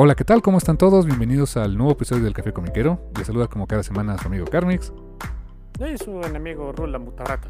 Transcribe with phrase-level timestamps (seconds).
[0.00, 0.42] Hola, ¿qué tal?
[0.42, 1.06] ¿Cómo están todos?
[1.06, 3.10] Bienvenidos al nuevo episodio del Café Comiquero.
[3.16, 4.92] Les saluda como cada semana su amigo Carmix.
[5.80, 7.48] Y su enemigo Rula Mutarata.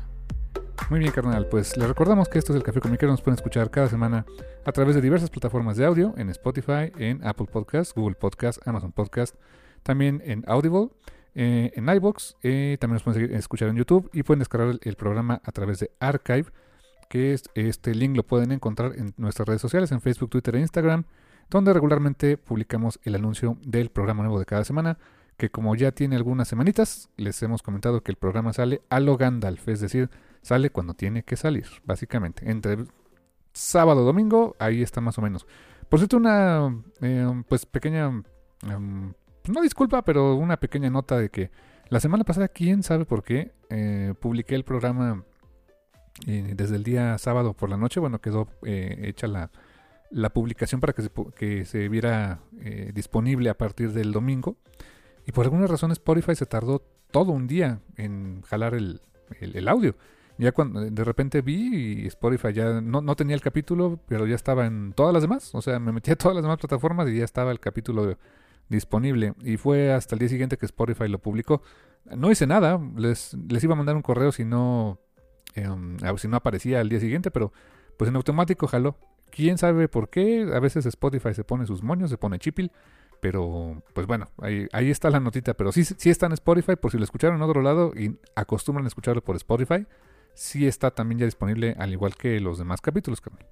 [0.89, 1.47] Muy bien, carnal.
[1.51, 3.13] Pues les recordamos que esto es el Café Comiquero.
[3.13, 4.25] Nos pueden escuchar cada semana
[4.65, 8.93] a través de diversas plataformas de audio, en Spotify, en Apple Podcast, Google Podcast, Amazon
[8.93, 9.35] Podcast,
[9.83, 10.89] también en Audible,
[11.35, 14.81] eh, en iBox, eh, también nos pueden seguir, escuchar en YouTube y pueden descargar el,
[14.85, 16.47] el programa a través de Archive,
[17.11, 20.61] que es, este link lo pueden encontrar en nuestras redes sociales, en Facebook, Twitter e
[20.61, 21.05] Instagram
[21.51, 24.99] donde regularmente publicamos el anuncio del programa nuevo de cada semana,
[25.37, 29.17] que como ya tiene algunas semanitas, les hemos comentado que el programa sale a lo
[29.17, 30.11] Gandalf, es decir,
[30.43, 32.51] sale cuando tiene que salir, básicamente.
[32.51, 32.79] Entre
[33.53, 35.47] sábado y domingo, ahí está más o menos.
[35.89, 38.09] Por cierto, una eh, pues pequeña,
[38.63, 39.13] eh,
[39.49, 41.51] no disculpa, pero una pequeña nota de que
[41.89, 45.25] la semana pasada, quién sabe por qué, eh, publiqué el programa
[46.27, 49.51] eh, desde el día sábado por la noche, bueno, quedó eh, hecha la
[50.11, 54.57] la publicación para que se, que se viera eh, disponible a partir del domingo.
[55.27, 59.03] Y por alguna razón Spotify se tardó todo un día en jalar el,
[59.41, 59.97] el, audio.
[60.39, 64.35] Ya cuando de repente vi y Spotify ya no, no, tenía el capítulo, pero ya
[64.35, 65.55] estaba en todas las demás.
[65.55, 68.17] O sea, me metí a todas las demás plataformas y ya estaba el capítulo
[68.69, 69.35] disponible.
[69.43, 71.63] Y fue hasta el día siguiente que Spotify lo publicó.
[72.17, 74.99] No hice nada, les, les iba a mandar un correo si no,
[75.55, 75.69] eh,
[76.17, 77.53] si no aparecía al día siguiente, pero
[77.97, 78.97] pues en automático jaló.
[79.31, 80.51] Quién sabe por qué.
[80.55, 82.73] A veces Spotify se pone sus moños, se pone chipil.
[83.21, 85.55] Pero, pues bueno, ahí, ahí está la notita.
[85.55, 88.85] Pero sí, sí está en Spotify, por si lo escucharon en otro lado y acostumbran
[88.85, 89.87] a escucharlo por Spotify.
[90.35, 93.45] Sí está también ya disponible, al igual que los demás capítulos, Carmen.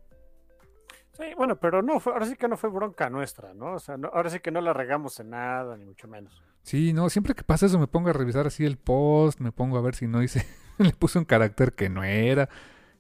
[1.17, 3.73] Sí, bueno, pero no, fue, ahora sí que no fue bronca nuestra, ¿no?
[3.73, 6.43] O sea, no, ahora sí que no la regamos en nada, ni mucho menos.
[6.63, 9.79] Sí, no, siempre que pasa eso me pongo a revisar así el post, me pongo
[9.79, 10.47] a ver si no hice,
[10.79, 12.51] le puse un carácter que no era,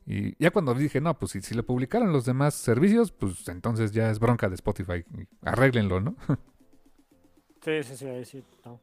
[0.06, 3.90] y ya cuando dije, no, pues si, si lo publicaron los demás servicios, pues entonces
[3.90, 5.04] ya es bronca de Spotify.
[5.42, 6.14] Arréglenlo, ¿no?
[7.64, 8.44] sí, sí, sí, ahí sí.
[8.64, 8.80] No.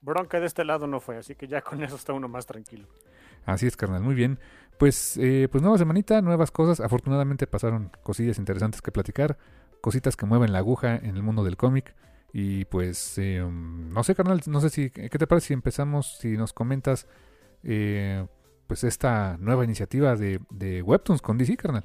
[0.00, 2.86] Bronca de este lado no fue, así que ya con eso está uno más tranquilo.
[3.44, 4.38] Así es, carnal, muy bien.
[4.78, 6.78] Pues, eh, pues nueva semanita, nuevas cosas.
[6.78, 9.38] Afortunadamente pasaron cosillas interesantes que platicar,
[9.80, 11.96] cositas que mueven la aguja en el mundo del cómic.
[12.32, 16.36] Y pues, eh, no sé, carnal, no sé si, ¿qué te parece si empezamos, si
[16.36, 17.08] nos comentas
[17.64, 18.26] eh,
[18.66, 21.84] pues esta nueva iniciativa de, de Webtoons con DC, carnal.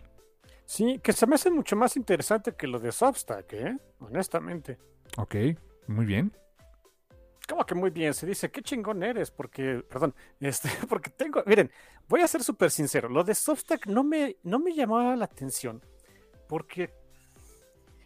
[0.65, 3.77] Sí, que se me hace mucho más interesante que lo de Substack, ¿eh?
[3.99, 4.77] Honestamente.
[5.17, 5.35] Ok,
[5.87, 6.33] muy bien.
[7.47, 8.13] ¿Cómo que muy bien?
[8.13, 11.71] Se dice, qué chingón eres, porque, perdón, este, porque tengo, miren,
[12.09, 15.81] voy a ser súper sincero, lo de Substack no me, no me llamaba la atención,
[16.49, 16.93] porque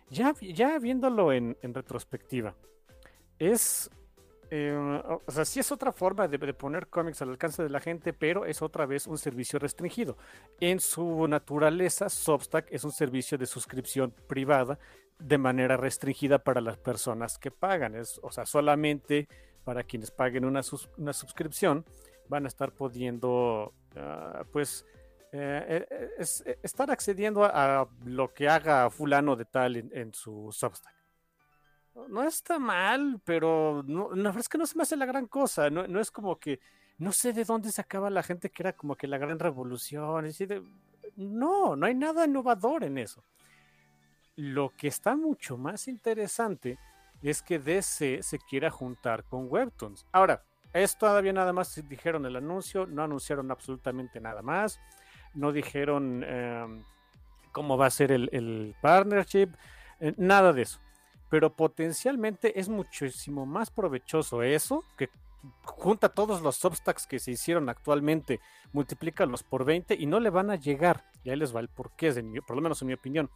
[0.10, 2.56] ya, ya viéndolo en, en retrospectiva,
[3.40, 3.90] es
[4.54, 8.12] eh, o sea, sí es otra forma de, poner cómics al alcance de la gente,
[8.12, 10.18] pero es otra vez un servicio restringido.
[10.60, 14.78] En su naturaleza, Substack es un servicio de suscripción privada
[15.18, 17.96] de manera restringida para las personas que pagan.
[17.96, 19.30] Es, o sea, solamente
[19.64, 20.62] para quienes paguen una,
[20.98, 21.86] una suscripción
[22.28, 24.86] van a estar pudiendo, uh, pues,
[25.32, 25.88] eh,
[26.18, 31.01] es, estar accediendo a, a, lo que haga fulano de tal en, en su Substack.
[31.94, 35.28] No está mal, pero no, la verdad es que no se me hace la gran
[35.28, 35.70] cosa.
[35.70, 36.60] No, es como que
[36.98, 40.26] no sé de dónde sacaba la gente que era como que la gran revolución.
[41.18, 43.24] No, no hay nada innovador en eso.
[44.38, 46.80] Lo que está mucho más interesante
[47.22, 50.06] es que DC se quiera juntar con Webtoons.
[50.14, 50.44] Ahora,
[50.74, 54.80] es todavía nada más dijeron el anuncio, no anunciaron absolutamente nada más,
[55.34, 56.84] no dijeron eh,
[57.52, 59.50] cómo va a ser el, el partnership,
[60.00, 60.80] eh, nada de eso
[61.32, 65.10] pero potencialmente es muchísimo más provechoso eso que
[65.64, 68.42] junta todos los substacks que se hicieron actualmente,
[68.74, 71.06] multiplícalos por 20 y no le van a llegar.
[71.24, 72.12] Y ahí les va el porqué,
[72.46, 73.30] por lo menos en mi opinión.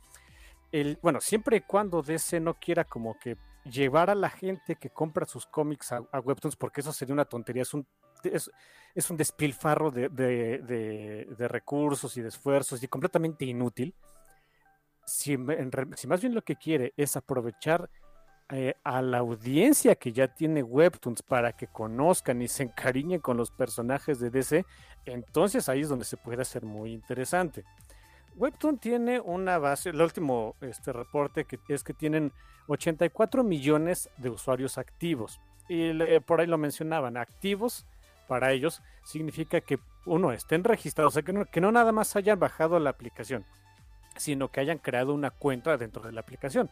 [0.73, 4.89] El, bueno, siempre y cuando DC no quiera como que llevar a la gente que
[4.89, 7.87] compra sus cómics a, Webtoons, porque eso sería una tontería, es un,
[8.23, 13.95] es, un despilfarro de, de, recursos y de esfuerzos y completamente inútil.
[15.05, 17.89] Si, más bien lo que quiere es aprovechar
[18.49, 23.37] eh, a la audiencia que ya tiene Webtoons para que conozcan y se encariñen con
[23.37, 24.65] los personajes de DC,
[25.05, 27.63] entonces ahí es donde se puede hacer muy interesante.
[28.35, 32.33] Webtoon tiene una base, el último este, reporte que es que tienen
[32.67, 35.39] 84 millones de usuarios activos.
[35.67, 37.85] Y por ahí lo mencionaban, activos
[38.27, 42.15] para ellos significa que uno estén registrados, o sea, que no, que no nada más
[42.15, 43.45] hayan bajado la aplicación,
[44.17, 46.69] sino que hayan creado una cuenta dentro de la aplicación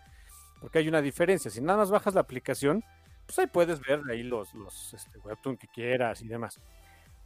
[0.64, 1.52] porque hay una diferencia.
[1.52, 2.86] Si nada más bajas la aplicación,
[3.26, 6.58] pues ahí puedes ver ahí los, los este, webtoon que quieras y demás.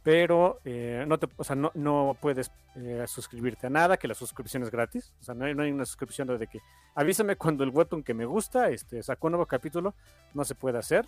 [0.02, 4.14] Pero eh, no, te, o sea, no, no puedes eh, suscribirte a nada, que la
[4.14, 5.14] suscripción es gratis.
[5.20, 6.58] O sea, no hay, no hay una suscripción de que
[6.96, 9.94] avísame cuando el webtoon que me gusta este, sacó un nuevo capítulo.
[10.34, 11.06] No se puede hacer.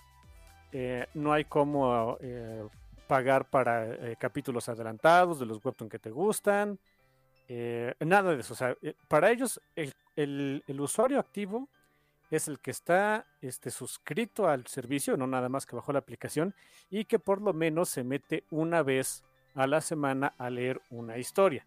[0.71, 2.17] Eh, no hay como
[3.09, 6.79] pagar para capítulos adelantados de los webtoon que te gustan.
[8.01, 8.55] Nada de eso.
[8.55, 8.77] O sea,
[9.09, 11.69] para ellos el, el, el usuario activo
[12.31, 16.55] es el que está este, suscrito al servicio, no nada más que bajó la aplicación,
[16.89, 19.25] y que por lo menos se mete una vez
[19.55, 21.67] a la semana a leer una historia.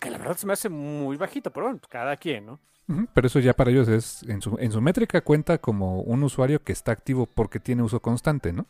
[0.00, 2.58] Que la verdad se me hace muy bajito, pero bueno, cada quien, ¿no?
[3.14, 6.62] Pero eso ya para ellos es, en su, en su métrica cuenta como un usuario
[6.62, 8.66] que está activo porque tiene uso constante, ¿no?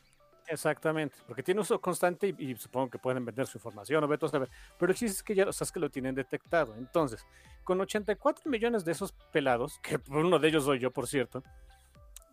[0.52, 4.46] Exactamente, porque tiene uso constante y, supongo que pueden vender su información o ver todo,
[4.78, 6.74] pero el chiste es que ya o sea, es que lo tienen detectado.
[6.76, 7.24] Entonces,
[7.64, 11.42] con 84 millones de esos pelados, que uno de ellos soy yo, por cierto.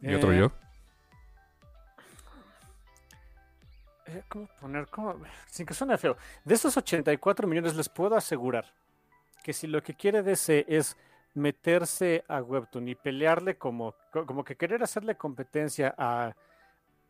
[0.01, 0.47] ¿Y otro yo?
[4.05, 4.87] Eh, eh, ¿Cómo poner?
[4.87, 5.15] Cómo?
[5.47, 6.17] Sin que suene feo.
[6.43, 8.65] De esos 84 millones les puedo asegurar
[9.45, 10.97] que si lo que quiere DC es
[11.35, 16.35] meterse a Webtoon y pelearle como, como que querer hacerle competencia a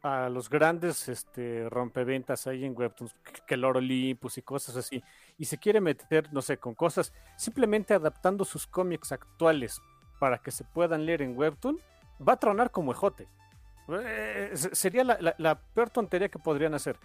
[0.01, 3.15] a los grandes este, rompeventas ahí en Webtoons,
[3.45, 5.03] que el Olympus y cosas así,
[5.37, 9.81] y se quiere meter, no sé, con cosas, simplemente adaptando sus cómics actuales
[10.19, 11.79] para que se puedan leer en Webtoon,
[12.25, 13.27] va a tronar como ejote.
[13.89, 16.97] Eh, sería la, peor tontería que podrían hacer.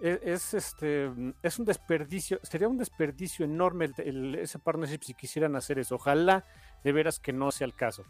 [0.00, 1.10] E, es, este,
[1.42, 3.90] es un desperdicio, sería un desperdicio enorme
[4.38, 5.94] ese partnership si quisieran hacer eso.
[5.94, 6.44] Ojalá
[6.82, 8.04] de veras que no sea el caso.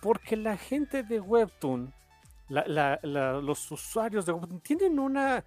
[0.00, 1.92] Porque la gente de Webtoon
[2.50, 5.44] los usuarios de tienen una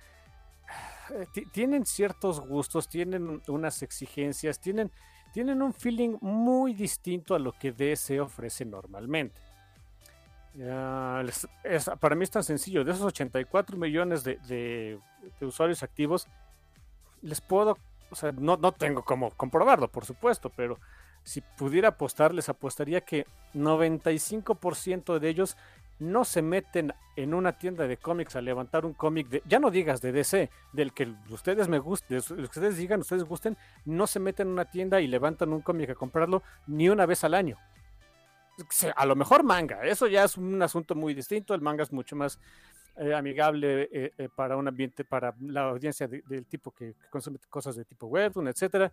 [1.09, 4.89] eh, tienen ciertos gustos, tienen unas exigencias, tienen,
[5.33, 9.41] tienen un feeling muy distinto a lo que DC ofrece normalmente.
[11.99, 14.99] para mí es tan sencillo, de esos 84 millones de,
[15.41, 16.27] usuarios activos,
[17.21, 17.77] les puedo,
[18.09, 20.79] o sea, no, no tengo cómo comprobarlo, por supuesto, pero
[21.23, 25.57] si pudiera apostar, les apostaría que 95% de ellos
[25.99, 29.69] no se meten en una tienda de cómics a levantar un cómic de, ya no
[29.69, 34.47] digas de DC, del que ustedes me gusten, ustedes digan, ustedes gusten, no se meten
[34.47, 37.57] en una tienda y levantan un cómic a comprarlo ni una vez al año.
[38.95, 42.15] A lo mejor manga, eso ya es un asunto muy distinto, el manga es mucho
[42.15, 42.39] más
[42.95, 47.75] eh, amigable eh, eh, para un ambiente, para la audiencia del tipo que, consume cosas
[47.75, 48.91] de tipo webtoon, etcétera.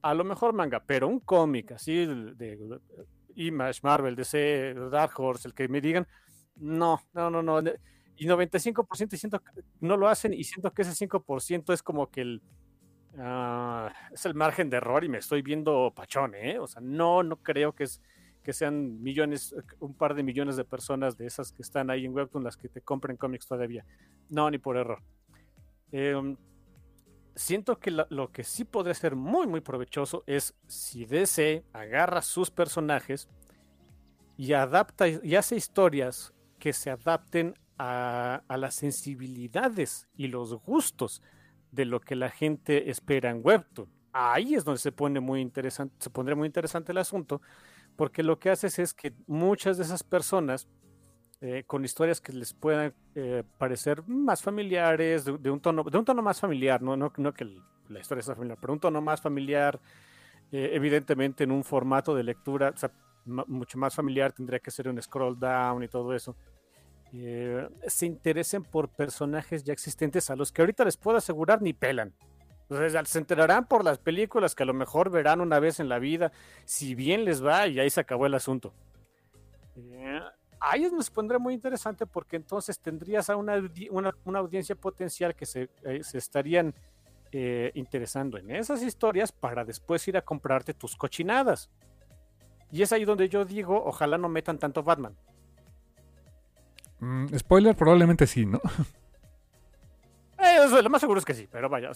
[0.00, 2.80] A lo mejor manga, pero un cómic así de
[3.36, 6.06] Image, Marvel, DC, Dark Horse, el que me digan,
[6.62, 7.60] no, no, no, no.
[8.16, 9.42] Y 95% siento
[9.80, 12.42] no lo hacen y siento que ese 5% es como que el...
[13.18, 16.58] Ah, es el margen de error y me estoy viendo pachón, ¿eh?
[16.58, 18.00] O sea, no, no creo que, es,
[18.42, 22.14] que sean millones, un par de millones de personas de esas que están ahí en
[22.14, 23.84] Webtoon las que te compren cómics todavía.
[24.30, 25.02] No, ni por error.
[25.90, 26.36] Em,
[27.34, 32.22] siento que lo, lo, que sí podría ser muy, muy provechoso es si DC agarra
[32.22, 33.28] sus personajes
[34.38, 41.20] y adapta y hace historias que se adapten a, las sensibilidades y los gustos
[41.72, 43.88] de lo que la gente espera en Webtoon.
[44.12, 47.42] Ahí es donde se pone muy interesante, se pondría muy interesante el asunto,
[47.96, 50.68] porque lo que haces es que muchas de esas personas
[51.40, 56.04] eh, con historias que les puedan eh, parecer más familiares, de, un tono, de un
[56.04, 57.44] tono más familiar, no, que
[57.88, 59.80] la historia sea familiar, pero un tono más familiar,
[60.52, 62.72] eh, evidentemente en un formato de lectura,
[63.24, 66.36] mucho más familiar, tendría que ser un scroll down y todo eso.
[67.14, 71.72] Eh, se interesen por personajes ya existentes a los que ahorita les puedo asegurar ni
[71.72, 72.14] pelan.
[73.04, 76.32] se enterarán por las películas que a lo mejor verán una vez en la vida,
[76.64, 78.72] si bien les va y ahí se acabó el asunto.
[79.76, 80.20] Eh,
[80.60, 85.68] ahí se pondría muy interesante porque entonces tendrías a una, una, audiencia potencial que se,
[85.82, 86.74] eh, se estarían
[87.32, 91.70] eh, interesando en esas historias para después ir a comprarte tus cochinadas.
[92.70, 95.16] Y es ahí donde yo digo, ojalá no metan tanto Batman.
[97.02, 98.60] Mm, spoiler, probablemente sí, ¿no?
[100.44, 101.92] Eh, lo más seguro es que sí, pero vaya,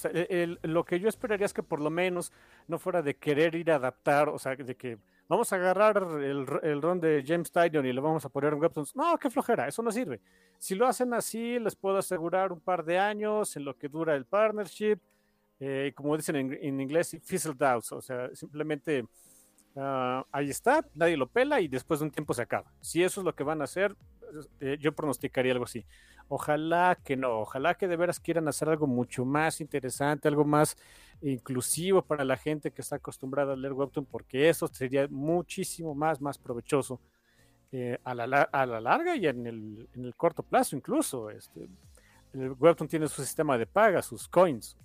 [0.62, 2.30] lo que yo esperaría es que por lo menos
[2.68, 4.98] no fuera de querer ir a adaptar, o sea, de que
[5.28, 8.60] vamos a agarrar el, el ron de James Tynion y lo vamos a poner en
[8.60, 8.94] Webtoons.
[8.94, 10.20] No, qué flojera, eso no sirve.
[10.58, 14.14] Si lo hacen así, les puedo asegurar un par de años en lo que dura
[14.14, 14.98] el partnership,
[15.58, 19.04] eh, como dicen en, inglés, fizzled out, o sea, simplemente
[19.75, 22.70] ah, ahí está, nadie lo pela y después de un tiempo se acaba.
[22.80, 23.96] Si eso es lo que van a hacer,
[24.61, 25.85] eh, yo pronosticaría algo así.
[26.28, 30.76] Ojalá que no, ojalá que de veras quieran hacer algo mucho más interesante, algo más
[31.23, 36.21] inclusivo para la gente que está acostumbrada a leer Webtoon, porque eso sería muchísimo más,
[36.21, 37.00] más provechoso
[37.73, 41.30] eh, a, la, a, la, larga y en el, en el corto plazo incluso.
[41.30, 41.68] Este,
[42.35, 44.76] el Webtoon tiene su sistema de paga, sus coins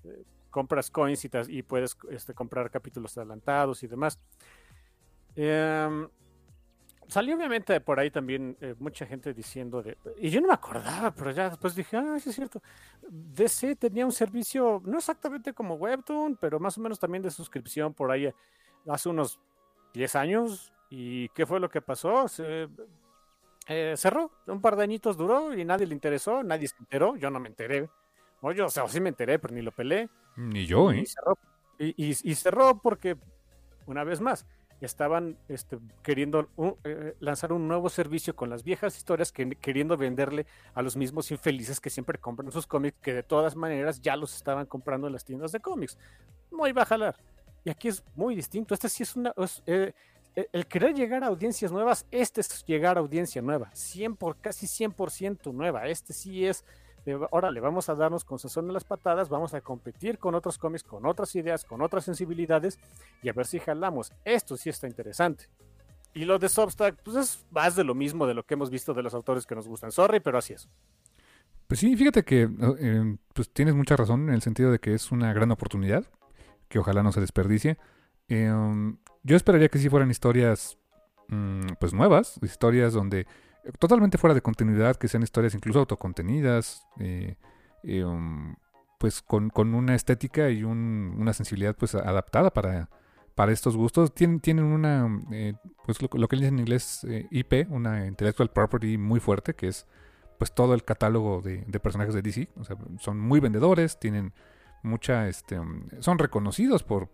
[0.52, 4.20] compras coins y, puedes este, comprar capítulos adelantados y demás.
[5.36, 6.08] Em,
[7.12, 11.12] salió obviamente por ahí también eh, mucha gente diciendo de, y yo no me acordaba,
[11.14, 12.62] pero ya después dije, ah, sí es cierto,
[13.02, 17.94] DC tenía un servicio, no exactamente como Webtoon, pero más o menos también de suscripción
[17.94, 18.32] por ahí
[18.88, 19.42] hace unos
[19.94, 20.72] 10 años.
[20.90, 22.30] ¿Y qué fue lo que pasó?
[22.30, 22.70] Se,
[23.68, 27.30] eh, cerró, un par de añitos duró y nadie le interesó, nadie se enteró, yo
[27.30, 27.90] no me enteré.
[28.40, 30.10] Oye, o sea, sí me enteré, pero ni lo pelé.
[30.38, 31.04] Ni yo, ¿eh?
[31.78, 33.18] Y cerró, porque,
[33.86, 34.46] una vez más,
[34.86, 36.50] estaban este, queriendo
[36.84, 41.32] eh, lanzar un nuevo servicio con las viejas historias, que, queriendo venderle a los mismos
[41.32, 45.14] infelices que siempre compran sus cómics, que de todas maneras ya los estaban comprando en
[45.14, 45.98] las tiendas de cómics.
[46.52, 47.16] No iba a jalar.
[47.64, 48.74] Y aquí es muy distinto.
[48.74, 49.34] Este sí es una.
[49.68, 49.94] Eh,
[50.54, 53.70] el querer llegar a audiencias nuevas, este es llegar a audiencia nueva.
[53.74, 55.88] 100 por, casi 100% nueva.
[55.88, 56.64] Este sí es
[57.32, 60.84] órale, vamos a darnos con sazón de las patadas, vamos a competir con otros cómics,
[60.84, 62.80] con otras ideas, con otras sensibilidades
[63.22, 64.12] y a ver si jalamos.
[64.26, 65.46] Esto sí está interesante.
[66.14, 68.94] Y lo de Substack, pues es más de lo mismo de lo que hemos visto
[68.94, 69.92] de los autores que nos gustan.
[69.92, 70.68] Sorry, pero así es.
[71.68, 75.12] Pues sí, fíjate que eh, pues tienes mucha razón en el sentido de que es
[75.12, 76.06] una gran oportunidad,
[76.68, 77.78] que ojalá no se desperdicie.
[78.28, 80.78] Em, yo esperaría que sí fueran historias
[81.30, 83.26] mm, pues nuevas, historias donde
[83.80, 87.36] totalmente fuera de continuidad, que sean historias incluso autocontenidas, eh,
[87.84, 88.56] eh, um,
[88.98, 92.90] pues con, una estética y una sensibilidad pues adaptada para,
[93.36, 94.14] para estos gustos.
[94.14, 95.54] Tienen, tienen una, eh,
[95.86, 99.88] pues lo, que dicen en inglés IP, una intellectual property muy fuerte, que es
[100.38, 102.50] pues todo el catálogo de, personajes de DC.
[102.58, 104.34] O sea, son muy vendedores, tienen
[104.84, 107.10] mucha, este, um, son reconocidos por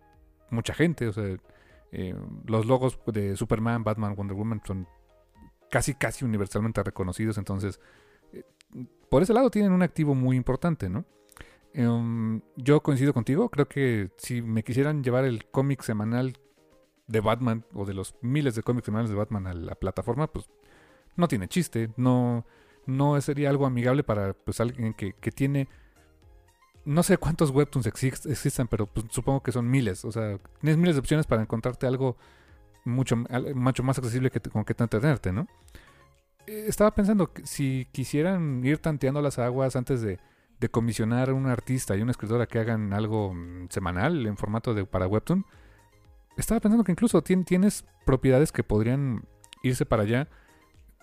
[0.50, 1.36] mucha gente, o sea,
[2.44, 4.86] los logos de Superman, Batman, Wonder Woman son
[5.70, 7.38] casi, casi universalmente reconocidos.
[7.38, 7.80] Entonces,
[8.32, 8.44] eh,
[9.08, 11.04] por ese lado tienen un activo muy importante, ¿no?
[11.74, 16.38] Em, yo coincido contigo, creo que si me quisieran llevar el cómic semanal
[17.06, 20.46] de Batman o de los miles de cómics semanales de Batman a la plataforma, pues
[21.16, 22.46] no tiene chiste, no,
[22.86, 25.68] no sería algo amigable para pues, alguien que, tiene
[26.84, 30.04] no sé cuántos webtoons existen, pero pues, supongo que son miles.
[30.04, 32.16] O sea, tienes miles de opciones para encontrarte algo
[32.88, 33.16] mucho,
[33.54, 35.46] mucho más accesible que, con que entretenerte, ¿no?
[36.48, 40.18] Eh, estaba pensando que si quisieran ir tanteando las aguas antes de,
[40.70, 44.84] comisionar a un artista y una escritora que hagan algo mm, semanal en formato de
[44.84, 45.44] para Webtoon,
[46.36, 49.24] estaba pensando que incluso tienes propiedades que podrían
[49.62, 50.28] irse para allá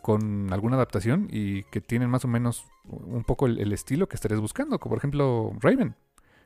[0.02, 4.42] con alguna adaptación y que tienen más o menos un poco el, estilo que estarías
[4.42, 5.96] buscando, como por ejemplo Raven.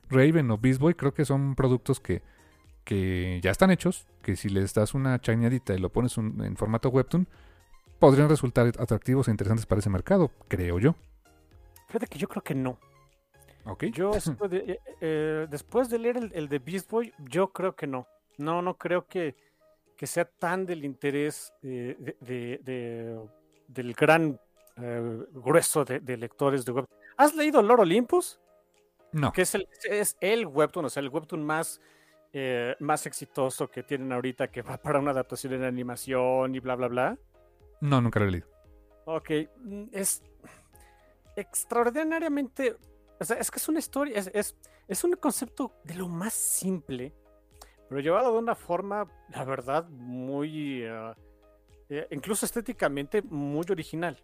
[0.09, 2.21] Raven o Beast Boy creo que son productos que
[2.89, 6.89] que ya están hechos, que si les das una chañadita y lo pones en formato
[6.89, 7.27] webtoon,
[7.99, 10.95] podrían resultar atractivos e interesantes para ese mercado, creo yo.
[11.85, 12.79] Fíjate que yo creo que no.
[13.65, 13.83] Ok.
[13.93, 14.09] Yo,
[14.51, 18.07] eh, eh, después de leer el, de Beast Boy, yo creo que no.
[18.39, 19.35] No, no creo que,
[20.01, 23.19] sea tan del interés eh, de,
[23.67, 24.39] del gran
[25.31, 26.85] grueso de, lectores de web.
[27.17, 28.39] ¿Has leído Lord Olympus?
[29.11, 29.31] No.
[29.31, 31.79] Que es el, es el webtoon, o sea, el webtoon más
[32.31, 36.75] eh, más exitoso que tienen ahorita que va para una adaptación en animación y bla,
[36.75, 37.17] bla, bla?
[37.81, 38.47] No, nunca lo he leído.
[39.05, 40.21] Ok, mm, es
[41.35, 42.75] extraordinariamente...
[43.19, 44.55] O sea, es que es una historia, es,
[44.87, 47.13] es, un concepto de lo más simple,
[47.89, 50.85] pero llevado de una forma, la verdad, muy...
[50.85, 51.15] Ah,
[51.89, 54.15] eh, incluso estéticamente muy original.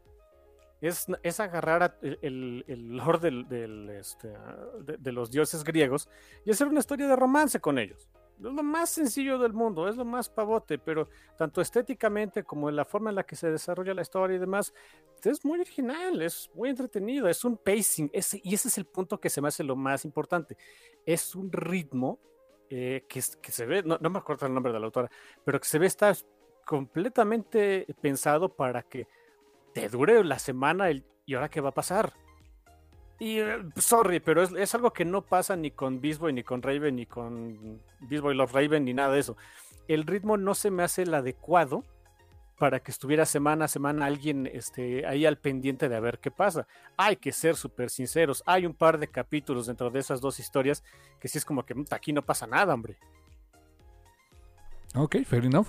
[0.88, 4.32] Es, es, agarrar el, el, lore del, este,
[5.00, 6.08] de, los dioses griegos
[6.46, 8.08] y hacer una historia de romance con ellos.
[8.38, 12.76] Es lo más sencillo del mundo, es lo más pavote, pero tanto estéticamente como en
[12.76, 14.74] la forma en la que se desarrolla la historia y demás,
[15.24, 19.20] es muy original, es muy entretenido, es un pacing, ese, y ese es el punto
[19.20, 20.58] que se me hace lo más importante.
[21.06, 22.20] Es un ritmo
[22.70, 25.10] eh, que, que, se ve, no, no, me acuerdo el nombre de la autora,
[25.44, 26.14] pero que se ve está
[26.66, 29.08] completamente pensado para que
[29.76, 32.14] te dure la semana y ahora qué va a pasar.
[33.20, 36.62] Y eh, sorry, pero es, algo que no pasa ni con Beast Boy, ni con
[36.62, 39.36] Raven, ni con Beast Boy Love Raven, ni nada de eso.
[39.90, 41.84] El ritmo no se me hace el adecuado
[42.58, 46.32] para que estuviera semana a semana alguien este, ahí al pendiente de a ver qué
[46.32, 46.68] pasa.
[46.96, 48.44] Hay que ser súper sinceros.
[48.46, 50.86] Hay un par de capítulos dentro de esas dos historias
[51.20, 52.98] que sí es como que aquí no pasa nada, hombre.
[54.96, 55.68] Ok, fair enough.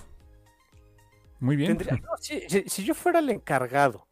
[1.39, 1.77] Muy bien.
[1.77, 4.07] Tendría, no, si, si, yo fuera el encargado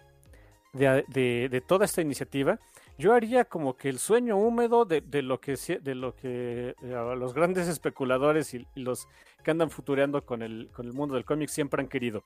[0.74, 2.60] de, de, de toda esta iniciativa,
[2.98, 7.16] yo haría como que el sueño húmedo de, de lo que de lo que eh,
[7.18, 9.08] los grandes especuladores y, y, los
[9.44, 12.24] que andan futureando con el, con el mundo del cómic siempre han querido.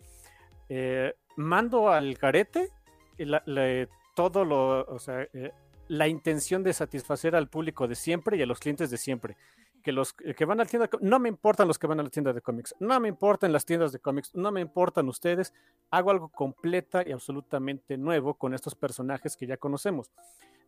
[0.70, 2.70] Eh, mando al carete
[3.18, 5.52] la, la, todo lo, o sea, eh,
[5.88, 9.36] la intención de satisfacer al público de siempre y a los clientes de siempre.
[9.84, 12.10] Que los que van a la tienda, no me importan los que van a la
[12.10, 15.54] tienda de cómics, no me importan las tiendas de cómics, no me importan ustedes,
[15.90, 20.12] hago algo completa y absolutamente nuevo con estos personajes que ya conocemos.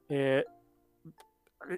[0.07, 0.45] Eh,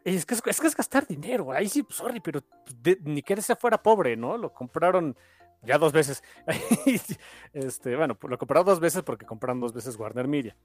[0.03, 2.41] es, que es, es, que es, gastar dinero, ahí sí, sorry, pero
[2.81, 4.37] de, ni que se fuera pobre, ¿no?
[4.37, 5.15] Lo compraron
[5.63, 6.23] ya dos veces.
[7.53, 10.55] este, bueno, lo compraron dos veces porque compraron dos veces Warner Media.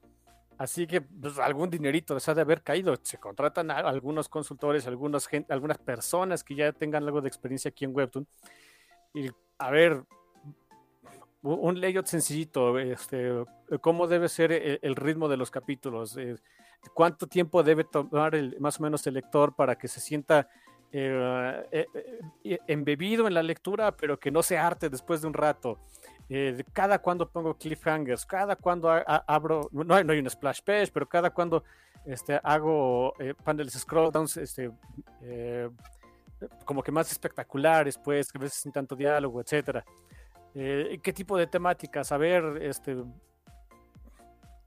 [0.59, 2.97] Así que pues, algún dinerito les ha de haber caído.
[3.03, 7.71] Se contratan a algunos consultores, algunos gente, algunas personas que ya tengan algo de experiencia
[7.71, 8.27] aquí en Webtoon.
[9.15, 10.05] Y a ver,
[11.43, 13.33] un layout sencillito, este,
[13.81, 16.37] cómo debe ser el, el ritmo de los capítulos, eh,
[16.95, 20.49] cuánto tiempo debe tomar el, más o menos el lector para que se sienta
[20.91, 21.87] eh, eh,
[22.45, 25.79] eh, embebido en la lectura, pero que no se arte después de un rato.
[26.29, 28.91] Eh, cada cuando pongo cliffhangers, cada cuando
[29.27, 31.65] abro, no hay, no hay, un splash page, pero cada cuando
[32.05, 34.71] este, hago paneles scroll downs, este,
[36.65, 39.85] como que más espectaculares, pues, que a veces sin tanto diálogo, etcétera.
[40.55, 42.13] ¿Qué tipo de temáticas?
[42.13, 42.97] A ver, este,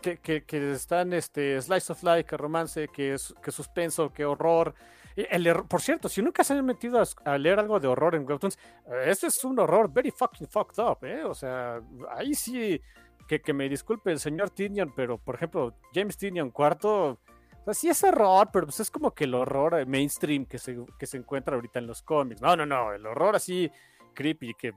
[0.02, 4.74] que, que, que, están este, slice of life, que romance, que, que suspenso, que horror.
[5.16, 8.58] El por cierto, si nunca se han metido a, leer algo de horror en Webtoons,
[9.06, 11.24] este es un horror very fucking fucked up, ¿eh?
[11.24, 12.82] O sea, ahí sí,
[13.28, 17.20] que, que me disculpe el señor Tinion, pero por ejemplo, James Tinion cuarto,
[17.62, 20.78] o sea, sí es horror, pero pues es como que el horror mainstream que se,
[20.98, 22.42] que se encuentra ahorita en los cómics.
[22.42, 23.72] No, no, no, el horror así
[24.14, 24.74] creepy que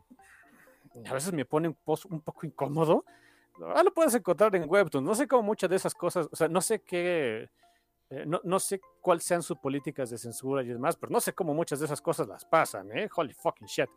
[1.06, 3.04] a veces me pone un, poco, un poco incómodo.
[3.74, 5.04] Ah, lo puedes encontrar en Webtoon.
[5.04, 7.48] No sé cómo muchas de esas cosas, o sea, no sé qué,
[8.10, 11.32] eh, no, no, sé cuáles sean sus políticas de censura y demás, pero no sé
[11.32, 13.08] cómo muchas de esas cosas las pasan, ¿eh?
[13.14, 13.88] Holy fucking shit.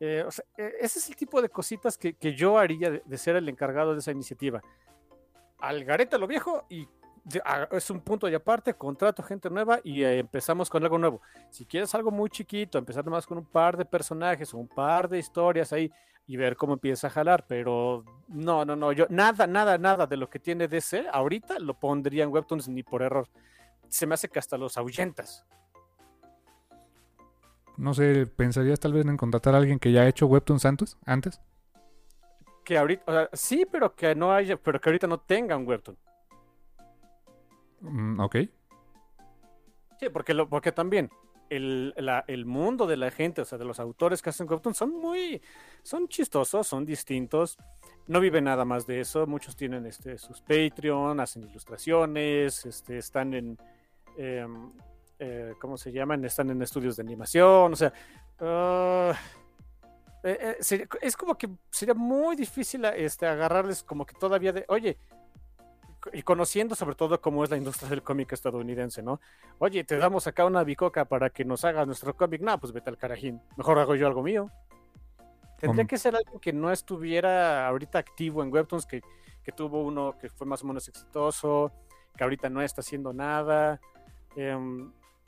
[0.00, 3.48] Eh, sea, ese es el tipo de cositas que, que yo haría de, ser el
[3.48, 4.62] encargado de esa iniciativa.
[5.58, 5.84] Al
[6.18, 6.86] lo viejo y
[7.44, 11.20] a, es un punto y aparte, contrato gente nueva y eh, empezamos con algo nuevo.
[11.50, 15.08] Si quieres algo muy chiquito, empezar más con un par de personajes o un par
[15.08, 15.90] de historias ahí
[16.28, 20.18] y ver cómo empieza a jalar, pero no, no, no, yo nada, nada, nada de
[20.18, 23.26] lo que tiene DC ahorita lo pondría en Webtoons ni por error.
[23.88, 25.46] Se me hace que hasta los ahuyentas.
[27.78, 30.98] No sé, ¿pensarías tal vez en contratar a alguien que ya ha hecho Webtoons antes?
[31.06, 31.40] antes?
[32.62, 35.66] Que ahorita, o sea, sí, pero que no haya, pero que ahorita no tenga un
[35.66, 35.96] Webtoon.
[37.80, 38.36] Mm, ok.
[39.98, 41.08] Sí, porque, lo, porque también
[41.50, 41.94] el,
[42.26, 45.40] el, mundo de la gente, o sea, de los autores que hacen Webtoon, son muy,
[45.82, 47.58] son chistosos, son distintos,
[48.06, 53.34] no viven nada más de eso, muchos tienen este, sus Patreon, hacen ilustraciones, este, están
[53.34, 53.58] en,
[54.16, 54.46] eh,
[55.18, 56.24] eh, ¿cómo se llaman?
[56.24, 57.92] Están en estudios de animación, o sea,
[58.40, 59.14] uh,
[60.22, 64.98] eh, sería, es como que sería muy difícil este, agarrarles como que todavía de, oye,
[66.12, 69.20] y conociendo sobre todo cómo es la industria del cómic estadounidense, ¿no?
[69.58, 72.90] Oye, te damos acá una bicoca para que nos hagas nuestro cómic, no, pues vete
[72.90, 74.50] al carajín, mejor hago yo algo mío.
[75.58, 79.02] Tendría que ser alguien que no estuviera ahorita activo en Webtoons, que,
[79.42, 81.72] que, tuvo uno que fue más o menos exitoso,
[82.16, 83.80] que ahorita no está haciendo nada.
[84.36, 84.56] Eh,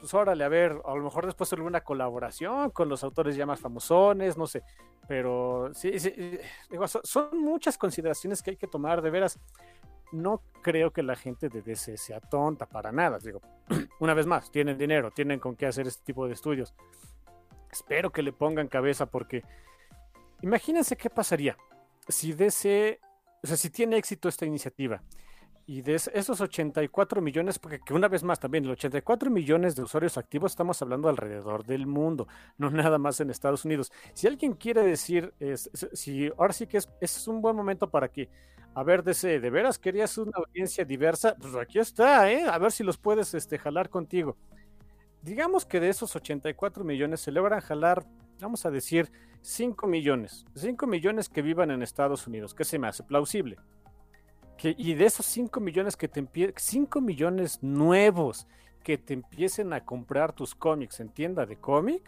[0.00, 3.61] pues órale, a ver, a lo mejor después alguna colaboración con los autores ya más
[3.61, 4.62] famosones, no sé,
[5.06, 6.38] pero sí, sí
[6.70, 9.38] digo, son, son muchas consideraciones que hay que tomar, de veras
[10.12, 13.18] no creo que la gente de DC sea tonta para nada.
[13.18, 13.40] Digo,
[14.01, 16.75] una vez más, tienen dinero, tienen con qué hacer este tipo de estudios.
[17.70, 19.44] Espero que le pongan cabeza porque
[20.42, 21.57] imagínense qué pasaría
[22.09, 23.01] si DC,
[23.42, 25.03] o sea, si tiene éxito esta iniciativa
[25.70, 29.85] y de esos 84 millones, porque que una vez más también, los 84 millones de
[29.85, 32.26] usuarios activos estamos hablando alrededor del mundo,
[32.59, 33.92] no nada más en Estados Unidos.
[34.12, 35.33] Si alguien quiere decir,
[35.92, 38.28] si ahora sí que es, un buen momento para que,
[38.74, 41.37] a ver, de, ¿de veras querías una audiencia diversa?
[41.40, 42.42] Pues aquí está, ¿eh?
[42.50, 44.37] A ver si los puedes este, jalar contigo.
[45.22, 48.04] Digamos que de esos 84 millones se logran jalar,
[48.40, 49.09] vamos a decir,
[49.42, 50.46] 5 millones.
[50.56, 53.56] 5 millones que vivan en Estados Unidos, que se me hace plausible
[54.62, 58.46] y de esos 5 millones que te 5 millones nuevos
[58.83, 62.03] que te empiecen a comprar tus cómics en tienda de cómic,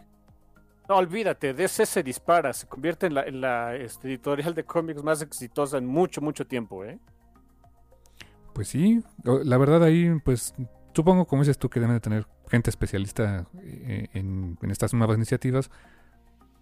[0.89, 5.77] no olvídate, DC se dispara, se convierte en la, este, editorial de cómics más exitosa
[5.77, 6.99] en mucho, mucho tiempo, ¿eh?
[8.53, 10.53] Pues sí, la verdad ahí, pues
[10.93, 15.17] supongo, como dices tú, que deben de tener gente especialista eh, en, en estas nuevas
[15.17, 15.71] iniciativas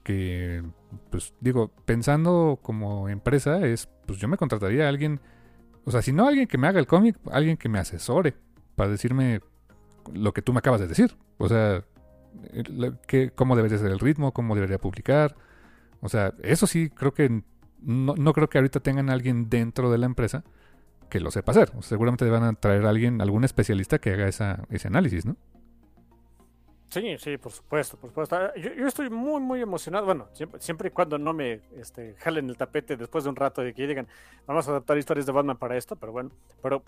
[0.04, 0.64] que,
[1.10, 5.20] pues digo, pensando como empresa, es, pues yo me contrataría a alguien
[5.86, 8.36] o sea, si no alguien que me haga el cómic, alguien que me asesore
[8.76, 9.42] para decirme
[10.14, 11.16] lo que tú me acabas de decir.
[11.38, 11.84] O sea,
[13.08, 15.36] que, cómo debería ser el ritmo, cómo debería publicar.
[16.02, 17.44] O sea, eso sí, creo que
[17.82, 20.44] no, no creo que ahorita tengan a alguien dentro de la empresa
[21.10, 21.72] que lo sepa hacer.
[21.82, 25.36] seguramente van a traer a alguien, algún especialista que haga esa, ese análisis, ¿no?
[26.92, 28.36] Sí, sí, por supuesto, por supuesto.
[28.36, 30.06] Ah, yo, estoy muy, muy emocionado.
[30.06, 30.28] Bueno,
[30.60, 33.88] siempre, y cuando no me este, jalen el tapete después de un rato de que
[33.88, 34.10] digan,
[34.46, 36.84] vamos a adaptar historias de Batman para esto, pero bueno, pero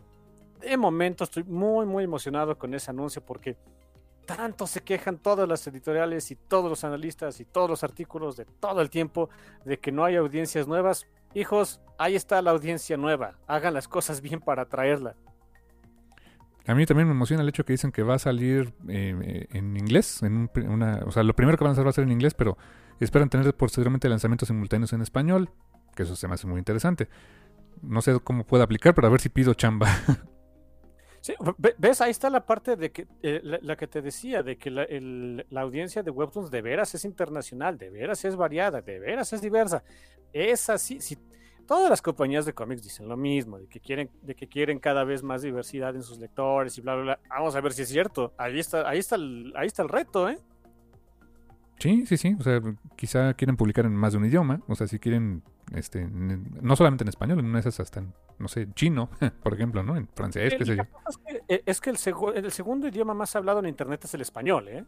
[0.59, 3.55] de momento estoy muy, muy emocionado con ese anuncio porque
[4.25, 8.43] tanto se quejan todas las editoriales y todos los analistas y todos los artículos de
[8.43, 9.29] todo el tiempo
[9.63, 11.07] de que no hay audiencias nuevas.
[11.33, 13.37] Hijos, ahí está la audiencia nueva.
[13.47, 15.15] Hagan las cosas bien para traerla.
[16.65, 19.75] A mí también me emociona el hecho que dicen que va a salir eh, en
[19.75, 20.21] inglés.
[21.05, 22.57] O sea, lo primero que van a hacer va a ser en inglés, pero
[22.99, 25.49] esperan tener posteriormente lanzamientos simultáneos en español,
[25.95, 27.09] que eso se me hace muy interesante.
[27.81, 29.87] No sé cómo puede aplicar, pero a ver si pido chamba.
[31.23, 31.33] Sí,
[31.77, 35.61] ves, ahí está la parte de que eh, la, que te decía, de que la,
[35.61, 39.85] audiencia de Webtoons de veras es internacional, de veras es variada, de veras es diversa.
[40.33, 40.99] Es así,
[41.67, 45.03] Todas las compañías de cómics dicen lo mismo, de que quieren, de que quieren cada
[45.03, 47.19] vez más diversidad en sus lectores y bla bla bla.
[47.29, 48.33] Vamos a ver si es cierto.
[48.37, 50.37] Ahí está, ahí está el, ahí está el reto, ¿eh?
[51.79, 52.35] Sí, sí, sí.
[52.39, 52.61] O sea,
[52.95, 54.61] quizá quieren publicar en más de un idioma.
[54.67, 58.67] O sea, si quieren, este, no solamente en español, en esas hasta en, no sé,
[58.73, 59.09] chino,
[59.43, 59.95] por ejemplo, ¿no?
[59.95, 60.83] En francés, qué sé yo.
[61.09, 61.97] Es que, eh, es que el,
[62.35, 64.85] el, segundo idioma más hablado en internet es el español, ¿eh?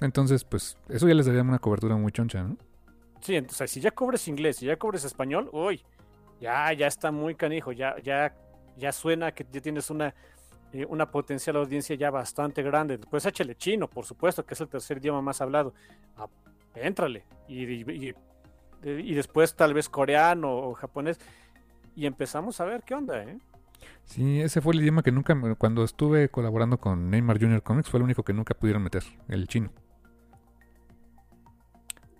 [0.00, 2.56] Entonces, pues, eso ya les daría una cobertura muy choncha, ¿no?
[3.20, 5.82] Sí, entonces si ya cobres inglés y ya cobres español, uy,
[6.40, 8.34] ya, ya está muy canijo, ya, ya,
[8.76, 10.14] ya suena que ya tienes una,
[10.72, 12.98] eh, una potencial audiencia ya bastante grande.
[12.98, 15.74] Después échale chino, por supuesto, que es el tercer idioma más hablado.
[16.16, 16.28] Ah,
[16.74, 17.24] éntrale.
[17.48, 18.14] Y, y,
[18.84, 21.18] y, después tal vez coreano o japonés.
[21.96, 23.38] Y empezamos a ver qué onda, ¿eh?
[24.04, 27.98] Sí, ese fue el idioma que nunca, cuando estuve colaborando con Neymar Junior Comics, fue
[27.98, 29.70] el único que nunca pudieron meter, el chino.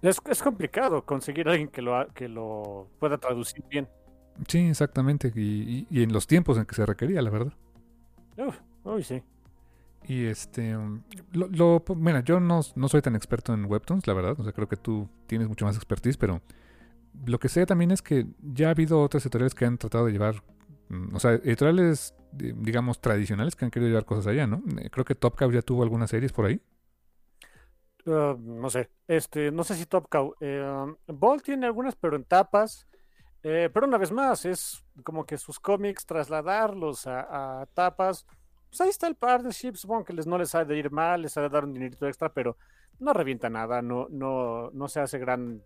[0.02, 3.88] Es, es complicado conseguir a alguien que lo, que lo pueda traducir bien.
[4.46, 5.32] Sí, exactamente.
[5.34, 7.52] Y, y, en los tiempos en que se requería, la verdad.
[8.84, 9.22] uy, sí.
[10.06, 10.74] Y este,
[11.32, 14.36] lo, lo, mira, yo no, no, soy tan experto en webtoons, la verdad.
[14.38, 16.40] O sea, creo que tú tienes mucho más expertise, pero
[17.26, 20.12] lo que sé también es que ya ha habido otras editoriales que han tratado de
[20.12, 20.42] llevar,
[20.88, 24.62] mm, o sea, editoriales, digamos, tradicionales que han querido llevar cosas allá, ¿no?
[24.80, 26.60] Eh, creo que Top Cow ya tuvo algunas series por ahí.
[28.06, 30.34] Ah, no sé, este, no sé si Top Cow.
[30.40, 32.86] Eh, Ball tiene algunas, pero en tapas.
[33.42, 38.26] Eh, pero una vez más, es como que sus cómics trasladarlos a, tapas.
[38.68, 41.36] Pues ahí está el partnership, supongo que les, no les ha de ir mal, les
[41.38, 42.56] ha de dar un dinerito extra, pero
[42.98, 45.62] no revienta nada, no, no, no se hace gran,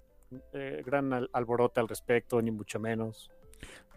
[0.53, 3.33] eh, gran alborote al respecto, ni mucho menos.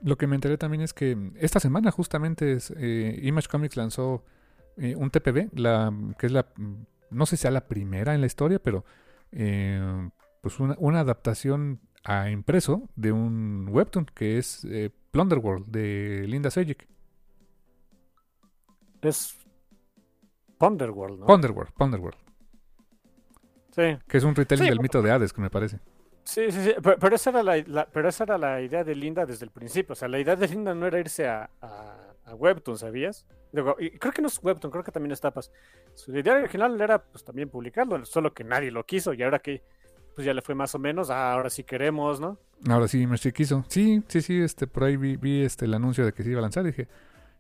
[0.02, 4.24] Lo que me enteré también es que esta semana justamente es, Image Comics lanzó
[4.78, 6.48] un TPB, la, que es la
[7.16, 8.86] no sé si sea la primera en la historia, pero
[9.32, 10.10] eh,
[10.42, 16.88] pues una, adaptación a impreso de un webtoon que es eh, Plunderworld de Linda Sejic.
[19.02, 19.38] Es
[20.60, 21.26] Plunderworld, ¿no?
[21.26, 22.20] Plunderworld, Plunderworld.
[23.72, 23.98] Sí.
[24.08, 25.80] Que es un retelling del mito de Hades, que me parece.
[26.24, 26.74] Sí, sí, sí.
[26.82, 29.94] Pero, esa era la, pero esa era la idea de Linda desde el principio.
[29.94, 33.26] O sea, la idea de Linda no era irse a, a Webtoon, ¿sabías?
[33.54, 35.52] creo que no es Webtoon, creo que también es Tapas.
[35.94, 39.64] Su idea original era pues también publicarlo, solo que nadie lo quiso y ahora que
[40.16, 42.40] pues ya le fue más o menos, ah, ahora sí queremos, ¿no?
[42.70, 43.66] Ahora sí, me quiso.
[43.68, 46.42] Sí, sí, sí, este, por ahí vi, este, el anuncio de que se iba a
[46.42, 46.88] lanzar y dije,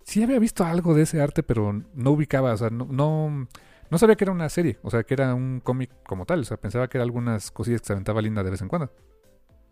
[0.03, 3.47] sí había visto algo de ese arte, pero no ubicaba, o sea, no, no,
[3.89, 6.43] no sabía que era una serie, o sea, que era un cómic como tal, o
[6.43, 8.91] sea, pensaba que era algunas cosillas que se aventaba linda de vez en cuando.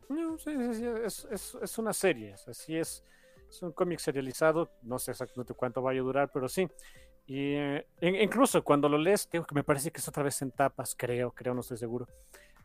[0.07, 3.03] No, sí, sí, sí es, es, es una serie, así es
[3.53, 6.67] Es un cómic serializado, no sé exactamente cuánto vaya a durar, pero sí.
[7.27, 10.49] Y eh, incluso cuando lo lees, tengo que me parece que es otra vez en
[10.49, 12.07] tapas, creo, creo, no estoy seguro.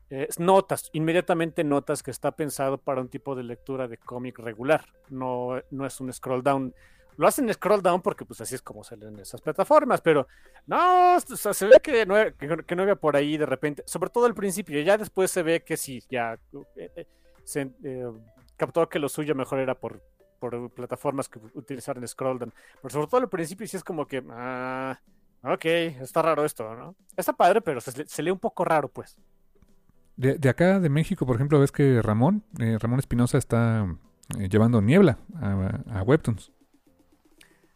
[0.09, 4.87] Eh, notas, inmediatamente notas que está pensado para un tipo de lectura de cómic regular,
[5.11, 6.75] no, no es un scroll down.
[7.19, 10.27] Lo hacen scroll down porque pues así es como salen esas plataformas, pero
[10.67, 12.15] no, se ve que no,
[12.65, 15.63] que, no había por ahí de repente, sobre todo al principio, ya después se ve
[15.63, 16.39] que sí, ya
[16.77, 17.07] eh,
[17.45, 17.71] se
[18.57, 20.01] captó que lo suyo mejor era por
[20.39, 22.55] por plataformas que utilizaron Scroll Down.
[22.83, 24.99] Pero sobre todo al principio sí es como que, ah,
[25.43, 26.95] ok, está raro esto, ¿no?
[27.17, 29.19] Está padre, pero se, lee un poco raro, pues.
[30.17, 33.87] De, acá de México, por ejemplo, ves que Ramón, eh, Ramón Espinosa está
[34.39, 36.53] eh, llevando niebla a, Webtoons.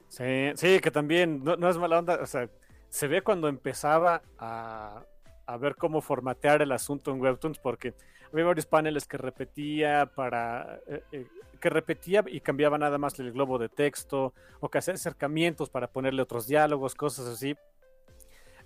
[0.09, 2.51] Sí, sí, que también no, es mala onda, o sea,
[2.88, 5.05] se ve cuando empezaba a,
[5.46, 7.94] a ver cómo formatear el asunto en Webtoons, porque
[8.33, 11.27] había varios paneles que repetía para eh,
[11.62, 15.87] que repetía y cambiaba nada más el globo de texto o que hacía acercamientos para
[15.87, 17.57] ponerle otros diálogos, cosas así.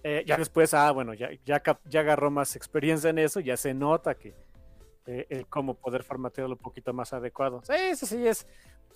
[0.03, 3.75] Eh, ya después, ah, bueno, ya, ya, ya agarró más experiencia en eso, ya se
[3.75, 4.35] nota que
[5.07, 7.61] eh, el cómo poder formatearlo un poquito más adecuado.
[7.65, 8.47] Sí, sí, sí, es,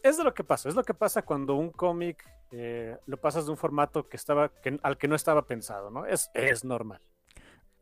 [0.03, 0.69] es de lo que pasa.
[0.69, 4.51] Es lo que pasa cuando un cómic eh, lo pasas de un formato que estaba,
[4.83, 6.07] al que no estaba pensado, ¿no?
[6.07, 7.01] Es, es normal.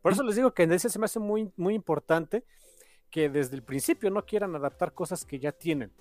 [0.01, 2.43] Por eso les digo que en ese se me hace muy, muy importante
[3.09, 5.91] que desde el principio no quieran adaptar cosas que ya tienen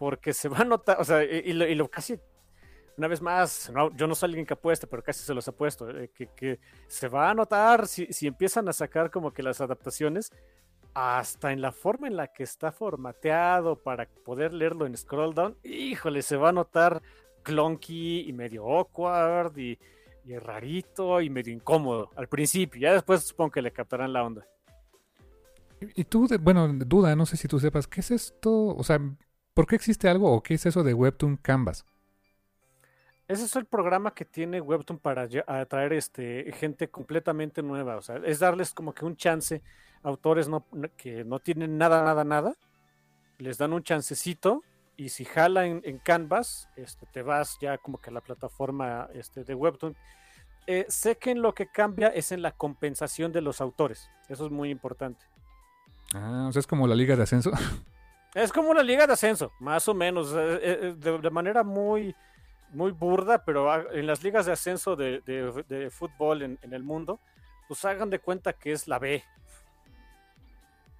[0.00, 2.18] porque se va a notar, o sea, y, lo, casi,
[2.96, 6.10] una vez más, yo no soy alguien que apueste, pero casi se los apuesto, eh,
[6.10, 10.32] que, se va a notar si, empiezan a sacar como que las adaptaciones,
[10.94, 15.56] hasta en la forma en la que está formateado para poder leerlo en scroll down,
[15.62, 17.02] híjole, se va a notar
[17.42, 19.78] clunky y medio awkward y,
[20.38, 24.46] rarito y medio incómodo al principio, ya después supongo que le captarán la onda.
[25.94, 28.66] Y tú, bueno, duda, no sé si tú sepas, ¿qué es esto?
[28.76, 29.00] O sea,
[29.54, 31.84] ¿Por qué existe algo o qué es eso de Webtoon Canvas?
[33.26, 37.96] Ese es el programa que tiene Webtoon para atraer este, gente completamente nueva.
[37.96, 39.62] O sea, es darles como que un chance
[40.02, 40.48] autores
[40.96, 42.54] que no tienen nada, nada, nada.
[43.38, 44.62] Les dan un chancecito
[44.96, 49.44] y si jala en, Canvas, este, te vas ya como que a la plataforma este,
[49.44, 49.96] de Webtoon.
[50.66, 54.10] Eh, sé que en lo que cambia es en la compensación de los autores.
[54.28, 55.29] Eso es muy importante.
[56.14, 57.50] Ah, o sea, es como la liga de ascenso.
[58.34, 62.14] Es como una liga de ascenso, más o menos, eh, eh, de, manera muy,
[62.72, 67.18] muy burda, pero en las ligas de ascenso de, fútbol en, el mundo,
[67.66, 69.24] pues hagan de cuenta que es la B.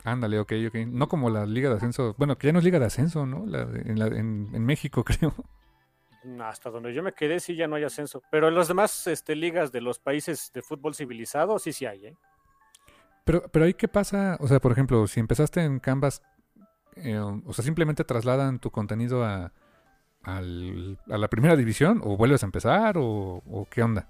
[0.03, 0.75] Ándale, ok, ok.
[0.89, 3.45] No como la liga de ascenso, bueno, que ya no es liga de ascenso, ¿no?
[3.57, 5.33] en, México, creo.
[6.43, 8.25] Hasta donde yo me quedé, sí, ya no hay ascenso.
[8.33, 12.07] Pero en las demás este, ligas de los países de fútbol civilizado, sí, sí hay,
[12.07, 12.17] ¿eh?
[13.25, 16.23] Pero, pero ahí qué pasa, o sea, por ejemplo, si empezaste en Canvas,
[16.97, 19.53] eh, o sea, simplemente trasladan tu contenido a,
[20.23, 24.09] a la primera división o vuelves a empezar o, qué onda.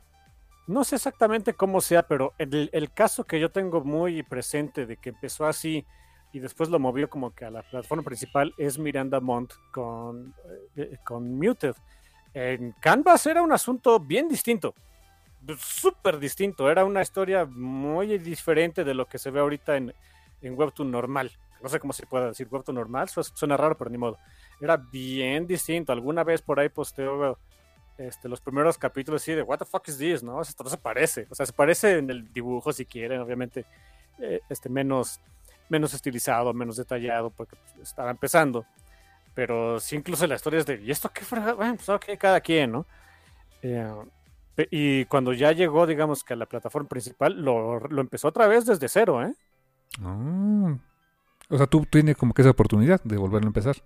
[0.66, 5.11] No sé exactamente cómo sea, pero el, caso que yo tengo muy presente de que
[5.11, 5.85] empezó así
[6.33, 10.35] y después lo movió como que a la plataforma principal es Miranda Montt con,
[10.77, 11.75] eh, con Muted.
[12.35, 14.75] En Canvas era un asunto bien distinto,
[15.59, 19.94] súper distinto, era una historia muy diferente de lo que se ve ahorita en,
[20.42, 21.31] en Webtoon normal
[21.62, 24.18] no sé cómo se puede decir, webtoon normal, suena raro, pero ni modo.
[24.61, 25.92] Era bien distinto.
[25.92, 27.38] Alguna vez por ahí posteo
[27.98, 30.40] este, los primeros capítulos así de, what the fuck is this, ¿no?
[30.40, 31.26] Esto no se parece.
[31.31, 33.64] O sea, se parece en el dibujo si quieren, obviamente,
[34.18, 35.20] eh, este, menos,
[35.68, 38.64] menos estilizado, menos detallado, porque estaba empezando.
[39.35, 41.22] Pero sí, incluso la historia es de, ¿y esto qué?
[41.55, 42.87] Bueno, pues ok, cada quien, ¿no?
[43.62, 43.87] Eh,
[44.70, 48.66] y cuando ya llegó, digamos que a la plataforma principal, lo, lo empezó otra vez
[48.66, 49.35] desde cero, ¿eh?
[50.05, 50.77] Oh,
[51.49, 53.77] o sea, tú tienes como que esa oportunidad de volverlo a empezar.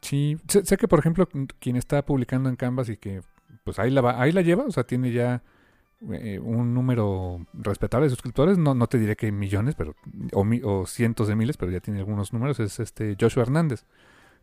[0.00, 1.26] Sí, sé, que por ejemplo
[1.58, 3.22] quien está publicando en Canvas y que
[3.64, 5.42] pues ahí la va, ahí la lleva, o sea, tiene ya
[6.12, 9.96] eh, un número respetable de suscriptores, no, no te diré que millones, pero
[10.32, 13.86] o, cientos de miles, pero ya tiene algunos números, es este Joshua Hernández,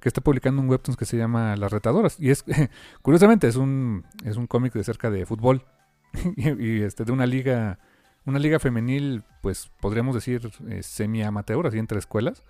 [0.03, 2.43] que está publicando un webtoon que se llama Las Retadoras y es
[3.01, 5.63] curiosamente es un es un cómic de cerca de fútbol
[6.35, 7.79] y, este de una liga
[8.25, 12.43] una liga femenil, pues podríamos decir eh, semi-amateur, así entre escuelas.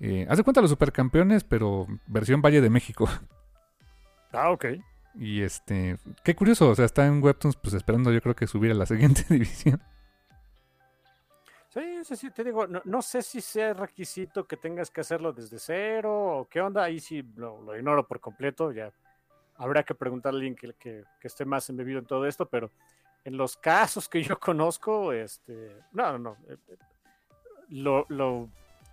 [0.00, 3.08] Eh, haz de cuenta los supercampeones, pero versión Valle de México.
[4.36, 4.64] Ah, ok.
[5.14, 8.72] Y este, qué curioso, o sea, está en Webtoons, pues esperando yo creo que subir
[8.72, 9.80] a la siguiente división.
[11.74, 15.58] Sí, sí, sí, te digo, no, sé si sea requisito que tengas que hacerlo desde
[15.58, 18.92] cero o qué onda, ahí sí lo, ignoro por completo, ya
[19.56, 22.70] habrá que preguntarle a alguien que, esté más embebido en todo esto, pero
[23.24, 26.56] en los casos que yo conozco, este, no, no, no, eh,
[27.70, 28.48] lo, lo,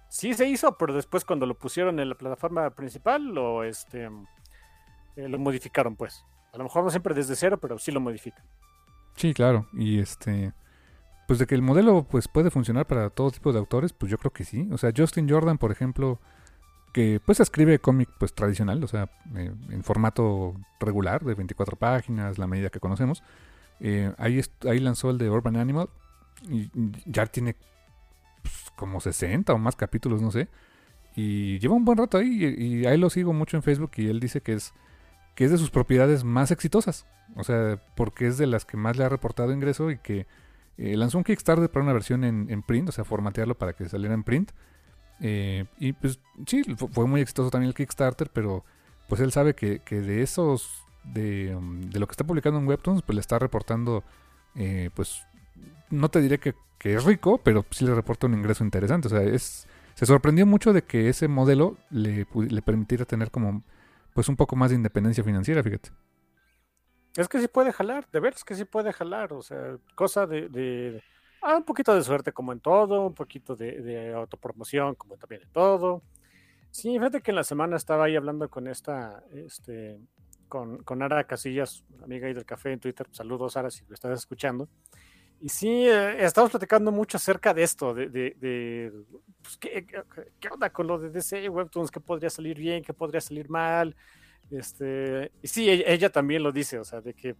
[0.09, 4.09] sí se hizo, pero después cuando lo pusieron en la plataforma principal, lo, este,
[5.15, 6.25] eh, lo modificaron, pues.
[6.51, 8.43] A lo mejor no siempre desde cero, pero sí lo modifican.
[9.15, 9.67] Sí, claro.
[9.73, 10.51] Y este,
[11.31, 14.17] pues de que el modelo pues puede funcionar para todo tipo de autores, pues yo
[14.17, 14.67] creo que sí.
[14.69, 16.19] O sea, Justin Jordan, por ejemplo,
[16.91, 22.37] que pues escribe cómic pues tradicional, o sea, eh, en formato regular de 24 páginas,
[22.37, 23.23] la medida que conocemos.
[23.79, 25.87] Eh, ahí, ahí lanzó el de Urban Animal
[26.49, 26.69] y
[27.05, 27.55] ya tiene
[28.41, 30.49] pues, como 60 o más capítulos, no sé.
[31.15, 34.19] Y lleva un buen rato ahí y, ahí lo sigo mucho en Facebook y él
[34.19, 34.73] dice que es
[35.35, 37.05] que es de sus propiedades más exitosas.
[37.37, 40.27] O sea, porque es de las que más le ha reportado ingreso y que
[40.83, 44.15] eh, lanzó un Kickstarter para una versión en, print, o sea, formatearlo para que saliera
[44.15, 44.51] en print.
[45.19, 48.65] Eh, y pues sí, fue muy exitoso también el Kickstarter, pero
[49.07, 53.03] pues él sabe que, de esos, de, um, de, lo que está publicando en Webtoons,
[53.03, 54.03] pues le está reportando,
[54.55, 55.21] eh, pues
[55.91, 59.07] no te diré que, es rico, pero sí le reporta un ingreso interesante.
[59.07, 63.61] O sea, es, se sorprendió mucho de que ese modelo le, le permitiera tener como
[64.15, 65.91] pues un poco más de independencia financiera, fíjate.
[67.15, 70.25] Es que sí puede jalar, de ver, es que sí puede jalar, o sea, cosa
[70.25, 71.03] de,
[71.41, 75.49] ah, un poquito de suerte como en todo, un poquito de, autopromoción como también en
[75.49, 76.03] todo.
[76.69, 79.99] Sí, fíjate que en la semana estaba ahí hablando con esta, este,
[80.47, 84.17] con, con Ara Casillas, amiga ahí del café en Twitter, saludos Ara si lo estás
[84.17, 84.69] escuchando.
[85.41, 88.93] Y sí, eh, estamos platicando mucho acerca de esto, de, de,
[89.41, 89.85] pues, ¿qué,
[90.39, 93.95] ¿qué, onda con lo de DC Webtoons, qué podría salir bien, qué podría salir mal.
[94.51, 97.35] Este, y sí, e, ella, también lo dice, o sea, de que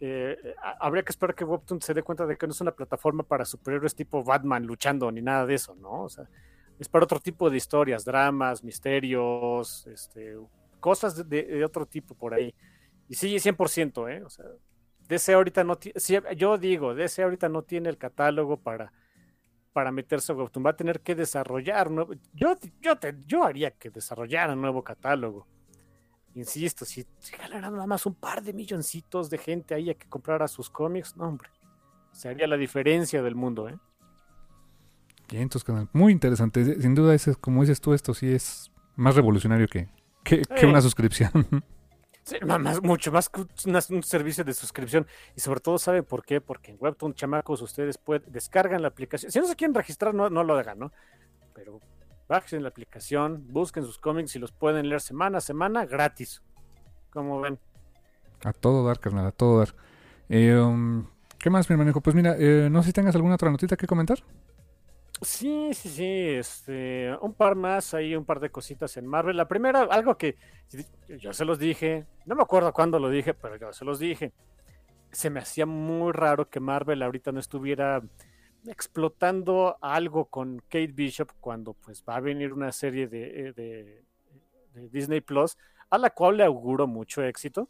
[0.00, 0.36] eh,
[0.80, 3.44] habría que esperar que Webtoons se dé cuenta de que no es una plataforma para
[3.44, 6.02] superhéroes tipo Batman luchando ni nada de eso, ¿no?
[6.02, 6.28] O sea,
[6.78, 10.36] es para otro tipo de historias, dramas, misterios, este,
[10.80, 12.54] cosas de, otro tipo por ahí.
[13.08, 14.22] Y sí, 100%, ¿eh?
[14.24, 14.46] O sea,
[15.08, 15.98] DC ahorita no tiene,
[16.36, 18.92] yo digo, DC ahorita no tiene el catálogo para,
[19.72, 21.90] para meterse a Webtoon, va a tener que desarrollar,
[22.32, 25.46] yo, yo, te, yo haría que desarrollara un nuevo catálogo.
[26.34, 30.48] Insisto, si, si nada más un par de milloncitos de gente ahí a que comprara
[30.48, 31.48] sus cómics, no hombre,
[32.12, 33.78] se haría la diferencia del mundo, ¿eh?
[35.28, 39.68] 500 canal, muy interesante, sin duda es, como dices tú, esto sí es más revolucionario
[39.68, 39.88] que,
[40.22, 41.30] que, que una suscripción.
[42.24, 45.06] Sí, más, mucho más que un, servicio de suscripción.
[45.36, 46.40] Y sobre todo, ¿sabe por qué?
[46.40, 49.30] Porque en Webtoon, chamacos, ustedes pueden, descargan la aplicación.
[49.30, 50.92] Si no se quieren registrar, no, no lo hagan, ¿no?
[51.52, 51.82] Pero
[52.28, 56.42] bajen la aplicación, busquen sus cómics y los pueden leer semana a semana gratis.
[57.10, 57.58] Como ven.
[58.44, 59.74] A todo dar, carnal, a todo dar.
[60.28, 61.06] Eh, um,
[61.38, 61.92] ¿Qué más, mi hermano?
[62.00, 64.18] Pues mira, eh, no sé si tengas alguna otra notita que comentar.
[65.20, 69.36] Sí, sí, sí, este, un par más, ahí un par de cositas en Marvel.
[69.36, 70.36] La primera, algo que
[71.18, 74.32] yo se los dije, no me acuerdo cuándo lo dije, pero yo se los dije.
[75.12, 78.02] Se me hacía muy raro que Marvel ahorita no estuviera
[78.66, 84.04] explotando algo con Kate Bishop cuando pues va a venir una serie de, de
[84.88, 85.56] Disney Plus
[85.90, 87.68] a la cual le auguro mucho éxito.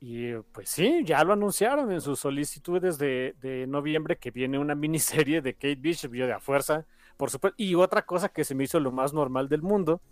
[0.00, 4.74] Y pues sí, ya lo anunciaron en sus solicitudes de, de noviembre que viene una
[4.84, 6.84] miniserie de Kate Bishop, yo de a fuerza,
[7.16, 7.54] por supuesto.
[7.56, 10.02] Y otra cosa que se me hizo lo más normal del mundo,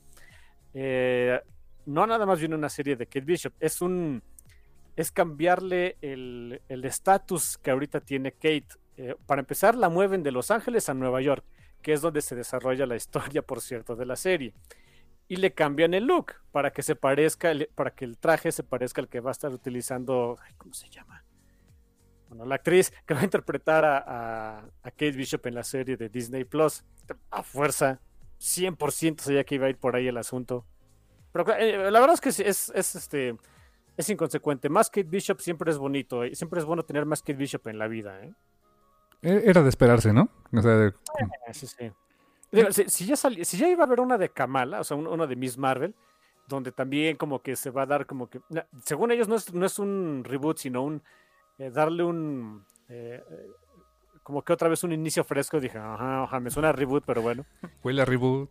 [0.75, 1.41] eh,
[1.87, 4.23] no nada más viene una serie de Kate Bishop, es un
[4.97, 8.69] es cambiarle el estatus que ahorita tiene Kate.
[9.01, 11.45] Eh, para empezar, la mueven de Los Ángeles a Nueva York,
[11.83, 14.55] que es donde se desarrolla la historia, por cierto, de la serie
[15.31, 19.01] y le cambian el look para que se parezca, para que el traje se parezca
[19.01, 21.25] al que va a estar utilizando, ¿cómo se llama?
[22.29, 26.43] Bueno, la actriz que va a interpretar a, Kate Bishop en la serie de Disney
[26.43, 26.83] Plus,
[27.31, 28.01] a fuerza,
[28.41, 30.67] 100% sabía que iba a ir por ahí el asunto.
[31.31, 33.37] Pero eh, la verdad es que es, este,
[33.97, 34.69] es inconsecuente.
[34.69, 37.79] Más Kate Bishop siempre es bonito, y siempre es bueno tener más Kate Bishop en
[37.79, 38.21] la vida.
[38.21, 38.35] ¿eh?
[39.23, 40.29] E-, era de esperarse, ¿no?
[40.53, 40.93] O sea, eh,
[41.53, 41.93] sí, sí
[42.89, 45.57] si, ya si ya iba a haber una de Kamala, o sea, una de Miss
[45.57, 45.95] Marvel,
[46.49, 48.41] donde también como que se va a dar como que,
[48.85, 51.03] según ellos no es, no es un reboot, sino un
[51.59, 53.51] eh, darle un, eh, eh,
[54.23, 57.45] como que otra vez un inicio fresco, dije, ajá, me suena a reboot, pero bueno.
[57.85, 58.51] Huele a reboot.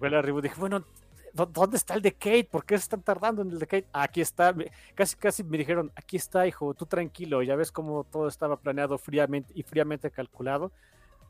[0.00, 0.84] Huele a reboot, dije, bueno,
[1.32, 2.48] ¿dónde está el de Kate?
[2.50, 3.86] ¿Por qué se están tardando en el de Kate?
[3.92, 4.54] aquí está,
[4.94, 8.98] casi casi me dijeron, aquí está, hijo, tú tranquilo, ya ves cómo todo estaba planeado
[8.98, 10.72] fríamente y fríamente calculado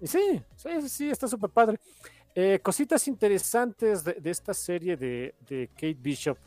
[0.06, 1.78] sí, sí, sí, está súper padre.
[2.34, 5.34] Eh, cositas interesantes de, esta serie de,
[5.74, 6.38] Kate Bishop.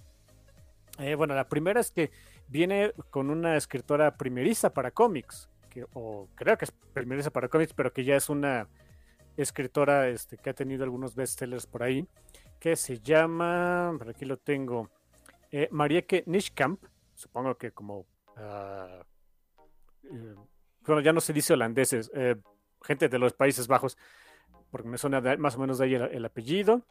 [1.00, 2.12] Eh, bueno, la primera es que
[2.48, 7.74] viene con una escritora primeriza para cómics, que, o creo que es primeriza para cómics,
[7.74, 8.68] pero que ya es una
[9.38, 12.08] escritora este, que ha tenido algunos bestsellers por ahí,
[12.66, 14.90] que se llama, por aquí lo tengo,
[15.52, 18.08] eh, Marieke Nishkamp, supongo que como,
[18.38, 19.04] uh,
[20.84, 22.10] bueno, ya no se dice holandeses,
[22.82, 24.00] gente de los Países Bajos.
[24.72, 26.82] porque me suena más o menos de ahí el, apellido.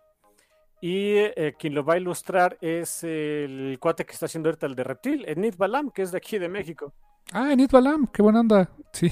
[0.80, 4.76] Y eh, quien lo va a ilustrar es el cuate que está haciendo ahorita el
[4.76, 6.94] de Reptil, Enid Balam, que es de aquí de México.
[7.32, 8.70] Ah, Enid Balam, qué buena onda.
[8.92, 9.10] Sí.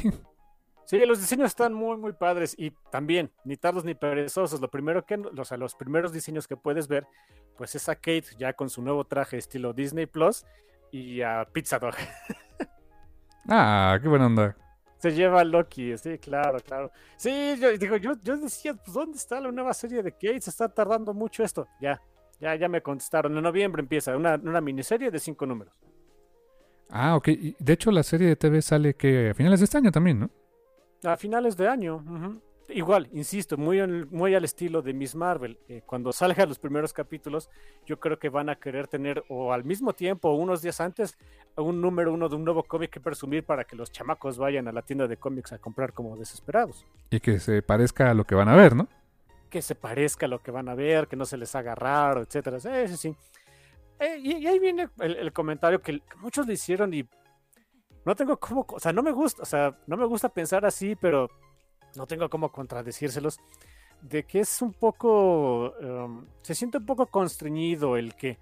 [0.84, 4.60] Sí, los diseños están muy, muy padres y también, ni tardos ni perezosos.
[4.60, 7.06] Lo primero que, o sea, los primeros diseños que puedes ver,
[7.56, 10.44] pues es a Kate ya con su nuevo traje estilo Disney Plus
[10.90, 11.94] y a Pizza Dog.
[13.48, 14.56] ah, qué buena onda.
[14.98, 16.90] Se lleva a Loki, sí, claro, claro.
[17.16, 20.40] Sí, yo digo, yo, yo decía, pues, ¿dónde está la nueva serie de Kate?
[20.40, 21.66] Se está tardando mucho esto.
[21.80, 22.00] Ya,
[22.38, 23.36] ya, ya me contestaron.
[23.36, 25.74] En noviembre empieza una, una miniserie de cinco números.
[26.88, 27.28] Ah, ok.
[27.58, 30.30] de hecho, la serie de TV sale que a finales de este año también, ¿no?
[31.04, 32.04] A finales de año.
[32.68, 35.58] Igual, insisto, muy, muy al estilo de Miss Marvel.
[35.68, 37.50] Eh, cuando salgan los primeros capítulos,
[37.86, 41.18] yo creo que van a querer tener, o al mismo tiempo, o unos días antes,
[41.56, 44.72] un número uno de un nuevo cómic que presumir para que los chamacos vayan a
[44.72, 46.86] la tienda de cómics a comprar como desesperados.
[47.10, 48.88] Y que se parezca a lo que van a ver, ¿no?
[49.50, 52.22] Que se parezca a lo que van a ver, que no se les haga raro,
[52.22, 52.58] etcétera.
[52.60, 53.16] Sí, sí, sí.
[53.98, 57.06] Eh, y, ahí viene el, el comentario que muchos le hicieron y
[58.04, 60.96] no tengo cómo, o sea, no me gusta, o sea, no me gusta pensar así,
[60.96, 61.30] pero
[61.96, 63.38] no tengo cómo contradecírselos,
[64.00, 68.38] de que es un poco, em, se siente un poco constreñido el que,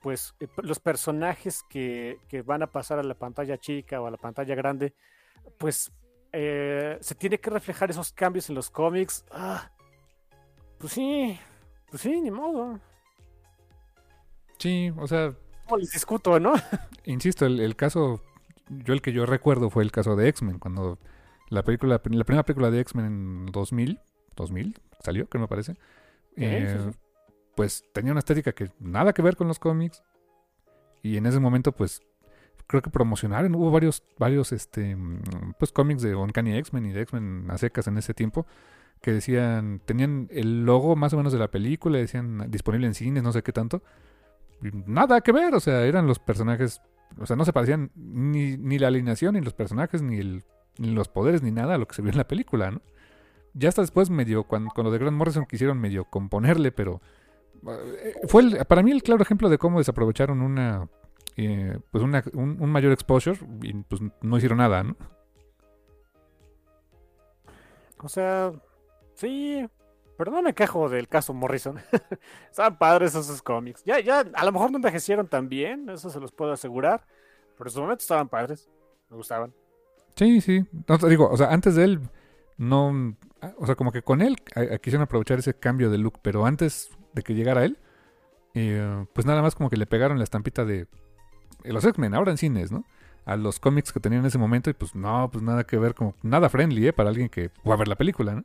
[0.00, 4.10] pues, eh, los personajes que, que, van a pasar a la pantalla chica o a
[4.10, 4.94] la pantalla grande,
[5.58, 5.90] pues,
[6.32, 9.24] eh, se tiene que reflejar esos cambios en los cómics.
[9.30, 9.70] Ah,
[10.78, 11.38] pues sí,
[11.90, 12.78] pues sí, ni modo.
[14.58, 15.34] Sí, o sea...
[15.68, 16.54] No les discuto, ¿no?
[17.04, 18.22] Insisto, el caso
[18.70, 20.98] yo el que yo recuerdo fue el caso de X-Men, cuando
[21.48, 24.00] la película, la primera película de X-Men en 2000,
[24.36, 25.76] 2000 salió, que me parece,
[26.36, 26.90] eh,
[27.54, 30.02] pues tenía una estética que nada que ver con los cómics.
[31.02, 32.02] Y en ese momento pues
[32.66, 34.96] creo que promocionaron, hubo varios, varios este,
[35.58, 38.46] pues cómics de Uncanny X-Men y de X-Men a secas en ese tiempo
[39.00, 43.22] que decían, tenían el logo más o menos de la película, decían disponible en cines,
[43.22, 43.82] no sé qué tanto,
[44.60, 46.82] nada que ver, o sea, eran los personajes
[47.18, 50.42] o sea, no se parecían ni, ni la alineación, ni los personajes, ni,
[50.78, 52.80] los poderes, ni nada a lo que se vio en la película, ¿no?
[53.54, 57.00] Ya hasta después medio, cuando, cuando de Grant Morrison quisieron medio componerle, pero
[57.66, 60.88] eh, fue para mí el claro ejemplo de cómo desaprovecharon una,
[61.36, 64.96] eh, pues un, mayor exposure y pues no hicieron nada, ¿no?
[68.00, 68.52] O sea,
[69.14, 69.66] sí,
[70.18, 71.78] pero no me quejo del caso Morrison.
[72.50, 73.84] Estaban padres esos cómics.
[73.84, 77.06] Ya, ya, a lo mejor no envejecieron tan bien, eso se los puedo asegurar.
[77.56, 78.68] Pero en su momento estaban padres.
[79.10, 79.54] Me gustaban.
[80.16, 80.66] Sí, sí.
[80.88, 82.00] No te digo, o sea, antes de él,
[82.56, 83.16] no.
[83.58, 84.36] O sea, como que con él
[84.82, 87.78] quisieron aprovechar ese cambio de look, pero antes de que llegara él,
[88.54, 90.88] eh, pues nada más como que le pegaron la estampita de
[91.62, 92.84] los X-Men, ahora en cines, ¿no?
[93.24, 95.94] A los cómics que tenían en ese momento, y pues no, pues nada que ver,
[95.94, 96.92] como nada friendly, ¿eh?
[96.92, 98.44] Para alguien que va a ver la película, ¿no?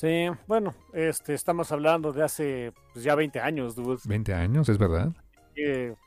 [0.00, 4.06] Sí, bueno, este, estamos hablando de hace pues, ya 20 años, dudes.
[4.06, 5.12] 20 años, es verdad.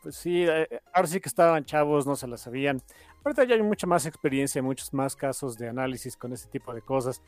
[0.01, 2.81] pues sí, eh, ahora sí que estaban chavos, no se la sabían.
[3.23, 6.81] Ahorita ya hay mucha más experiencia, muchos más casos de análisis con ese tipo de
[6.81, 7.21] cosas.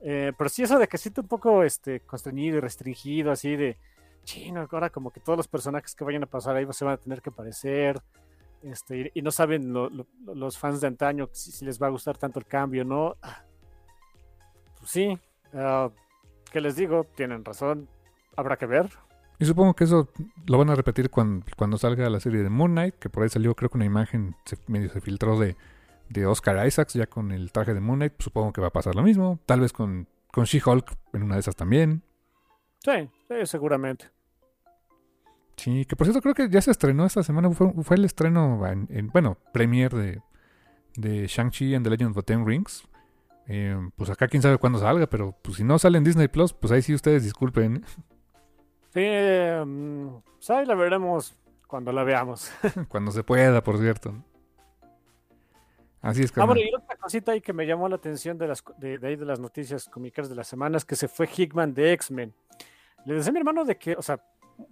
[0.00, 3.76] Eh, pero sí, eso de que siente un poco este, constreñido y restringido, así de
[4.24, 6.96] chino, ahora como que todos los personajes que vayan a pasar ahí se van a
[6.96, 8.00] tener que parecer.
[8.62, 9.74] Este, y, no saben
[10.24, 13.14] los fans de antaño si, si, les va a gustar tanto el cambio, ¿no?
[13.20, 13.44] Ah,
[14.78, 15.18] pues sí,
[15.52, 15.90] Uh,
[16.52, 17.04] ¿Qué les digo?
[17.14, 17.88] Tienen razón.
[18.36, 18.90] Habrá que ver.
[19.38, 20.08] Y supongo que eso
[20.46, 23.28] lo van a repetir cuando, cuando salga la serie de Moon Knight, que por ahí
[23.28, 24.34] salió creo que una imagen
[24.66, 25.56] medio se filtró de,
[26.08, 28.14] de Oscar Isaacs ya con el traje de Moon Knight.
[28.18, 29.38] Supongo que va a pasar lo mismo.
[29.46, 32.02] Tal vez con, con She-Hulk en una de esas también.
[32.84, 33.10] Sí,
[33.44, 34.10] seguramente.
[35.56, 37.50] Sí, que por cierto creo que ya se estrenó esta semana.
[37.50, 40.22] Fue, el estreno, en, bueno, premier de,
[40.96, 42.87] de Shang-Chi and the Legend of the Ten Rings.
[43.50, 46.52] Eh, pues acá quién sabe cuándo salga, pero pues si no sale en Disney Plus,
[46.52, 47.82] pues ahí sí ustedes disculpen.
[48.92, 49.06] Sí,
[49.62, 50.20] um,
[50.50, 51.34] ahí la veremos
[51.66, 52.52] cuando la veamos.
[52.88, 54.14] cuando se pueda, por cierto.
[56.02, 56.42] Así es que.
[56.42, 59.16] Ah, bueno, y otra cosita ahí que me llamó la atención de las de, ahí
[59.16, 62.34] de las noticias cómicas de las semanas que se fue Hickman de X-Men.
[63.06, 64.22] Le decía a mi hermano de que, o sea,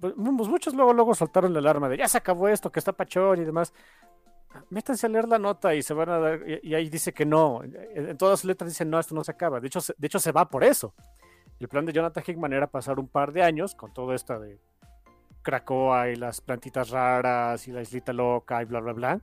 [0.00, 3.40] pues, muchos luego luego soltaron la alarma de ya se acabó esto, que está pachón
[3.40, 3.72] y demás
[4.70, 7.62] métanse a leer la nota y se van a dar, y, ahí dice que no,
[7.62, 10.18] en todas sus letras dice no, esto no se acaba, de hecho, se, de hecho
[10.18, 10.94] se va por eso.
[11.58, 14.58] El plan de Jonathan Hickman era pasar un par de años con todo esto de
[15.42, 19.20] Krakoa y las plantitas raras y la islita loca y bla, bla, bla,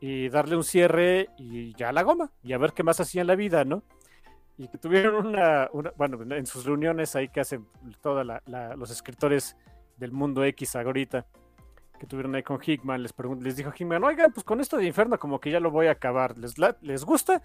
[0.00, 3.26] y darle un cierre y ya la goma, y a ver qué más hacía en
[3.26, 3.82] la vida, ¿no?
[4.58, 7.66] Y que tuvieron una, bueno, en sus reuniones ahí que hacen
[8.00, 8.26] todos
[8.76, 9.56] los escritores
[9.96, 11.26] del mundo X ahorita,
[12.02, 15.20] que tuvieron ahí con Hickman, les, les dijo Hickman, oigan, pues con esto de Inferno
[15.20, 17.40] como que ya lo voy a acabar, ¿les, les gusta?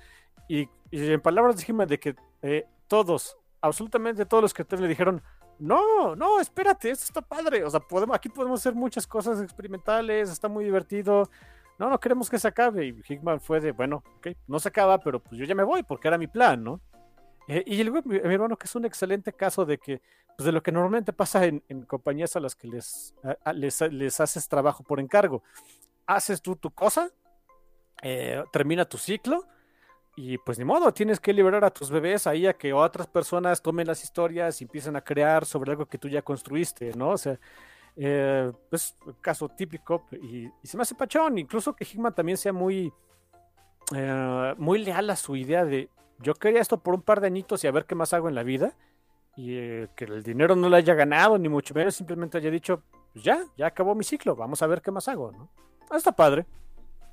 [0.47, 5.21] Y, en palabras de Hickman de que eh, todos, absolutamente todos los creadores le dijeron,
[5.59, 7.63] no, no, espérate, esto está padre.
[7.65, 11.29] O sea, podemos, aquí podemos hacer muchas cosas experimentales, está muy divertido.
[11.77, 12.87] No, no queremos que se acabe.
[12.87, 15.83] Y Hickman fue de, bueno, ok, no se acaba, pero pues yo ya me voy
[15.83, 16.81] porque era mi plan, ¿no?
[17.47, 20.01] Eh, y el, mi, hermano, que es un excelente caso de que,
[20.35, 23.15] pues de lo que normalmente pasa en, en compañías a las que les,
[23.53, 25.43] les, les, haces trabajo por encargo.
[26.05, 27.09] Haces tú tu cosa,
[28.01, 29.45] eh, termina tu ciclo,
[30.15, 33.61] y pues ni modo, tienes que liberar a tus bebés ahí a que otras personas
[33.61, 37.09] tomen las historias y empiecen a crear sobre algo que tú ya construiste, ¿no?
[37.11, 37.39] O sea,
[37.95, 42.91] eh, pues caso típico y, se me hace pachón, incluso que Hickman también sea muy,
[44.57, 45.89] muy leal a su idea de
[46.19, 48.35] yo quería esto por un par de añitos y a ver qué más hago en
[48.35, 48.75] la vida
[49.35, 52.81] y eh, que el dinero no le haya ganado ni mucho menos, simplemente haya dicho,
[53.13, 55.49] pues ya, ya acabó mi ciclo, vamos a ver qué más hago, ¿no?
[55.89, 56.45] Ah, está padre.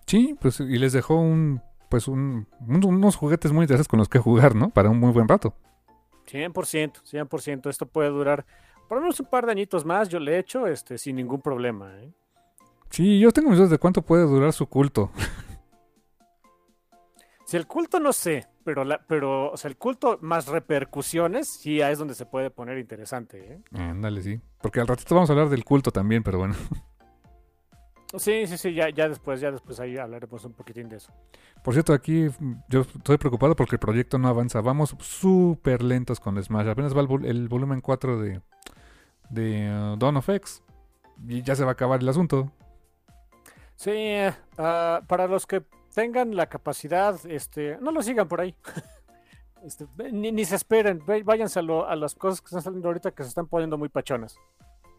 [0.07, 4.19] Sí, pues y les dejó un pues un, unos juguetes muy interesantes con los que
[4.19, 4.71] jugar, ¿no?
[4.71, 5.55] Para un muy buen rato.
[6.27, 7.71] 100%, 100%.
[7.71, 8.45] Esto puede durar
[8.89, 10.09] por lo menos un par de añitos más.
[10.09, 11.93] Yo le he hecho este, sin ningún problema.
[12.01, 12.13] ¿eh?
[12.91, 15.11] Sí, yo tengo mis dudas de cuánto puede durar su culto.
[17.45, 21.81] Si el culto no sé, pero, la, pero o sea, el culto más repercusiones, sí
[21.81, 23.55] es donde se puede poner interesante.
[23.55, 23.63] ¿eh?
[23.73, 24.41] Ándale, sí.
[24.63, 26.55] Porque al ratito vamos a hablar del culto también, pero bueno.
[28.17, 31.13] Sí, sí, sí, ya, ya después, ya después ahí hablaremos un poquitín de eso.
[31.65, 32.29] Por cierto, aquí
[32.69, 34.61] yo estoy preocupado porque el proyecto no avanza.
[34.61, 36.69] Vamos súper lentos con Smash.
[36.69, 38.41] Apenas va el, el volumen 4 de,
[39.31, 40.63] de uh, Dawn of X.
[41.27, 42.53] Y ya se va a acabar el asunto.
[43.75, 45.65] Sí, uh, para los que
[45.95, 48.55] tengan la capacidad, este, no lo sigan por ahí.
[49.65, 53.13] este, ni, ni, se esperen, váyanse a, lo, a las cosas que están saliendo ahorita
[53.13, 54.37] que se están poniendo muy pachonas.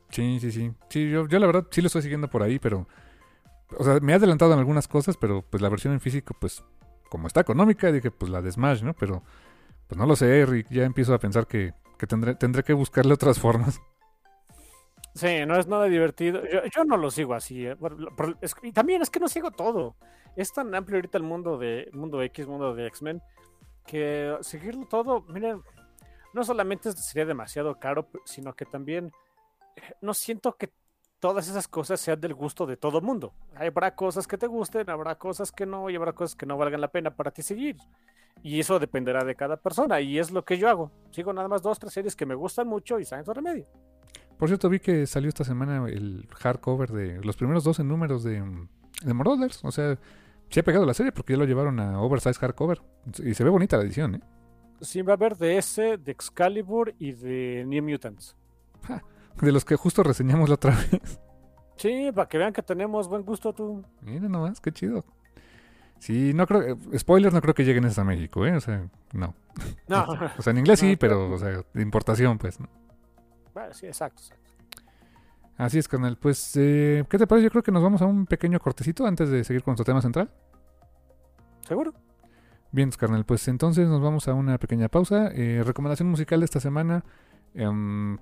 [0.09, 0.71] Sí, sí, sí.
[0.89, 2.87] Sí, yo, yo la verdad sí lo estoy siguiendo por ahí, pero
[3.77, 6.63] o sea, me ha adelantado en algunas cosas, pero pues la versión en físico, pues,
[7.09, 8.93] como está económica, dije, pues la de Smash, ¿no?
[8.93, 9.23] Pero,
[9.87, 13.13] pues no lo sé, Rick, ya empiezo a pensar que, que tendré, tendré que buscarle
[13.13, 13.81] otras formas.
[15.13, 16.41] Sí, no es nada divertido.
[16.43, 17.65] Yo, yo no lo sigo así.
[17.65, 17.77] ¿eh?
[18.41, 19.95] Es, y también es que no sigo todo.
[20.35, 23.21] Es tan amplio ahorita el mundo de mundo X, mundo de X-Men,
[23.85, 25.61] que seguirlo todo, miren,
[26.33, 29.11] no solamente sería demasiado caro, sino que también
[29.75, 30.71] eh, no siento que
[31.19, 33.33] todas esas cosas sean del gusto de todo mundo.
[33.55, 36.81] Habrá cosas que te gusten, habrá cosas que no, y habrá cosas que no valgan
[36.81, 37.77] la pena para ti seguir.
[38.43, 40.91] Y eso dependerá de cada persona, y es lo que yo hago.
[41.11, 43.65] Sigo nada más dos, tres series que me gustan mucho y saben su remedio.
[44.37, 48.43] Por cierto, vi que salió esta semana el hardcover de los primeros 12 números de,
[49.01, 49.63] de Marauders.
[49.63, 49.97] O sea,
[50.49, 52.81] se ha pegado la serie porque ya lo llevaron a Oversize Hardcover.
[53.23, 54.21] Y se ve bonita la edición, ¿eh?
[54.81, 58.35] Sí, va a haber de ese, de Excalibur y de New Mutants.
[58.87, 59.01] Ja
[59.41, 61.19] de los que justo reseñamos la otra vez.
[61.77, 63.83] Sí, para que vean que tenemos buen gusto tú.
[64.01, 65.05] Mira nomás, qué chido.
[65.99, 68.55] Sí, no creo, eh, spoilers no creo que lleguen a México, ¿eh?
[68.55, 69.33] O sea, no.
[69.87, 70.05] No.
[70.37, 72.67] o sea, en inglés sí, pero, o sea, de importación, pues, ¿no?
[73.53, 74.44] Bueno, sí, exacto, exacto.
[75.57, 76.17] Así es, carnal.
[76.17, 77.45] Pues, eh, ¿qué te parece?
[77.45, 80.01] Yo creo que nos vamos a un pequeño cortecito antes de seguir con nuestro tema
[80.01, 80.29] central.
[81.67, 81.93] ¿Seguro?
[82.71, 83.25] Bien, carnal.
[83.25, 85.29] Pues entonces nos vamos a una pequeña pausa.
[85.33, 87.03] Eh, recomendación musical de esta semana.
[87.57, 88.17] Um,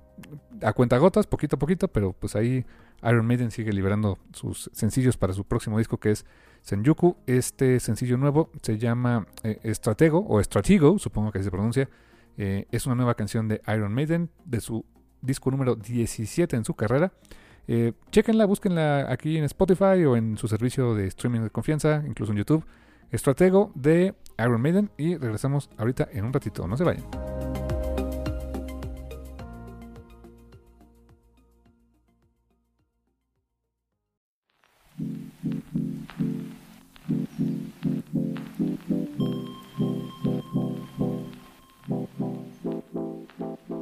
[0.62, 2.64] a cuentagotas, poquito a poquito, pero pues ahí
[3.02, 6.26] Iron Maiden sigue liberando sus sencillos para su próximo disco que es
[6.62, 7.18] Senjuku.
[7.26, 11.90] Este sencillo nuevo se llama eh, Stratego o Stratego, supongo que así se pronuncia.
[12.38, 14.86] Eh, es una nueva canción de Iron Maiden de su
[15.24, 17.12] disco número 17 en su carrera.
[17.68, 22.32] Eh, chequenla, búsquenla aquí en Spotify o en su servicio de streaming de confianza, incluso
[22.32, 22.66] en YouTube.
[23.12, 27.43] Stratego de Iron Maiden y regresamos ahorita en un ratito, no se vayan.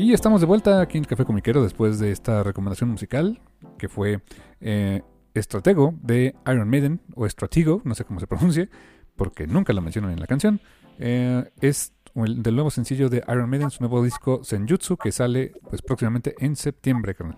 [0.01, 3.39] Y estamos de vuelta aquí en Café Comiquero después de esta recomendación musical
[3.77, 4.19] que fue
[4.59, 5.03] eh,
[5.35, 8.71] Estratego de Iron Maiden o Estratego, no sé cómo se pronuncie,
[9.15, 10.59] porque nunca lo mencionan en la canción.
[10.97, 15.51] Eh, es el, del nuevo sencillo de Iron Maiden, su nuevo disco Senjutsu que sale
[15.69, 17.37] pues próximamente en septiembre, carnal.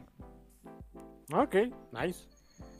[1.33, 1.55] Ok,
[1.91, 2.29] nice.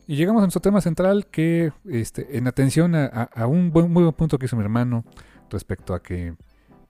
[0.08, 4.04] Y llegamos a nuestro tema central que este, en atención a, a un buen, muy
[4.04, 5.04] buen punto que hizo mi hermano
[5.50, 6.38] respecto a que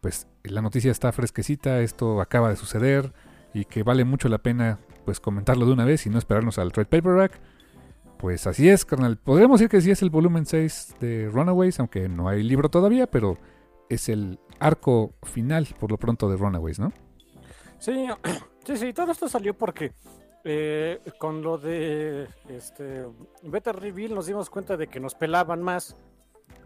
[0.04, 3.14] pues la noticia está fresquecita, esto acaba de suceder
[3.54, 6.74] y que vale mucho la pena pues comentarlo de una vez y no esperarnos al
[6.74, 7.40] trade paperback.
[8.18, 9.16] Pues así es, carnal.
[9.16, 13.08] Podríamos decir que sí es el volumen 6 de Runaways, aunque no hay libro todavía,
[13.08, 13.38] pero
[13.88, 16.92] es el arco final por lo pronto de Runaways, ¿no?
[17.80, 18.06] Sí,
[18.66, 19.94] sí, sí, todo esto salió porque
[20.44, 23.06] eh, con lo de este
[23.42, 25.96] Beta Reveal nos dimos cuenta de que nos pelaban más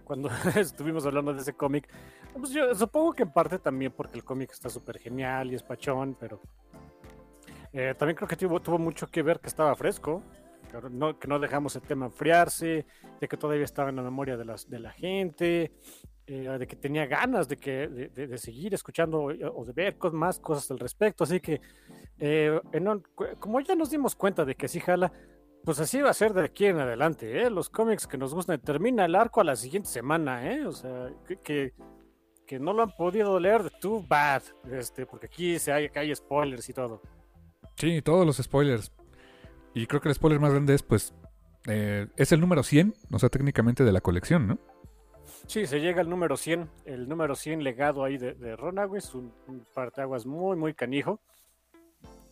[0.07, 1.89] cuando estuvimos hablando de ese cómic.
[2.33, 5.63] Pues yo supongo que en parte también porque el cómic está súper genial y es
[5.63, 6.41] pachón, pero
[7.73, 10.23] eh, también creo que tuvo, tuvo, mucho que ver que estaba fresco,
[10.71, 12.85] que no, que no dejamos el tema enfriarse,
[13.19, 15.73] de que todavía estaba en la memoria de, las, de la gente,
[16.25, 20.39] eh, de que tenía ganas de, que, de, de, seguir escuchando o de ver más
[20.39, 21.25] cosas al respecto.
[21.25, 21.59] Así que,
[22.17, 23.03] eh, en
[23.39, 25.11] como ya nos dimos cuenta de que sí jala,
[25.67, 27.49] pues así va a ser de aquí en adelante, ¿eh?
[27.49, 30.65] Los cómics que nos gustan, termina el arco a la siguiente semana, ¿eh?
[30.65, 31.09] O sea,
[31.43, 31.73] que,
[32.45, 36.15] que, no lo han podido leer de Too Bad, este, porque aquí se hay, hay
[36.15, 37.01] spoilers y todo.
[37.75, 38.93] Sí, todos los spoilers.
[39.73, 41.13] Y creo que el spoiler más grande es, pues,
[41.67, 44.59] eh, es el número 100, o sea, técnicamente de la colección, ¿no?
[45.47, 48.57] Sí, se llega al número 100, el número 100 legado ahí de, de
[48.95, 51.19] es un, un parteaguas muy, muy canijo,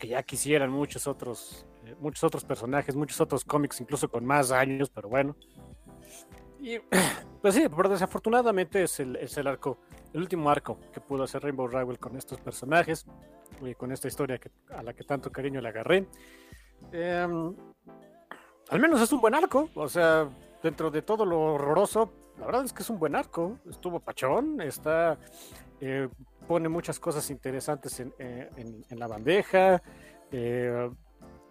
[0.06, 4.52] que ya quisieran muchos otros eh, muchos otros personajes, muchos otros cómics, incluso con más
[4.52, 5.36] años, pero bueno.
[6.60, 6.78] Y
[7.42, 9.80] pues sí, pero desafortunadamente es el, es el arco,
[10.14, 13.06] el último arco que pudo hacer Rainbow Rival con estos personajes
[13.62, 16.08] y con esta historia que, a la que tanto cariño le agarré.
[16.92, 17.56] Em,
[18.70, 20.30] al menos es un buen arco, o sea,
[20.62, 23.58] dentro de todo lo horroroso, la verdad es que es un buen arco.
[23.70, 25.18] Estuvo pachón, está,
[25.80, 26.10] eh,
[26.48, 28.50] pone muchas cosas interesantes en, eh,
[28.90, 29.82] en, la bandeja.
[30.32, 30.90] Eh,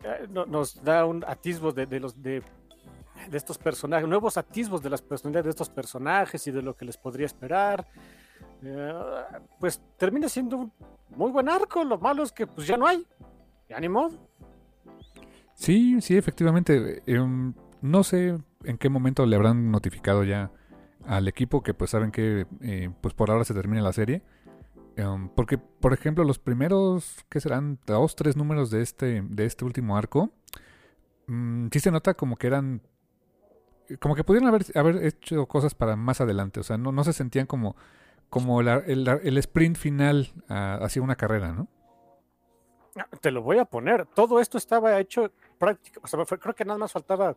[0.03, 2.43] eh, nos da un atisbo de, de los de,
[3.31, 6.85] de, estos personajes, nuevos atisbos de las personalidades de estos personajes y de lo que
[6.85, 7.87] les podría esperar.
[9.61, 10.73] Pues termina siendo un
[11.11, 11.85] muy buen arco.
[11.85, 13.07] Lo malo es que pues ya no hay.
[13.69, 13.89] Ya ni.
[15.55, 17.03] Sí, sí, efectivamente.
[17.07, 17.21] Eh,
[17.83, 20.51] no sé en qué momento le habrán notificado ya
[21.07, 22.47] al equipo que pues saben que
[23.03, 24.23] pues por ahora se termina la serie
[24.97, 27.81] Um, porque, por ejemplo, los primeros, ¿qué serán?
[27.85, 30.31] Dos, tres números de este, de este último arco,
[31.27, 32.81] um, sí se nota como que eran,
[34.01, 37.13] como que pudieron haber, haber hecho cosas para más adelante, o sea, no, no se
[37.13, 37.75] sentían como,
[38.31, 41.69] como el, sprint final uh, hacia una carrera, ¿no?
[43.21, 46.79] Te lo voy a poner, todo esto estaba hecho prácticamente, o sea, creo que nada
[46.79, 47.37] más faltaba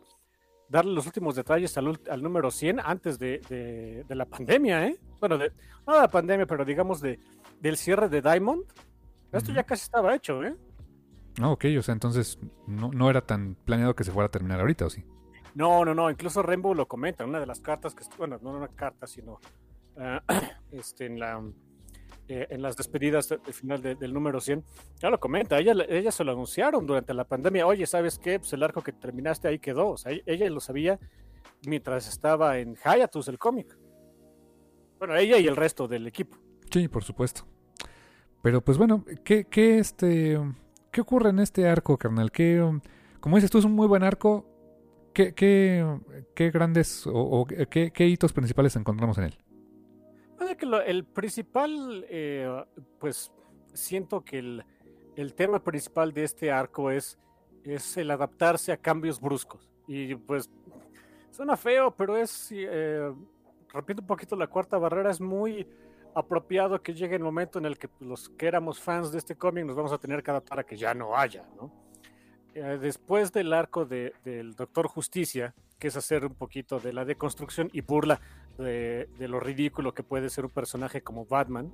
[0.69, 4.99] darle los últimos detalles al, al número 100 antes de, de, de, la pandemia, ¿eh?
[5.19, 5.51] Bueno, de,
[5.87, 7.19] no de la pandemia, pero digamos de,
[7.59, 8.63] del cierre de Diamond.
[9.31, 10.55] Esto ya casi estaba hecho, ¿eh?
[11.39, 14.59] Ah, ok, o sea, entonces no, no, era tan planeado que se fuera a terminar
[14.59, 15.03] ahorita, ¿o sí?
[15.53, 18.69] No, no, no, incluso Rainbow lo comenta, una de las cartas que, bueno, no una
[18.69, 19.39] carta, sino
[19.95, 20.19] uh,
[20.71, 21.43] este, en la
[22.29, 24.61] eh, en las despedidas del de final de, del número 100,
[24.99, 28.39] ya lo comenta, ella, ella se lo anunciaron durante la pandemia, oye, ¿sabes qué?
[28.39, 30.99] Pues el arco que terminaste ahí quedó, o sea, ella lo sabía
[31.65, 33.77] mientras estaba en Hayatus, el cómic.
[34.99, 36.37] Bueno, ella y el resto del equipo.
[36.71, 37.45] Sí, por supuesto.
[38.41, 40.39] Pero pues bueno, ¿qué, qué, este,
[40.91, 42.31] ¿qué ocurre en este arco, carnal?
[42.31, 42.63] ¿Qué,
[43.19, 44.45] como dices tú, es un muy buen arco.
[45.13, 49.37] ¿Qué, qué, grandes o, qué, qué hitos principales encontramos en él?
[50.85, 52.63] el principal, eh,
[52.99, 53.31] pues
[53.73, 54.65] siento que el,
[55.15, 57.17] el, tema principal de este arco es,
[57.63, 59.69] es el adaptarse a cambios bruscos.
[59.87, 60.49] Y pues
[61.31, 63.11] suena feo, pero es, eh,
[63.73, 65.67] repito un poquito la cuarta barrera, es muy
[66.17, 69.65] apropiado que llegue el momento en el que los que éramos fans de este cómic
[69.65, 71.71] nos vamos a tener que adaptar a que ya no haya, ¿no?
[72.55, 77.05] Eh, después del arco de, del Doctor Justicia, que es hacer un poquito de la
[77.05, 78.19] deconstrucción y burla
[78.57, 81.71] de, de lo ridículo que puede ser un personaje como Batman.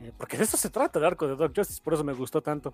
[0.00, 2.40] Eh, porque de eso se trata el arco de Doc Justice, por eso me gustó
[2.40, 2.72] tanto.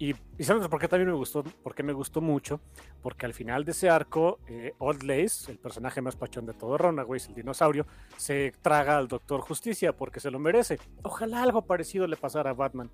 [0.00, 1.42] Y, y ¿saben por qué también me gustó?
[1.62, 2.60] Porque me gustó mucho.
[3.02, 6.78] Porque al final de ese arco, eh, Old Lace, el personaje más pachón de todo
[6.78, 7.84] Runaways, el dinosaurio,
[8.16, 10.78] se traga al Doctor Justicia porque se lo merece.
[11.02, 12.90] Ojalá algo parecido le pasara a Batman.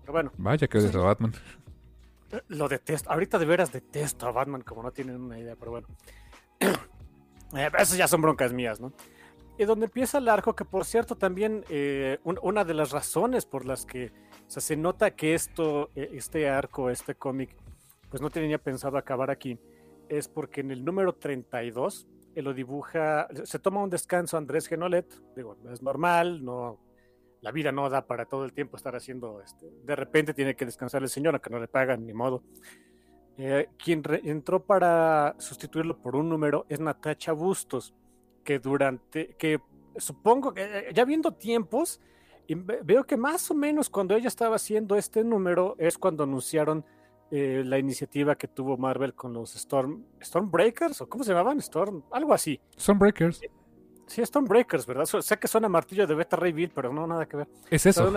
[0.00, 0.32] Pero bueno.
[0.38, 1.32] Vaya que es a Batman.
[2.48, 3.10] Lo detesto.
[3.10, 5.86] Ahorita de veras detesto a Batman, como no tienen una idea, pero bueno.
[7.54, 8.92] Eh, esas ya son broncas mías, ¿no?
[9.56, 13.46] Y donde empieza el arco, que por cierto también eh, un, una de las razones
[13.46, 14.12] por las que
[14.48, 17.54] o sea, se nota que esto, eh, este arco, este cómic,
[18.08, 19.58] pues no tenía pensado acabar aquí,
[20.08, 25.06] es porque en el número 32 él lo dibuja, se toma un descanso Andrés Genolet,
[25.36, 26.78] digo, es normal, no,
[27.42, 30.64] la vida no da para todo el tiempo estar haciendo, este, de repente tiene que
[30.64, 32.42] descansar el señor, aunque no le pagan ni modo.
[33.36, 37.94] Eh, quien entró para sustituirlo por un número es Natacha Bustos,
[38.42, 39.60] que durante, que
[39.96, 42.00] supongo que eh, ya viendo tiempos,
[42.54, 46.84] veo que más o menos cuando ella estaba haciendo este número es cuando anunciaron
[47.30, 52.02] eh, la iniciativa que tuvo Marvel con los Storm, Stormbreakers, o cómo se llamaban, Storm,
[52.10, 52.60] algo así.
[52.78, 53.40] Stormbreakers.
[54.08, 55.04] Sí, Stonebreakers, ¿verdad?
[55.04, 57.48] Sé que suena martillo de Beta Ray Bill, pero no, nada que ver.
[57.70, 58.10] Es eso.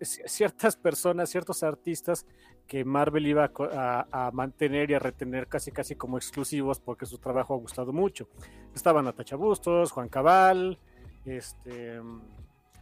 [0.00, 2.26] ciertas personas, ciertos artistas
[2.66, 7.54] que Marvel iba a, mantener y a retener casi casi como exclusivos porque su trabajo
[7.54, 8.28] ha gustado mucho.
[8.74, 10.80] Estaban Natacha Bustos, Juan Cabal,
[11.24, 12.00] este...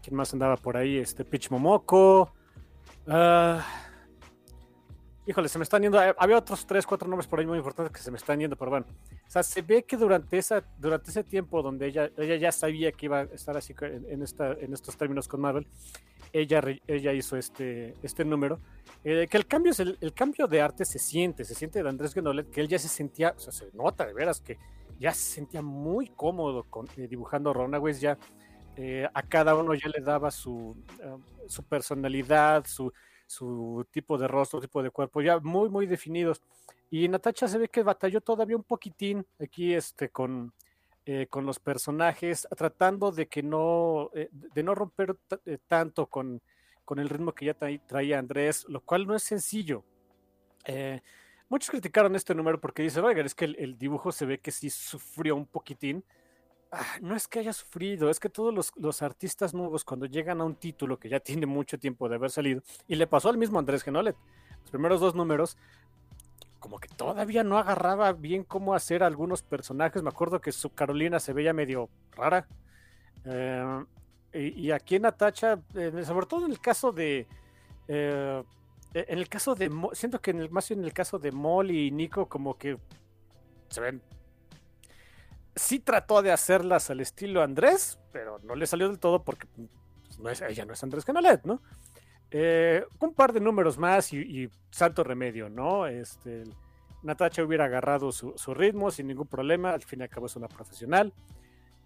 [0.04, 0.98] ¿Quién más andaba por ahí?
[0.98, 2.30] Este Pitch Momoko.
[3.06, 3.58] Uh,
[5.26, 5.98] Híjole, se me están yendo.
[6.18, 8.70] Había otros tres, cuatro nombres por ahí muy importantes que se me están yendo, pero
[8.70, 8.86] bueno.
[9.26, 12.92] O sea, se ve que durante esa, durante ese tiempo donde ella, ella ya sabía
[12.92, 15.66] que iba a estar así en, esta, en estos términos con Marvel,
[16.30, 18.60] ella, ella hizo este, este número.
[19.02, 22.12] Eh, que el cambio es el, cambio de arte se siente, se siente de Andrés
[22.12, 24.58] Genolet, que él ya se sentía, o sea, se nota de veras que
[25.00, 28.18] ya se sentía muy cómodo con, eh, dibujando Runaways, ya
[29.12, 30.76] a cada uno ya le daba su,
[31.46, 32.92] su personalidad, su
[33.26, 36.42] su tipo de rostro, tipo de cuerpo, ya muy, muy definidos.
[36.90, 40.52] Y Natacha se ve que batalló todavía un poquitín aquí este, con,
[41.06, 45.16] eh, con los personajes, tratando de que no, eh, de no romper
[45.46, 46.40] eh, tanto con,
[46.84, 49.84] con, el ritmo que ya traía Andrés, lo cual no es sencillo.
[51.48, 54.70] muchos criticaron este número porque dicen, oiga, es que el, dibujo se ve que sí
[54.70, 56.04] sufrió un poquitín,
[56.76, 60.44] Ah, no es que haya sufrido, es que todos los, artistas nuevos cuando llegan a
[60.44, 63.58] un título que ya tiene mucho tiempo de haber salido, y le pasó al mismo
[63.58, 64.16] Andrés Genolet,
[64.62, 65.56] los primeros dos números,
[66.58, 71.20] como que todavía no agarraba bien cómo hacer algunos personajes, me acuerdo que su Carolina
[71.20, 72.48] se veía medio rara,
[73.24, 73.84] eh,
[74.32, 75.60] y, aquí en Natacha,
[76.04, 77.28] sobre todo en el caso de...
[77.86, 78.42] Eh,
[78.92, 79.70] en el caso de...
[79.92, 82.76] Siento que en el, más en el caso de Molly y Nico como que
[83.68, 84.02] se ven
[85.56, 89.46] sí trató de hacerlas al estilo Andrés, pero no le salió del todo porque
[90.02, 91.60] pues, no es, ella no es Andrés Canalet, ¿no?
[92.30, 95.86] Eh, un par de números más y, santo remedio, ¿no?
[95.86, 96.44] Este,
[97.02, 100.48] Natacha hubiera agarrado su, ritmo sin ningún problema, al fin y al cabo es una
[100.48, 101.12] profesional.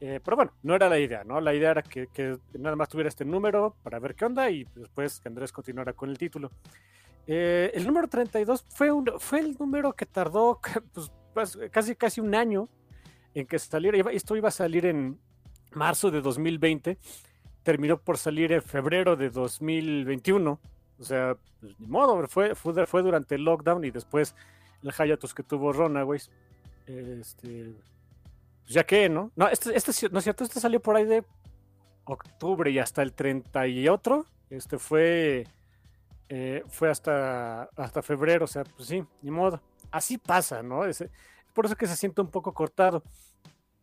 [0.00, 1.40] Eh, pero bueno, no era la idea, ¿no?
[1.40, 5.20] La idea era que, nada más tuviera este número para ver qué onda y después
[5.20, 6.50] que Andrés continuara con el título.
[7.26, 10.60] Eh, el número 32 fue, un, fue el número que tardó
[11.34, 12.68] pues, casi, casi un año
[13.34, 15.18] en que saliera, esto iba a salir en
[15.72, 16.98] marzo de 2020,
[17.62, 20.60] terminó por salir en febrero de 2021,
[20.98, 24.34] o sea, pues, ni modo, fue, fue, durante el lockdown y después
[24.82, 26.30] el hiatus que tuvo Runaways,
[26.86, 27.74] este,
[28.64, 29.30] pues ya que, ¿no?
[29.36, 31.24] No, este, este, no es cierto, este salió por ahí de
[32.04, 35.46] octubre y hasta el 30 y otro, este fue...
[36.30, 39.62] Eh, fue hasta, hasta febrero, o sea, pues sí, ni modo.
[39.90, 40.84] Así pasa, ¿no?
[40.84, 41.08] Ese,
[41.58, 43.02] por eso que se siente un poco cortado.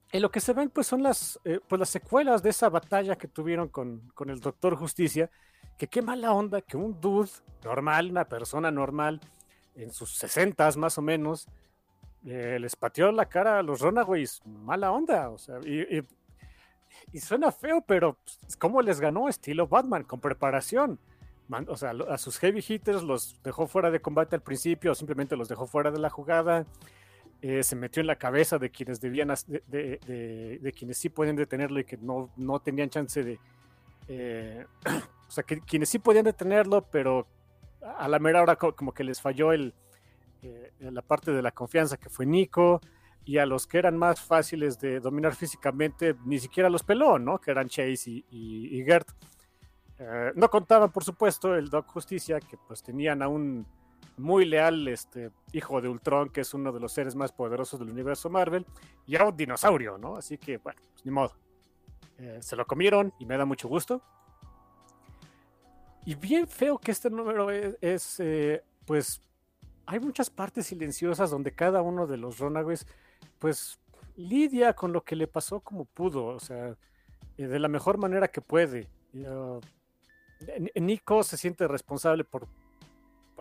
[0.10, 3.18] En lo que se ven, pues son las, eh, pues las secuelas de esa batalla
[3.18, 5.30] que tuvieron con, con, el Doctor Justicia,
[5.78, 7.32] que qué mala onda que un dude
[7.66, 9.20] normal, una persona normal,
[9.76, 11.50] en sus sesentas más o menos,
[12.26, 16.00] eh, les pateó la cara a los Runaways, mala onda, o sea, y,
[17.12, 20.06] y, suena feo, pero pues, ¿cómo les ganó estilo Batman?
[20.06, 20.98] Con preparación.
[21.68, 25.50] o sea, a sus heavy hitters los dejó fuera de combate al principio, simplemente los
[25.50, 26.66] dejó fuera de la jugada
[27.48, 31.84] eh, se metió en la cabeza de quienes debían, de, quienes sí pueden detenerlo y
[31.84, 33.40] que no, no tenían chance de,
[34.08, 34.66] eh,
[35.28, 37.28] o sea, que quienes sí podían detenerlo, pero
[38.00, 39.76] a la mera hora como que les falló el,
[40.42, 42.82] eh, la parte de la confianza que fue Nico,
[43.26, 47.38] y a los que eran más fáciles de dominar físicamente, ni siquiera los peló, ¿no?
[47.38, 49.10] Que eran Chase y, Gert.
[50.34, 53.68] no contaban, por supuesto, el Doc Justicia, que pues tenían a un
[54.18, 57.90] muy leal este, hijo de Ultron, que es uno de los seres más poderosos del
[57.90, 58.66] universo Marvel,
[59.06, 60.16] y a un dinosaurio, ¿no?
[60.16, 61.36] Así que, bueno, pues ni modo.
[62.18, 64.02] Eh, se lo comieron y me da mucho gusto.
[66.06, 69.22] Y bien feo que este número es, eh, pues,
[69.86, 72.86] hay muchas partes silenciosas donde cada uno de los Runaways,
[73.40, 73.80] pues,
[74.16, 76.78] lidia con lo que le pasó como pudo, o sea,
[77.38, 78.88] eh, de la mejor manera que puede.
[80.76, 82.48] Nico se siente responsable por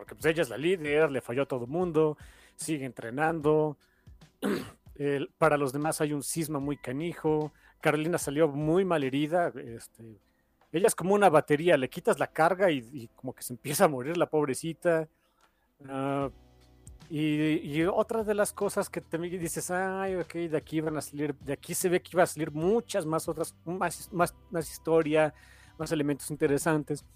[0.04, 2.18] porque pues ella es la líder, le falló a todo el mundo,
[2.56, 3.78] sigue entrenando.
[5.38, 7.52] para los demás hay un cisma muy canijo.
[7.80, 9.50] Carolina salió muy mal herida.
[9.56, 10.04] Este,
[10.72, 13.88] ella es como una batería, le quitas la carga y, como que se empieza a
[13.88, 15.08] morir la pobrecita.
[15.88, 16.28] Ah,
[17.08, 21.34] y, otra de las cosas que también dices, ay, ok, de aquí van a salir,
[21.36, 25.32] de aquí se ve que iba a salir muchas más otras, más, más, más historia,
[25.78, 27.06] más elementos interesantes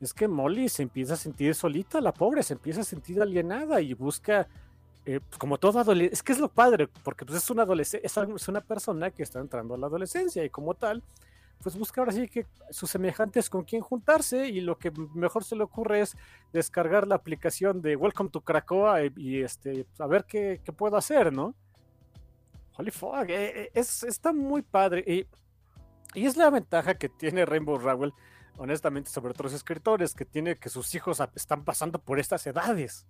[0.00, 3.80] es que Molly se empieza a sentir solita, la pobre, se empieza a sentir alienada
[3.80, 4.48] y busca,
[5.04, 8.48] eh, pues, como todo adolescente, es que es lo padre, porque pues es una es
[8.48, 11.02] una persona que está entrando a la adolescencia y como tal,
[11.62, 15.56] pues busca ahora sí que sus semejantes con quien juntarse y lo que mejor se
[15.56, 16.16] le ocurre es
[16.52, 21.32] descargar la aplicación de Welcome to Krakoa y, este, a ver qué, qué, puedo hacer,
[21.32, 21.54] ¿no?
[22.76, 25.26] Holy fuck, eh, eh, es, está muy padre y
[26.14, 28.14] Y es la ventaja que tiene Rainbow Rowell,
[28.58, 33.06] honestamente, sobre otros escritores, que tiene que sus hijos están pasando por estas edades.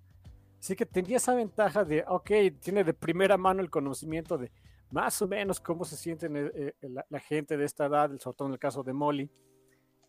[0.58, 2.30] Así que tenía esa ventaja de, ok,
[2.60, 4.50] tiene de primera mano el conocimiento de
[4.90, 8.48] más o menos cómo se siente eh, eh, la, gente de esta edad, sobre todo
[8.48, 9.30] en el caso de Molly,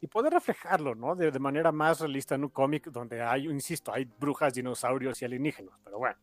[0.01, 1.15] y poder reflejarlo, ¿no?
[1.15, 5.25] De, de manera más realista en un cómic donde hay, insisto, hay brujas, dinosaurios y
[5.25, 6.17] alienígenas, pero bueno.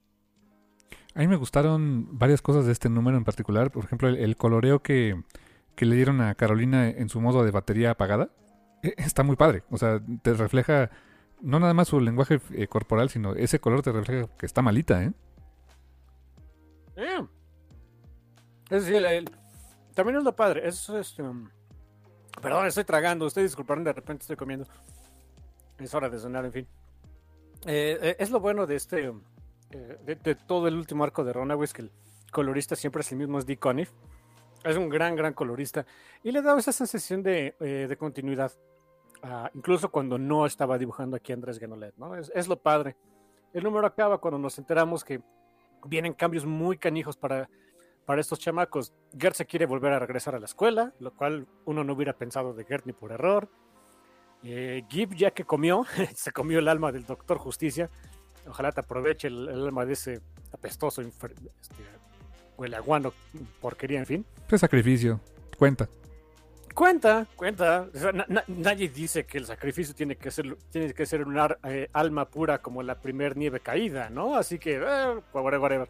[1.15, 4.81] A mí me gustaron varias cosas de este número en particular, por ejemplo, el, coloreo
[4.81, 5.23] que,
[5.75, 8.31] que, le dieron a Carolina en su modo de batería apagada,
[8.83, 10.91] está muy padre, o sea, te refleja
[11.41, 15.03] no nada más su lenguaje eh, corporal, sino ese color te refleja que está malita,
[15.03, 15.13] ¿eh?
[16.97, 17.27] eh.
[18.71, 19.31] Es decir,
[19.95, 20.67] también es lo padre.
[20.67, 21.19] Eso es.
[21.19, 21.49] Um,
[22.43, 23.27] perdón, estoy tragando.
[23.27, 24.67] Ustedes disculparán, de repente estoy comiendo.
[25.79, 26.69] Es hora de sonar, en fin.
[27.67, 29.13] Eh, es lo bueno de este.
[29.71, 31.93] De, todo el último arco de Runaways, que el
[32.33, 33.93] colorista siempre es el mismo, es Dick Conniff.
[34.67, 35.87] Es un gran, gran colorista.
[36.23, 38.53] Y le da esa sensación de, de continuidad.
[39.23, 42.15] Ah, incluso cuando no estaba dibujando aquí Andrés Genolet, ¿no?
[42.17, 42.97] Es, lo padre.
[43.53, 45.21] El número acaba cuando nos enteramos que
[45.85, 47.49] vienen cambios muy canijos para,
[48.05, 48.93] para estos chamacos.
[49.17, 52.53] Gert se quiere volver a regresar a la escuela, lo cual uno no hubiera pensado
[52.53, 53.49] de Gert ni por error.
[54.43, 57.91] Eh, Gib, ya que comió, se comió el alma del Doctor Justicia.
[58.47, 60.21] Ojalá te aproveche el, alma de ese
[60.53, 61.35] apestoso, este,
[62.57, 63.13] huele aguano,
[63.61, 64.27] porquería, en fin.
[64.49, 65.21] Qué sacrificio,
[65.59, 65.89] cuenta.
[66.75, 67.89] Cuenta, cuenta.
[68.49, 72.59] nadie dice que el sacrificio tiene que ser, tiene que ser una eh, alma pura
[72.59, 74.37] como la primer nieve caída, ¿no?
[74.37, 75.89] Así que, eh, whatever, whatever.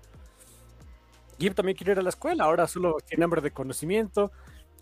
[1.39, 4.31] Gib también quiere ir a la escuela, ahora solo tiene hambre de conocimiento.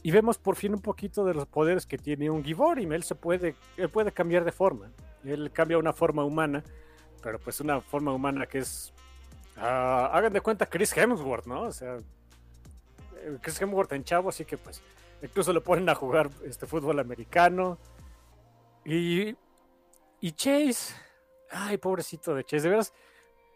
[0.03, 2.93] Y vemos por fin un poquito de los poderes que tiene un Givorim.
[2.93, 4.91] Él se puede, él puede cambiar de forma.
[5.25, 6.63] Él cambia una forma humana,
[7.23, 8.93] pero pues una forma humana que es.
[9.57, 11.63] Ah, hagan de cuenta Chris Hemsworth, ¿no?
[11.63, 11.97] O sea,
[13.17, 14.83] eh, Chris Hemsworth en chavo, así que pues
[15.25, 17.79] Incluso lo ponen a jugar este fútbol americano.
[18.85, 19.35] Y,
[20.21, 20.95] y Chase,
[21.51, 22.93] ay, pobrecito de Chase, de veras.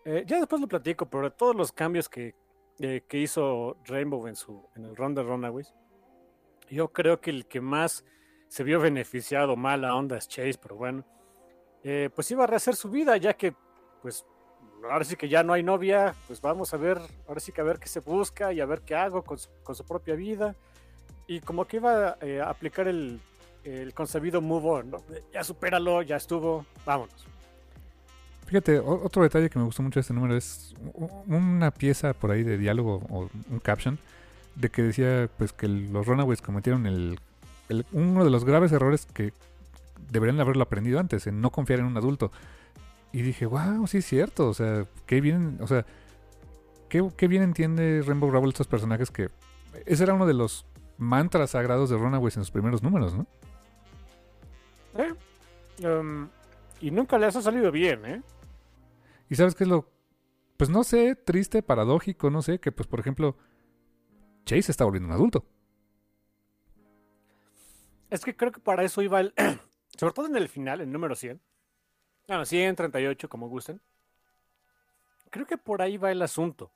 [0.06, 2.34] Eh, ya después lo platico, pero todos los cambios que,
[2.78, 5.74] eh, que hizo Rainbow en, su, en el Run de Runaways,
[6.70, 8.02] yo creo que el que más
[8.48, 11.04] se vio beneficiado, mala onda, es Chase, pero bueno,
[11.82, 13.54] eh, pues iba a rehacer su vida, ya que,
[14.00, 14.24] pues,
[14.90, 17.64] ahora sí que ya no hay novia, pues vamos a ver, ahora sí que a
[17.64, 20.54] ver qué se busca y a ver qué hago con su propia vida
[21.28, 23.20] y como que iba eh, a aplicar el,
[23.62, 25.02] el, concebido move on, ¿no?
[25.32, 27.26] Ya supéralo, ya estuvo, vámonos.
[28.46, 30.74] Fíjate, otro detalle que me gustó mucho de este número es
[31.26, 33.98] una pieza por ahí de diálogo o un caption
[34.54, 37.20] de que decía pues que los Runaways cometieron el,
[37.92, 39.34] uno de los graves errores que
[40.10, 42.32] deberían haberlo aprendido antes, en no confiar en un adulto.
[43.12, 45.86] Y dije, wow, sí es cierto, o sea, qué bien, o sea,
[46.88, 49.30] qué, qué bien entiende Rainbow Rowell estos personajes que
[49.86, 50.66] ese era uno de los
[50.98, 53.26] mantras sagrados de Runaways en sus primeros números, ¿no?
[54.94, 55.14] Eh,
[55.80, 56.28] em,
[56.80, 58.22] y nunca les ha salido bien, ¿eh?
[59.30, 59.90] Y sabes qué es lo,
[60.56, 63.36] pues no sé, triste, paradójico, no sé, que pues por ejemplo,
[64.44, 65.44] Chase está volviendo un adulto.
[68.10, 69.34] Es que creo que para eso iba el,
[69.98, 71.40] sobre todo en el final, el número 100.
[72.28, 73.80] Bueno, 100, 38, como gusten.
[75.30, 76.70] Creo que por ahí va el asunto,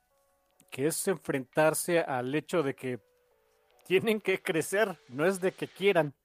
[0.71, 2.99] que es enfrentarse al hecho de que
[3.85, 6.15] tienen que crecer, no es de que quieran.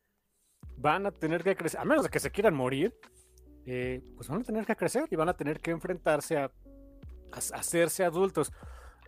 [0.78, 2.98] Van a tener que crecer, a menos de que se quieran morir,
[3.66, 6.50] eh, pues van a tener que crecer y van a tener que enfrentarse a,
[7.30, 8.50] hacerse adultos.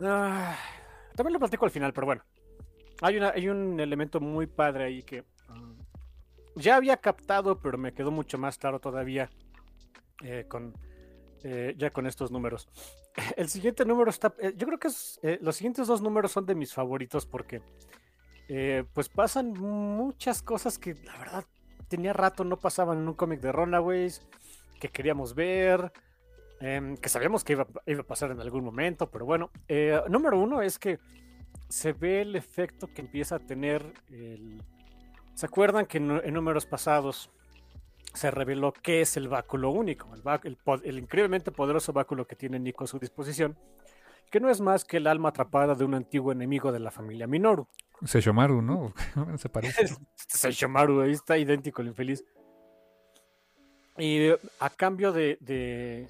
[0.03, 0.55] Ah,
[1.17, 2.23] también lo platico al final, pero bueno.
[3.01, 5.73] Hay, una, hay un elemento muy padre ahí que ah,
[6.57, 9.31] ya había captado, pero me quedó mucho más claro todavía
[10.23, 10.75] eh, con,
[11.43, 12.69] eh, ya con estos números.
[13.37, 14.89] El siguiente número está, yo creo que
[15.41, 17.61] los siguientes dos números son de mis favoritos porque
[18.53, 21.45] eh, pues pasan muchas cosas que la verdad
[21.87, 24.27] tenía rato no pasaban en un cómic de Runaways,
[24.81, 25.93] que queríamos ver,
[26.59, 30.63] em, que sabíamos que iba, a pasar en algún momento, pero bueno, eh, número uno
[30.63, 30.99] es que
[31.69, 33.93] se ve el efecto que empieza a tener.
[35.35, 37.31] ¿Se acuerdan que en, números pasados
[38.15, 42.85] se reveló qué es el báculo único, el, el, increíblemente poderoso báculo que tiene Nico
[42.85, 43.59] a su disposición,
[44.31, 47.27] que no es más que el alma atrapada de un antiguo enemigo de la familia
[47.27, 47.67] Minoru.
[48.05, 48.95] Seishomaru, ¿no?
[49.39, 49.87] Se parece.
[50.17, 52.25] Seishomaru, ahí está idéntico el infeliz.
[53.99, 54.31] Y
[54.61, 56.09] a cambio de, de,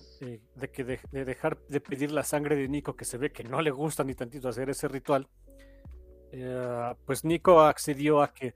[0.72, 3.72] que de, dejar de pedir la sangre de Nico, que se ve que no le
[3.72, 5.28] gusta ni tantito hacer ese ritual,
[6.30, 8.54] eh, pues Nico accedió a que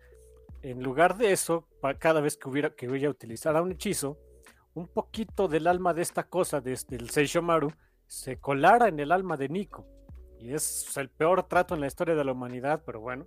[0.65, 4.19] en lugar de eso, cada vez que hubiera que a utilizar un hechizo,
[4.73, 7.71] un poquito del alma de esta cosa, desde el Seishomaru,
[8.07, 9.87] se colara en el alma de Nico.
[10.41, 13.27] Y es el peor trato en la historia de la humanidad, pero bueno.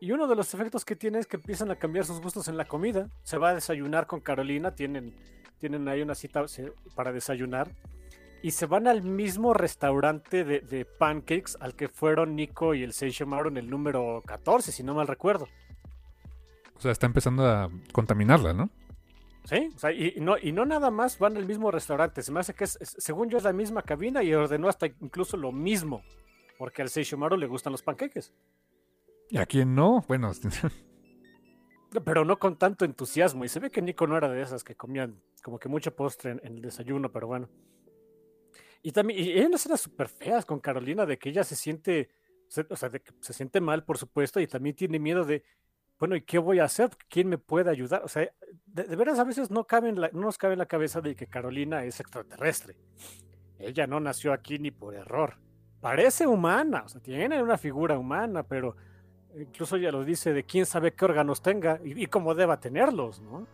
[0.00, 2.56] Y uno de los efectos que tiene es que empiezan a cambiar sus gustos en
[2.56, 3.10] la comida.
[3.22, 5.14] Se va a desayunar con Carolina, tienen,
[5.58, 6.42] tienen ahí una cita
[6.96, 7.70] para desayunar.
[8.42, 13.26] Y se van al mismo restaurante de, pancakes al que fueron Nico y el Seisho
[13.26, 15.46] Maru en el número 14, si no mal recuerdo.
[16.74, 18.70] O sea, está empezando a contaminarla, ¿no?
[19.44, 22.22] Sí, o sea, y, no, y no nada más van al mismo restaurante.
[22.22, 25.36] Se me hace que es, según yo, es la misma cabina y ordenó hasta incluso
[25.36, 26.02] lo mismo.
[26.58, 28.32] Porque al Seishomaru le gustan los panqueques.
[29.30, 30.04] ¿Y a quién no?
[30.08, 30.30] Bueno.
[32.04, 33.44] pero no con tanto entusiasmo.
[33.44, 36.32] Y se ve que Nico no era de esas que comían como que mucho postre
[36.32, 37.48] en, el desayuno, pero bueno.
[38.82, 42.10] Y también, y hay unas escenas súper feas con Carolina de que ella se siente,
[42.68, 45.44] o sea, de que se siente mal, por supuesto, y también tiene miedo de,
[45.98, 46.90] bueno, ¿y qué voy a hacer?
[47.08, 48.02] ¿Quién me puede ayudar?
[48.02, 48.26] O sea,
[48.66, 51.84] de, veras a veces no, cabe no nos cabe en la cabeza de que Carolina
[51.84, 52.74] es extraterrestre.
[53.58, 55.36] Ella no nació aquí ni por error.
[55.82, 58.76] Parece humana, o sea, tiene una figura humana, pero
[59.38, 63.46] incluso ella lo dice de quién sabe qué órganos tenga y, cómo deba tenerlos, ¿no?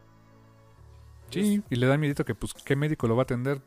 [1.31, 3.61] Sí, y le da miedo que, pues, ¿qué médico lo va a atender?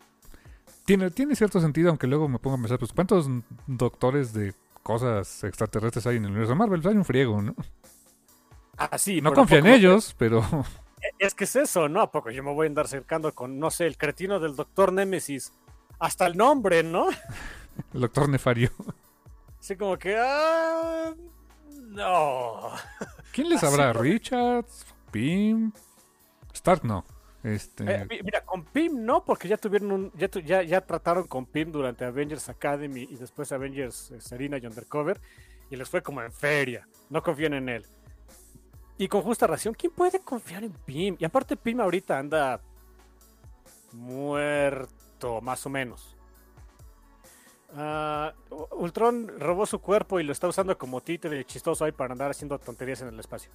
[0.90, 3.30] Tiene, tiene cierto sentido, aunque luego me ponga a pensar, pues, ¿cuántos
[3.68, 6.82] doctores de cosas extraterrestres hay en el universo Marvel?
[6.82, 7.54] Pues, hay un friego, ¿no?
[8.76, 10.42] Ah, sí, no confía en ellos, pero...
[11.20, 12.02] Es que es eso, ¿no?
[12.02, 14.92] ¿A poco yo me voy a andar acercando con, no sé, el cretino del doctor
[14.92, 15.54] Némesis?
[16.00, 17.08] Hasta el nombre, ¿no?
[17.94, 18.72] el doctor Nefario.
[19.60, 20.18] Sí, como que...
[20.18, 21.14] Ah,
[21.90, 22.72] no.
[23.32, 23.94] ¿Quién les sabrá?
[23.94, 24.88] ¿Richards?
[25.12, 25.72] ¿Pim?
[26.52, 27.06] Stark no.
[27.44, 27.84] Este...
[27.90, 31.72] Eh, mira, con Pim no, porque ya tuvieron un, ya, ya, ya, trataron con Pim
[31.72, 35.20] durante Avengers Academy y después Avengers eh, Serena y Undercover
[35.70, 36.88] y les fue como en feria.
[37.10, 37.86] No confían en él.
[38.98, 41.16] Y con justa razón, ¿quién puede confiar en Pim?
[41.18, 42.60] Y aparte Pim ahorita anda
[43.94, 46.16] muerto, más o menos.
[47.72, 48.32] Uh,
[48.72, 52.58] Ultron robó su cuerpo y lo está usando como títere chistoso ahí para andar haciendo
[52.58, 53.52] tonterías en el espacio.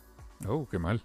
[0.48, 1.04] Oh, qué mal.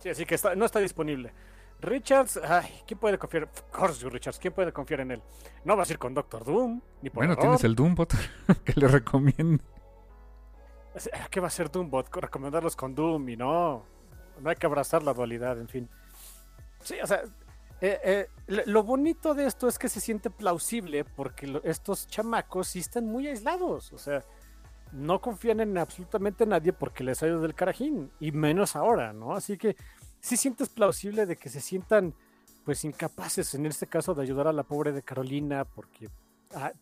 [0.00, 1.32] Sí, así que no está disponible.
[1.80, 3.44] Richards, ay, ¿quién puede confiar?
[3.44, 5.22] Of course, Richards, ¿quién puede confiar en él?
[5.64, 8.14] No vas a ir con Doctor Doom, ni por Bueno, tienes el Doombot
[8.64, 9.62] que le recomiende.
[11.30, 12.14] ¿Qué va a ser Doombot?
[12.16, 13.84] Recomendarlos con Doom y no.
[14.40, 15.88] No hay que abrazar la dualidad, en fin.
[16.80, 17.22] Sí, o sea,
[17.80, 18.26] eh, eh,
[18.66, 23.28] lo bonito de esto es que se siente plausible porque estos chamacos sí están muy
[23.28, 23.92] aislados.
[23.92, 24.24] O sea,
[24.92, 28.10] no confían en absolutamente nadie porque les ha ido del carajín.
[28.18, 29.34] Y menos ahora, ¿no?
[29.34, 29.76] Así que
[30.20, 32.14] sí sientes plausible de que se sientan
[32.64, 36.10] pues incapaces en este caso de ayudar a la pobre de Carolina porque
[36.54, 36.72] ah,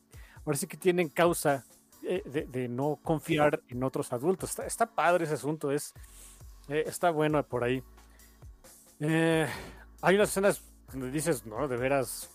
[0.44, 1.64] ahora sí que tienen causa
[2.08, 4.56] eh, de, no confiar en otros adultos.
[4.60, 5.92] Está, padre ese asunto, es,
[6.68, 7.82] eh, está bueno por ahí.
[9.00, 9.46] Eh,
[10.02, 10.62] hay unas escenas
[10.92, 12.30] donde dices, no, de veras,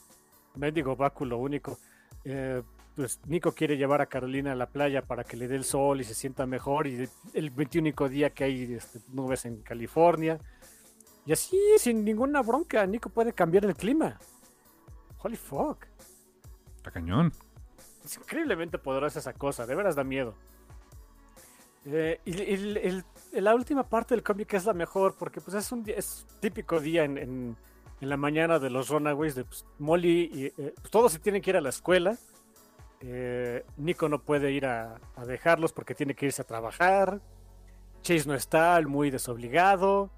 [0.56, 1.80] médico báculo único.
[2.96, 6.02] pues Nico quiere llevar a Carolina a la playa para que le dé el sol
[6.02, 6.88] y se sienta mejor.
[6.88, 10.38] Y el 21 día que hay este, nubes en California.
[11.26, 14.18] Y así, sin ninguna bronca, Nico puede cambiar el clima.
[15.22, 15.86] Holy fuck.
[16.78, 17.32] Está cañón.
[18.04, 20.34] Es increíblemente poderosa esa cosa, de veras da miedo.
[21.86, 26.28] Eh, y la última parte del cómic es la mejor porque pues es un es
[26.40, 27.58] típico día en,
[28.02, 31.52] la mañana de los Runaways de pues, Molly y eh, pues, todos se tienen que
[31.52, 32.18] ir a la escuela.
[33.00, 37.20] Eh, Nico no puede ir a, dejarlos porque tiene que irse a trabajar.
[38.02, 40.12] Chase no está, muy desobligado.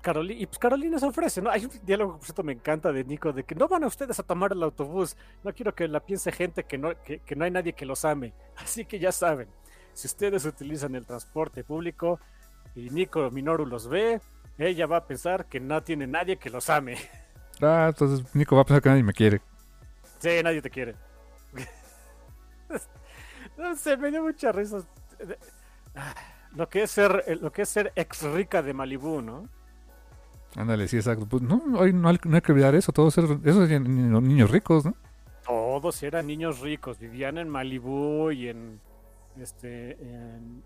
[0.00, 1.50] Carolina, y pues Carolina se ofrece, ¿no?
[1.50, 4.18] Hay un diálogo, por cierto, me encanta de Nico, de que no van a ustedes
[4.18, 7.50] a tomar el autobús, no quiero que la piense gente que no, que, no hay
[7.50, 9.48] nadie que los ame, así que ya saben,
[9.92, 12.20] si ustedes utilizan el transporte público
[12.74, 14.20] y Nico Minoru los ve,
[14.56, 16.96] ella va a pensar que no tiene nadie que los ame.
[17.60, 19.40] Ah, entonces Nico va a pensar que nadie me quiere.
[20.20, 20.94] Sí, nadie te quiere.
[23.58, 24.78] no sé, me dio mucha risa.
[25.96, 26.14] Ah,
[26.54, 29.48] lo que es ser, lo que es ser ex rica de Malibu, ¿no?
[30.56, 31.26] Ándale, sí, exacto.
[31.26, 32.92] Pues no, no, hay, no hay que olvidar eso.
[32.92, 33.84] Todos esos, esos eran
[34.26, 34.94] niños ricos, ¿no?
[35.46, 36.98] Todos eran niños ricos.
[36.98, 38.80] Vivían en Malibu y en
[39.40, 40.62] este en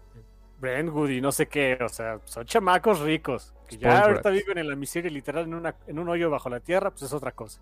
[0.61, 1.79] Brentwood y no sé qué.
[1.81, 3.55] O sea, son chamacos ricos.
[3.69, 6.61] Que ya ahorita viven en la miseria literal en, una, en un hoyo bajo la
[6.61, 7.61] tierra, pues es otra cosa.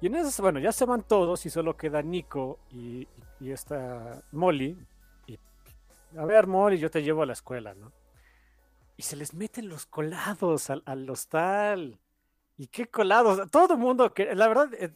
[0.00, 3.06] Y en eso, bueno, ya se van todos y solo queda Nico y,
[3.40, 4.76] y esta Molly.
[5.26, 5.38] Y,
[6.18, 7.92] a ver, Molly, yo te llevo a la escuela, ¿no?
[9.02, 11.98] Y se les meten los colados al, hostal.
[12.56, 13.50] ¿Y qué colados?
[13.50, 14.92] Todo el mundo, que la verdad, eh,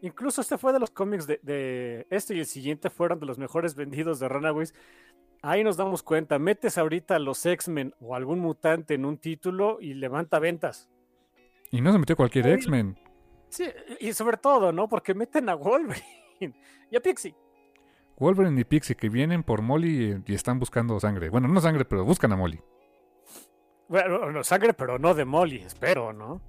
[0.00, 3.74] incluso este fue de los cómics de, este y el siguiente fueron de los mejores
[3.74, 4.74] vendidos de Runaways.
[5.42, 9.78] Ahí nos damos cuenta, metes ahorita a los X-Men o algún mutante en un título
[9.80, 10.88] y levanta ventas.
[11.72, 12.96] Y no se metió cualquier X-Men.
[13.48, 13.64] Sí,
[13.98, 14.86] y sobre todo, ¿no?
[14.88, 16.06] Porque meten a Wolverine
[16.92, 17.34] y a Pixie.
[18.18, 21.28] Wolverine y Pixie que vienen por Molly y, están buscando sangre.
[21.28, 22.60] Bueno, no sangre, pero buscan a Molly.
[23.88, 26.40] Bueno, no, sangre, pero no de Molly, espero, ¿no?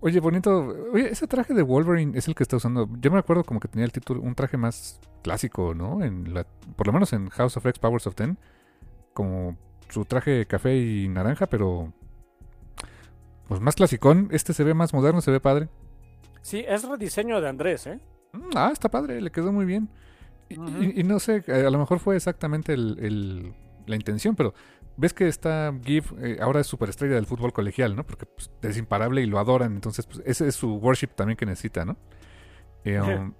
[0.00, 0.74] Oye, bonito.
[0.92, 2.88] Oye, ese traje de Wolverine es el que está usando.
[3.00, 6.04] Yo me acuerdo como que tenía el título, un traje más clásico, ¿no?
[6.04, 6.46] En la,
[6.76, 8.38] por lo menos en House of X Powers of Ten.
[9.14, 9.56] Como
[9.88, 11.92] su traje café y naranja, pero.
[13.48, 14.28] Pues más clasicón.
[14.30, 15.68] Este se ve más moderno, se ve padre.
[16.42, 17.98] Sí, es rediseño de Andrés, ¿eh?
[18.32, 19.88] Mm, ah, está padre, le quedó muy bien.
[20.48, 23.52] Y, no sé, a lo mejor fue exactamente el,
[23.86, 24.54] la intención, pero
[24.96, 28.04] ves que está GIF, eh, ahora es superestrella del fútbol colegial, ¿no?
[28.04, 31.46] Porque pues, es imparable y lo adoran, entonces pues, ese es su worship también que
[31.46, 31.96] necesita, ¿no?
[32.84, 33.34] Eh, um,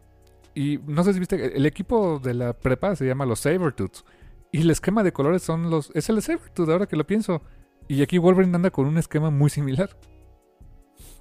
[0.54, 4.04] y no sé si viste, el equipo de la prepa se llama los Sabertooths.
[4.52, 5.90] Y el esquema de colores son los.
[5.94, 7.42] Es el Sabertooth, ahora que lo pienso.
[7.88, 9.90] Y aquí Wolverine anda con un esquema muy similar.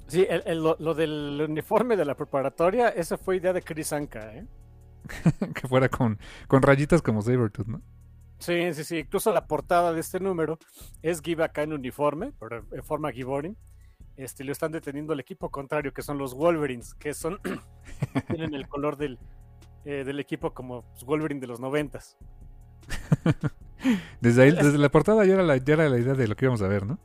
[0.07, 4.45] Sí, lo, del uniforme de la preparatoria, esa fue idea de Chris Anka, ¿eh?
[5.53, 7.81] que fuera con, con rayitas como Sabertooth, ¿no?
[8.39, 8.97] Sí, sí, sí.
[8.99, 10.59] Incluso la portada de este número
[11.01, 13.57] es Give acá en uniforme, pero en forma Giborin.
[14.17, 17.39] Este, lo están deteniendo el equipo contrario, que son los Wolverines, que son
[18.27, 19.19] tienen el color del,
[19.83, 22.17] eh, del equipo como pues, Wolverine de los noventas.
[24.21, 26.45] desde, ahí, desde la portada ya era la, ya era la idea de lo que
[26.45, 26.97] íbamos a ver, ¿no?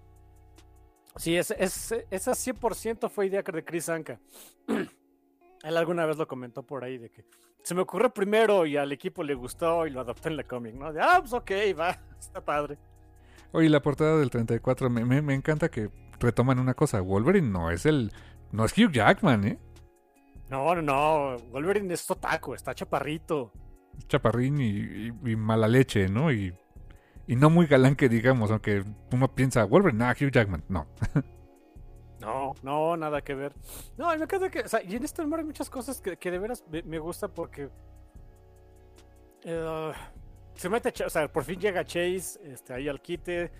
[1.16, 4.20] Sí, es, es, esa 100% fue idea de Chris Anka.
[5.62, 7.24] Él alguna vez lo comentó por ahí de que
[7.62, 10.74] se me ocurrió primero y al equipo le gustó y lo adoptó en la cómic,
[10.74, 10.92] ¿no?
[10.92, 12.78] De, ah, pues ok, va, está padre.
[13.52, 15.90] Oye, la portada del 34, me, me, me, encanta que
[16.20, 17.00] retoman una cosa.
[17.00, 18.12] Wolverine no es el.
[18.52, 19.58] No es Hugh Jackman, ¿eh?
[20.48, 21.36] No, no, no.
[21.50, 23.52] Wolverine es totaco, está chaparrito.
[24.08, 26.32] Chaparrín y, mala leche, ¿no?
[26.32, 26.54] Y,
[27.26, 30.86] y no muy galán que digamos, aunque uno piensa, Wolverine, nah, Hugh Jackman, no.
[32.20, 33.52] No, no, nada que ver.
[33.96, 34.60] No, me encanta que.
[34.60, 36.98] O sea, y en este número hay muchas cosas que, que de veras me, me
[36.98, 37.70] gusta porque.
[39.42, 39.92] Eh,
[40.54, 40.92] se mete.
[41.04, 43.50] O sea, por fin llega Chase este, ahí al quite.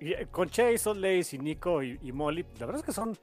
[0.00, 3.16] Eh, con Chase, Lace y Nico y, Molly, la verdad es que son.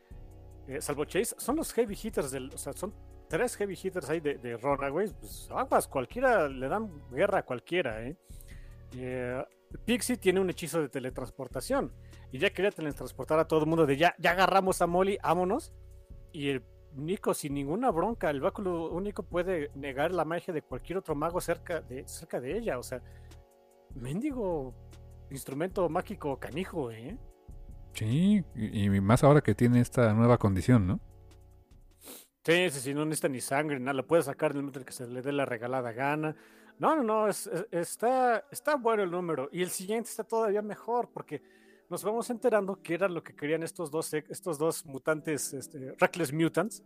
[0.67, 2.53] Eh, salvo Chase, son los heavy hitters del.
[2.53, 2.93] O sea, son
[3.27, 5.13] tres heavy hitters ahí de, de Runaways.
[5.13, 8.15] Pues aguas, cualquiera le dan guerra a cualquiera, eh
[9.83, 11.91] Pixie tiene un hechizo de teletransportación
[12.31, 15.73] y ya quería teletransportar a todo el mundo de ya, ya agarramos a Molly, vámonos.
[16.31, 16.63] Y el
[16.95, 21.41] Nico, sin ninguna bronca, el báculo único puede negar la magia de cualquier otro mago
[21.41, 22.79] cerca de, cerca de ella.
[22.79, 23.01] O sea,
[23.95, 24.73] mendigo
[25.29, 27.17] instrumento mágico canijo, ¿eh?
[27.93, 30.99] Sí, y, más ahora que tiene esta nueva condición, ¿no?
[32.43, 34.91] Sí, sí, sí, no necesita ni sangre, nada, la puede sacar en el momento que
[34.91, 36.35] se le dé la regalada gana.
[36.77, 39.49] No, no, no, está, está bueno el número.
[39.51, 41.41] Y el siguiente está todavía mejor, porque
[41.89, 46.33] nos vamos enterando que era lo que querían estos dos, estos dos mutantes, este, Reckless
[46.33, 46.83] Mutants.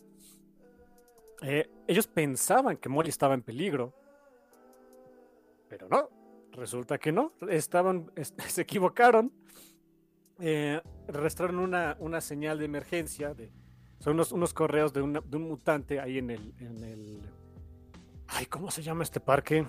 [1.41, 3.93] Eh, ellos pensaban que Molly estaba en peligro,
[5.69, 6.09] pero no,
[6.51, 8.11] resulta que no, estaban,
[8.47, 9.31] se equivocaron,
[10.39, 13.51] eh, registraron una, una, señal de emergencia, de,
[13.99, 17.21] son unos, unos correos de, de, un mutante ahí en el, en el...
[18.27, 19.65] Ay, ¿cómo se llama este parque?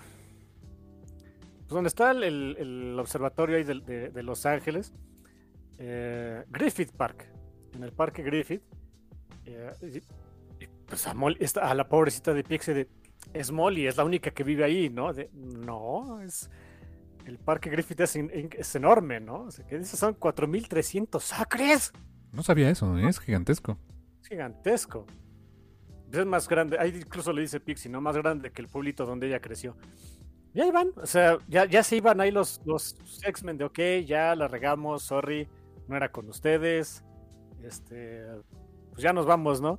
[1.61, 4.93] Pues donde está el, el, observatorio ahí de, de Los Ángeles
[5.81, 7.27] eh, Griffith Park,
[7.75, 8.63] en el parque Griffith.
[9.47, 10.03] Eh,
[10.87, 11.07] pues
[11.57, 12.87] a, la pobrecita de Pixie
[13.33, 15.11] es Molly, es la única que vive ahí, ¿no?
[15.33, 16.51] no, es
[17.25, 19.45] el parque Griffith es, enorme, ¿no?
[19.45, 21.93] O sea, que son 4.300 acres.
[22.33, 23.09] No sabía eso, ¿eh?
[23.09, 23.79] es gigantesco.
[24.21, 25.07] Es gigantesco.
[26.13, 28.01] Es más grande, ahí incluso le dice Pixie, ¿no?
[28.01, 29.77] Más grande que el pueblito donde ella creció.
[30.53, 33.79] Y ahí van, o sea, ya, ya se iban ahí los, los X-Men de, ok,
[34.05, 35.49] ya la regamos, sorry
[35.91, 37.05] no era con ustedes.
[37.63, 38.25] Este,
[38.91, 39.79] pues ya nos vamos, ¿no?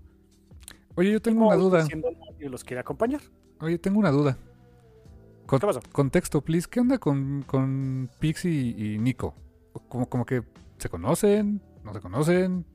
[0.96, 1.88] Oye, yo tengo una duda.
[2.40, 3.22] Los quiere acompañar.
[3.62, 4.38] Oye, tengo una duda.
[5.50, 5.80] ¿Qué pasó?
[5.92, 6.68] Contexto, please.
[6.70, 9.36] ¿Qué onda con, con Pixie y Nico?
[9.88, 10.44] Como, como que
[10.78, 12.66] se conocen, no se conocen.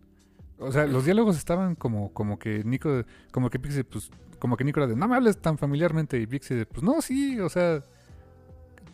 [0.58, 4.64] O sea, los diálogos estaban como, como que Nico, como que Pixie, pues, como que
[4.64, 6.18] Nico era de, no me hables tan familiarmente.
[6.18, 7.82] Y Pixie de, pues no, sí, o sea,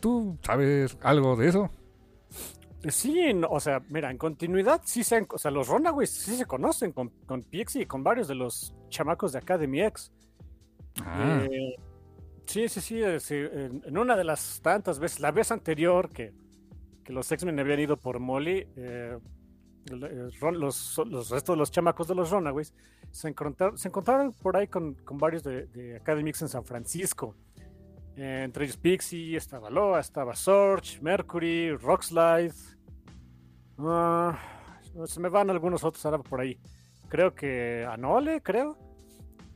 [0.00, 1.70] tú sabes algo de eso.
[2.88, 6.92] Sí, o sea, mira, en continuidad sí se, o sea, los Runaways sí se conocen
[6.92, 10.12] con, con Pixie y con varios de los chamacos de Academy X.
[11.00, 11.46] Ah.
[11.48, 11.76] Eh,
[12.46, 16.32] sí, sí, sí, en, una de las tantas veces, la vez anterior que,
[17.04, 19.18] que los X-Men habían ido por Molly, eh,
[19.90, 22.74] eh, los, los, restos de los chamacos de los Runaways
[23.10, 26.64] se encontraron, se encontraron por ahí con, con varios de, de Academy X en San
[26.64, 27.36] Francisco.
[28.16, 32.52] Entre ellos Pixie, estaba Loa, estaba Sorge, Mercury, Rockslide,
[33.78, 34.38] Ah,
[35.06, 36.58] se me van algunos otros ahora por ahí.
[37.08, 38.78] Creo que Anole, creo.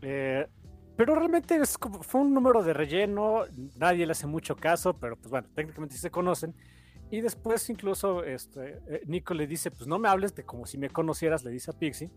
[0.03, 0.47] Eh,
[0.97, 3.45] pero realmente es fue un número de relleno,
[3.77, 6.55] nadie le hace mucho caso, pero pues bueno, técnicamente sí se conocen.
[7.11, 10.79] Y después incluso este, eh, Nico le dice, pues no me hables de como si
[10.79, 12.11] me conocieras, le dice a Pixie.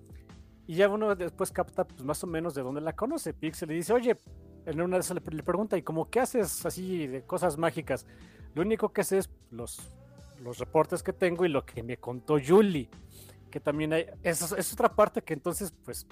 [0.66, 3.34] Y ya uno después capta pues más o menos de dónde la conoce.
[3.34, 4.16] Pixie le dice, oye,
[4.66, 8.06] en una de esas le, le pregunta, ¿y como qué haces así de cosas mágicas?
[8.56, 9.80] Lo único que sé es los,
[10.44, 12.90] los reportes que tengo y lo que me contó Julie.
[13.50, 16.06] Que también hay, es, es otra parte que entonces pues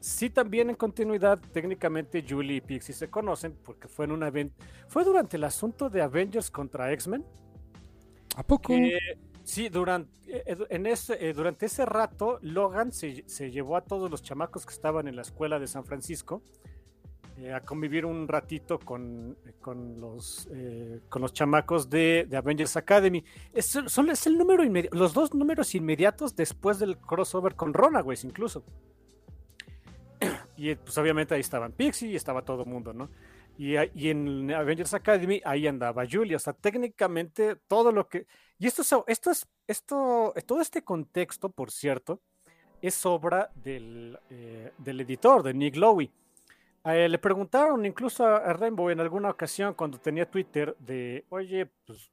[0.00, 4.54] Sí, también en continuidad, técnicamente Julie y Pixie se conocen porque fue en un evento.
[4.86, 7.24] Fue durante el asunto de Avengers contra X-Men.
[8.36, 8.74] ¿A poco?
[9.48, 14.10] Sí, durante, eh, en ese, eh, durante ese rato, Logan se, se, llevó a todos
[14.10, 16.42] los chamacos que estaban en la escuela de San Francisco
[17.38, 20.48] eh, a convivir un ratito con, con, los,
[21.08, 23.24] con los chamacos de, de Avengers Academy.
[23.54, 24.62] Es, son, es el número
[24.92, 28.64] los dos números inmediatos después del crossover con Runaways, incluso.
[30.56, 33.08] Y pues obviamente ahí estaban Pixie y estaba todo el mundo, ¿no?
[33.58, 36.36] Y, y, en Avengers Academy ahí andaba Julia.
[36.36, 38.26] O sea, técnicamente todo lo que.
[38.58, 39.46] Y esto, esto es.
[39.66, 42.22] Esto, todo este contexto, por cierto,
[42.80, 46.10] es obra del, eh, del editor, de Nick Lowe.
[46.84, 52.08] Eh, le preguntaron incluso a Rainbow en alguna ocasión cuando tenía Twitter de, oye, pues,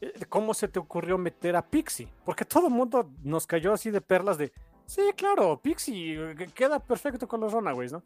[0.00, 2.08] eh, ¿cómo se te ocurrió meter a Pixie?
[2.24, 4.52] Porque todo el mundo nos cayó así de perlas de,
[4.86, 8.02] Sí, claro, Pixie queda perfecto con los Runaways, ¿no?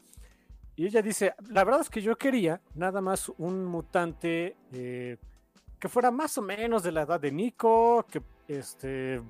[0.77, 5.17] Y ella dice, la verdad es que yo quería nada más un mutante eh,
[5.79, 9.21] que fuera más o menos de la edad de Nico, que este...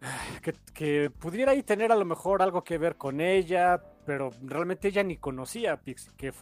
[0.74, 5.02] Que, pudiera ahí tener a lo mejor algo que ver con ella, pero realmente ella
[5.02, 6.32] ni conocía a Pixie, que,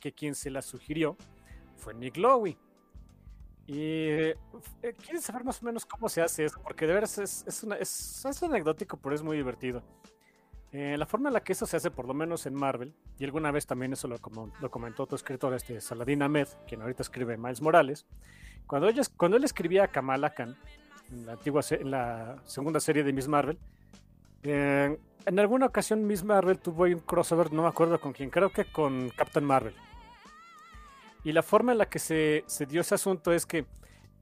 [0.00, 1.16] que, quien se la sugirió
[1.76, 2.56] fue Nick Lowe.
[3.66, 4.36] Y eh,
[5.04, 6.60] ¿quieres saber más o menos cómo se hace eso?
[6.62, 9.82] Porque de veras es, es, una, es, es anecdótico, pero es muy divertido.
[10.76, 13.24] Eh, la forma en la que eso se hace, por lo menos en Marvel, y
[13.24, 14.18] alguna vez también eso lo,
[14.60, 18.06] lo comentó otro escritor, este Saladin Ahmed, quien ahorita escribe Miles Morales,
[18.66, 20.56] cuando, ella, cuando él escribía a Kamala Khan,
[21.12, 23.56] en la, antigua, en la segunda serie de Miss Marvel,
[24.42, 28.50] eh, en alguna ocasión Miss Marvel tuvo un crossover, no me acuerdo con quién, creo
[28.50, 29.76] que con Captain Marvel.
[31.22, 33.64] Y la forma en la que se dio ese asunto es que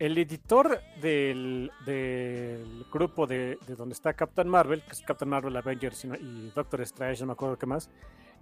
[0.02, 5.56] el editor del, del grupo de, de, donde está Captain Marvel, que es Captain Marvel,
[5.56, 7.88] Avengers y Doctor Strange, no me acuerdo qué más,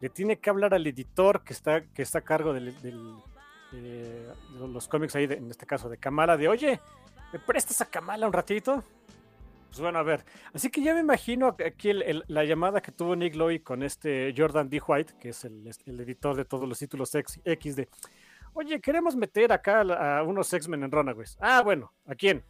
[0.01, 4.89] le tiene que hablar al editor que está, que está a cargo del de los
[4.89, 6.81] cómics ahí, en este caso de Kamala, de oye,
[7.31, 8.83] ¿me prestas a Kamala un ratito?
[9.69, 10.25] Pues bueno, a ver.
[10.55, 14.69] Así que ya me imagino aquí la llamada que tuvo Nick Loy con este Jordan
[14.69, 14.81] D.
[14.85, 17.89] White, que es el, el editor de todos los títulos X, X de
[18.53, 21.37] Oye, queremos meter acá a unos X-Men en Runaways.
[21.41, 22.45] Ah, bueno, ¿a quién?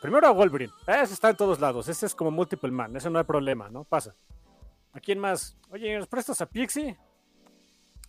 [0.00, 0.72] Primero a Wolverine.
[0.86, 1.88] Ese está en todos lados.
[1.88, 2.96] Ese es como Multiple Man.
[2.96, 3.84] Ese no hay problema, ¿no?
[3.84, 4.14] Pasa.
[4.92, 5.56] ¿A quién más?
[5.70, 6.96] Oye, ¿nos prestas a Pixie?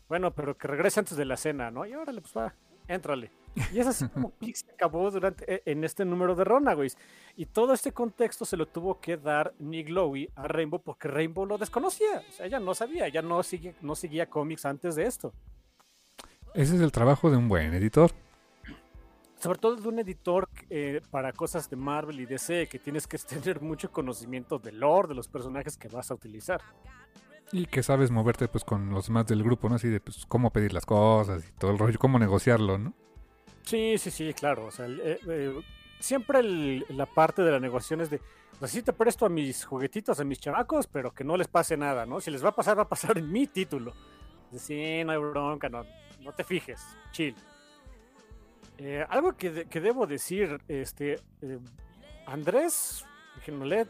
[0.08, 1.86] Bueno, pero que regrese antes de la cena, ¿no?
[1.86, 2.54] Y órale, pues va,
[2.88, 3.32] éntrale.
[3.74, 6.98] Y es así como Pixie acabó durante, e, en este número de Runaways.
[7.36, 11.46] Y todo este contexto se lo tuvo que dar Nick Lowe a Rainbow porque Rainbow
[11.46, 12.24] lo desconocía.
[12.30, 15.34] O sea, ella no sabía, ella no, sigue, no seguía cómics antes de esto.
[16.54, 18.12] Ese es el trabajo de un buen editor.
[19.40, 23.18] Sobre todo de un editor eh, para cosas de Marvel y DC, que tienes que
[23.44, 26.62] tener mucho conocimiento del lore, de los personajes que vas a utilizar.
[27.54, 29.76] Y que sabes moverte pues con los demás del grupo, ¿no?
[29.76, 32.94] Así de pues, cómo pedir las cosas y todo el rollo, cómo negociarlo, ¿no?
[33.64, 34.66] Sí, sí, sí, claro.
[34.66, 35.62] O sea, eh, eh,
[36.00, 38.22] siempre el, la parte de la negociación es de,
[38.60, 41.76] pues sí te presto a mis juguetitos, a mis chamacos, pero que no les pase
[41.78, 42.22] nada, ¿no?
[42.22, 43.94] Si les va a pasar, va a pasar en mi título.
[44.58, 45.86] Sí, no hay bronca, no,
[46.22, 47.36] no te fijes, chill.
[48.78, 51.60] Eh, algo que, que, debo decir, este, eh,
[52.26, 53.06] Andrés
[53.44, 53.88] Genolet,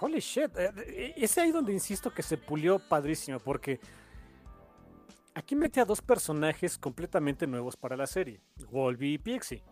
[0.00, 3.80] holy shit, eh, es ahí donde insisto que se pulió padrísimo, porque
[5.34, 9.64] aquí mete a dos personajes completamente nuevos para la serie, Wolby y Pixie,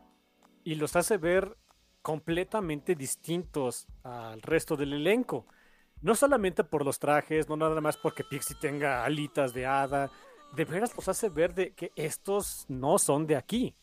[0.64, 1.56] y los hace ver
[2.02, 5.46] completamente distintos al resto del elenco.
[6.00, 10.10] No solamente por los trajes, no nada más porque Pixie tenga alitas de hada,
[10.54, 13.74] de veras los hace ver de que estos no son de aquí.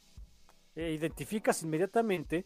[0.76, 2.46] E identificas inmediatamente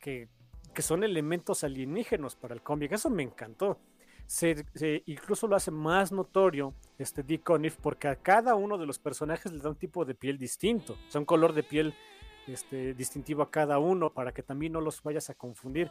[0.00, 0.28] que,
[0.74, 2.92] que, son elementos alienígenas para el cómic.
[2.92, 3.78] Eso me encantó.
[4.26, 8.86] Se, se, incluso lo hace más notorio este Dick Conniff porque a cada uno de
[8.86, 10.96] los personajes le da un tipo de piel distinto.
[11.14, 11.94] O un color de piel
[12.46, 15.90] este, distintivo a cada uno para que también no los vayas a confundir.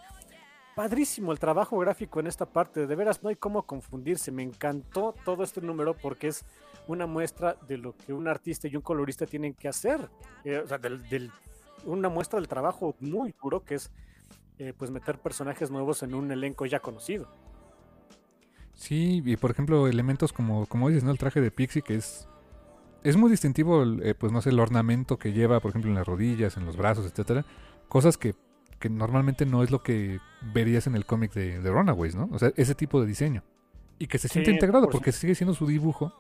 [0.76, 4.32] Padrísimo el trabajo gráfico en esta parte, de veras no hay cómo confundirse.
[4.32, 6.46] Me encantó todo este número porque es
[6.88, 10.10] una muestra de lo que un artista y un colorista tienen que hacer.
[10.44, 11.32] Eh, o sea, del,
[11.86, 13.92] una muestra del trabajo muy duro que es
[14.58, 17.28] eh, pues meter personajes nuevos en un elenco ya conocido.
[18.74, 21.12] Sí, y por ejemplo, elementos como, como dices, ¿no?
[21.12, 22.28] El traje de Pixie, que es.
[23.04, 26.08] Es muy distintivo, eh, pues no sé, el ornamento que lleva, por ejemplo, en las
[26.08, 27.46] rodillas, en los brazos, etcétera.
[27.90, 28.34] Cosas que,
[28.84, 32.28] que normalmente no es lo que verías en el cómic de, de Runaways, ¿no?
[32.34, 33.42] O sea, ese tipo de diseño.
[33.98, 36.14] Y que se siente Sí, integrado, por porque sigue siendo su dibujo.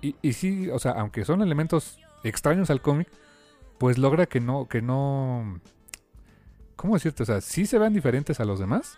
[0.00, 3.08] Y, y sí, o sea, aunque son elementos extraños al cómic,
[3.76, 5.60] pues logra que no, que no.
[6.76, 7.24] ¿Cómo decirte?
[7.24, 8.96] O sea, sí se vean diferentes a los demás,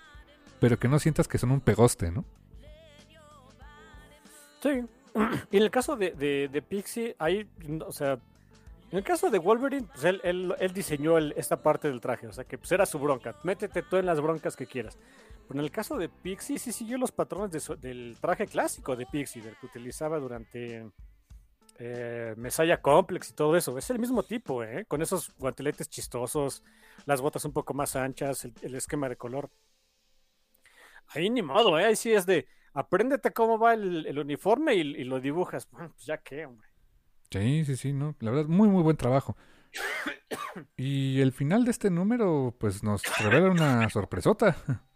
[0.61, 2.25] pero que no sientas que son un pegoste, ¿no?
[4.63, 4.85] Sí.
[5.51, 7.49] Y en el caso de, de, de Pixie, ahí,
[7.85, 8.21] o sea,
[8.95, 12.33] en el caso de Wolverine, pues él, él, él diseñó esta parte del traje, o
[12.33, 13.35] sea, que pues era su bronca.
[13.43, 14.97] Métete tú en las broncas que quieras.
[15.49, 19.43] Pero en el caso de Pixie, sí siguió los patrones del traje clásico de Pixie,
[19.43, 20.93] del que utilizaba durante
[21.81, 22.37] eh,
[22.81, 23.77] Complex y todo eso.
[23.77, 24.85] Es el mismo tipo, ¿eh?
[24.87, 26.63] Con esos guanteletes chistosos,
[27.05, 29.51] las botas un poco más anchas, el, esquema de color.
[31.09, 31.87] Ahí ni modo, ¿eh?
[31.87, 35.69] Ahí sí es de, apréndete cómo va el, el uniforme y, y lo dibujas.
[35.69, 36.74] Bueno, pues ya qué, hombre.
[37.31, 38.15] Sí, sí, sí, no.
[38.21, 39.37] La verdad, muy, muy buen trabajo.
[40.77, 44.57] Y el final de este número, pues nos revela una sorpresota.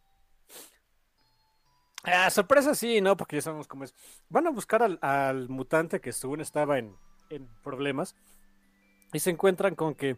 [2.05, 3.17] Ah, sorpresa sí, ¿no?
[3.17, 3.93] Porque ya sabemos cómo es.
[4.31, 6.97] Van a buscar al, al mutante que según estaba en,
[7.29, 8.15] en problemas
[9.13, 10.17] y se encuentran con que,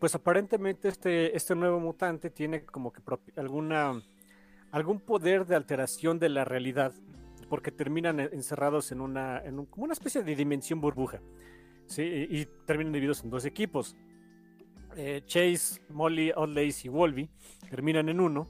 [0.00, 3.02] pues aparentemente este, este nuevo mutante tiene como que
[3.36, 4.02] alguna
[4.70, 6.92] algún poder de alteración de la realidad
[7.48, 11.20] porque terminan en- encerrados en una en un- como una especie de dimensión burbuja,
[11.86, 13.96] sí, y, y terminan divididos en dos equipos.
[14.96, 17.30] Eh, Chase, Molly, Oddlace y Wolby
[17.70, 18.48] terminan en uno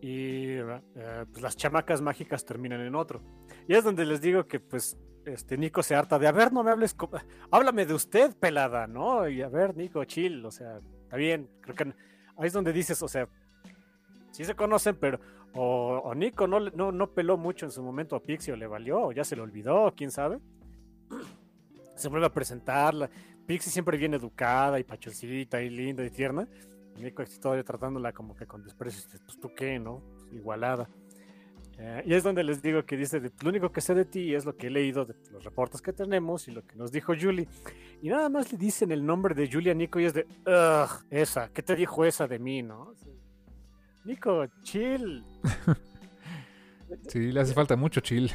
[0.00, 3.20] y eh, pues las chamacas mágicas terminan en otro.
[3.68, 6.62] Y es donde les digo que pues este Nico se harta de, a ver, no
[6.62, 6.94] me hables,
[7.50, 9.28] háblame de usted, pelada, ¿no?
[9.28, 11.82] Y a ver, Nico, chill, o sea, está bien, creo que
[12.38, 13.28] ahí es donde dices, o sea,
[14.30, 15.18] sí se conocen, pero
[15.56, 18.66] o, o Nico no, no, no peló mucho en su momento a Pixie o le
[18.66, 20.38] valió, o ya se le olvidó, quién sabe.
[21.96, 23.08] Se vuelve a presentarla.
[23.46, 26.46] Pixie siempre bien educada y pachoncita y linda y tierna.
[26.98, 29.08] Nico todavía tratándola como que con desprecio.
[29.24, 30.00] Pues tú qué, ¿no?
[30.00, 30.88] Pues, igualada.
[31.78, 34.34] Eh, y es donde les digo que dice, de, lo único que sé de ti
[34.34, 37.12] es lo que he leído de los reportes que tenemos y lo que nos dijo
[37.18, 37.48] Julie.
[38.02, 40.26] Y nada más le dicen el nombre de Julia Nico y es de,
[41.10, 42.82] esa, ¿qué te dijo esa de mí, no?
[42.82, 43.12] O sea,
[44.06, 45.24] Nico, chill.
[47.08, 48.30] Sí, le hace falta mucho chill.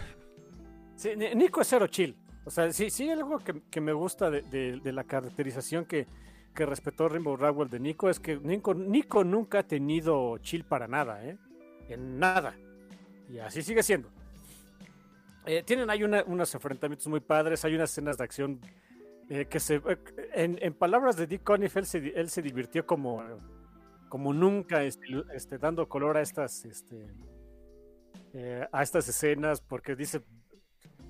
[0.95, 2.15] Sí, Ni- Nico es cero chill.
[2.45, 6.07] O sea, sí, sí, algo que, que me gusta de, de- de la caracterización que,
[6.53, 10.88] que respetó Rainbow Rowell de Nico es que Nico, Nico nunca ha tenido chill para
[10.88, 11.38] nada, ¿eh?
[11.89, 12.56] En nada.
[13.30, 14.10] Y así sigue siendo.
[15.45, 18.60] Eh, tienen ahí una- unos enfrentamientos muy padres, hay unas escenas de acción
[19.30, 19.76] eh, que se...
[19.76, 19.98] eh,
[20.34, 23.23] en, en palabras de Dick Conniff, él se, él se divirtió como,
[24.11, 27.07] como nunca, este, este, dando color a estas, este,
[28.33, 30.21] eh, a estas escenas, porque dice,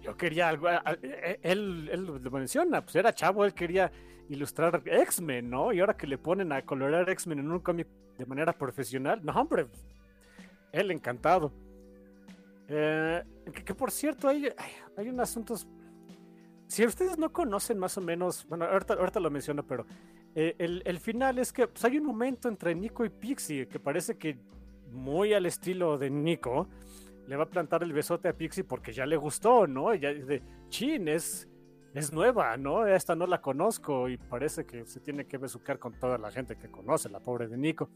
[0.01, 3.91] yo quería algo, eh, él, él lo menciona, pues era chavo, él quería
[4.29, 5.73] ilustrar X-Men, ¿no?
[5.73, 7.87] Y ahora que le ponen a colorear X-Men en un cómic
[8.19, 9.65] de manera profesional, no, hombre,
[10.71, 11.51] él encantado.
[12.67, 15.55] Eh, que, que por cierto, hay, hay, hay un asunto.
[16.71, 19.85] Si ustedes no conocen más o menos, bueno, ahorita, lo menciono, pero
[20.33, 24.17] eh, el, final es que pues, hay un momento entre Nico y Pixie que parece
[24.17, 24.39] que
[24.89, 26.69] muy al estilo de Nico
[27.27, 29.93] le va a plantar el besote a Pixie porque ya le gustó, ¿no?
[29.95, 31.45] Ya de chin, es,
[31.93, 32.87] es nueva, ¿no?
[32.87, 36.55] Esta no la conozco y parece que se tiene que besucar con toda la gente
[36.55, 37.89] que conoce, la pobre de Nico.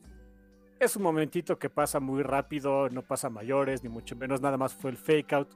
[0.82, 4.74] Es un momentito que pasa muy rápido, no pasa mayores, ni mucho menos, nada más
[4.74, 5.48] fue el fake out.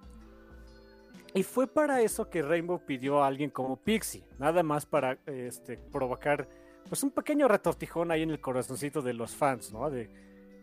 [1.34, 5.77] Y fue para eso que Rainbow pidió a alguien como Pixie, nada más para este,
[5.77, 6.47] provocar
[6.88, 9.89] pues un pequeño retortijón ahí en el corazoncito de los fans, ¿no?
[9.91, 10.10] De,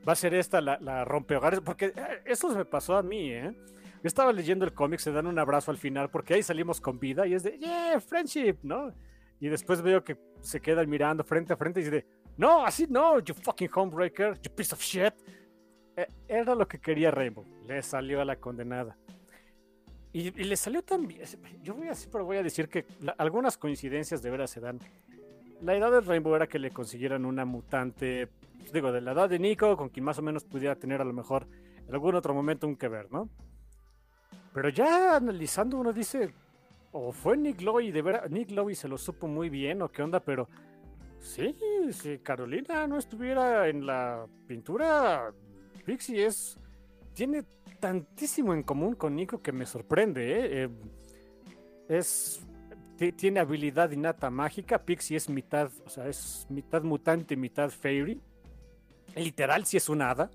[0.06, 1.06] va a ser esta la, la
[1.64, 3.52] porque eh, eso me pasó a mí, ¿eh?
[4.02, 6.98] Yo estaba leyendo el cómic, se dan un abrazo al final, porque ahí salimos con
[6.98, 8.92] vida y es de, yeah, friendship, ¿no?
[9.40, 12.06] Y después veo que se quedan mirando frente a frente y dice,
[12.36, 15.14] no, así no, you fucking homebreaker, you piece of shit.
[15.96, 18.96] Eh, era lo que quería Rainbow, le salió a la condenada.
[20.16, 21.20] Y, le salió también,
[21.62, 22.86] yo voy a, siempre voy a decir que
[23.18, 24.80] algunas coincidencias de veras se dan.
[25.60, 28.26] La edad de Rainbow era que le consiguieran una mutante,
[28.58, 31.04] pues, digo, de la edad de Nico, con quien más o menos pudiera tener a
[31.04, 31.46] lo mejor
[31.86, 33.28] en algún otro momento un que ver, ¿no?
[34.54, 36.32] Pero ya analizando uno dice,
[36.92, 40.02] o fue Nick Lowe de veras, Nick Lowe se lo supo muy bien o qué
[40.02, 40.48] onda, pero
[41.18, 41.54] sí,
[41.92, 45.30] si Carolina no estuviera en la pintura,
[45.84, 46.58] Pixie es,
[47.16, 47.44] tiene
[47.80, 50.64] tantísimo en común con Nico que me sorprende, ¿eh?
[50.64, 50.68] Eh,
[51.88, 52.46] es
[52.98, 54.84] ti- tiene habilidad innata mágica.
[54.84, 58.20] Pixie es mitad, o sea, es mitad mutante, mitad fairy.
[59.14, 60.30] Literal, si es un hada.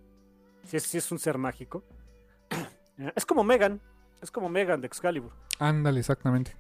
[0.66, 1.84] Si es, sí es un ser mágico.
[3.16, 3.80] Es como Megan,
[4.22, 5.32] es como Megan de Excalibur.
[5.60, 6.56] Ándale, exactamente.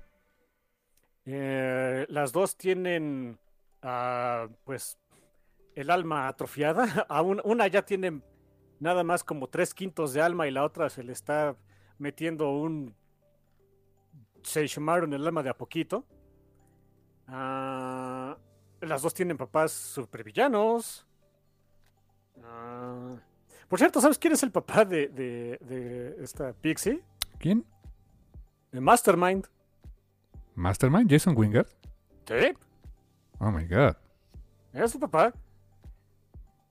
[1.25, 3.37] Eh, las dos tienen,
[3.83, 4.97] ah, pues,
[5.75, 7.05] el alma atrofiada.
[7.09, 8.21] A un- una ya tiene
[8.81, 11.55] nada más como tres quintos de alma y la otra se le está
[11.97, 12.93] metiendo un
[14.43, 16.03] Seishimaru en el alma de a poquito.
[17.27, 18.37] Ah,
[18.81, 21.05] las dos tienen papás supervillanos.
[22.43, 23.15] Ah,
[23.69, 27.01] por cierto, ¿sabes quién es el papá de, de- de esta Pixie?
[27.37, 27.65] ¿Quién?
[28.71, 29.47] De Mastermind.
[30.55, 31.67] Mastermind, Jason Wingard.
[32.27, 32.53] Sí,
[33.39, 33.95] Oh my god.
[34.73, 35.33] es su papá.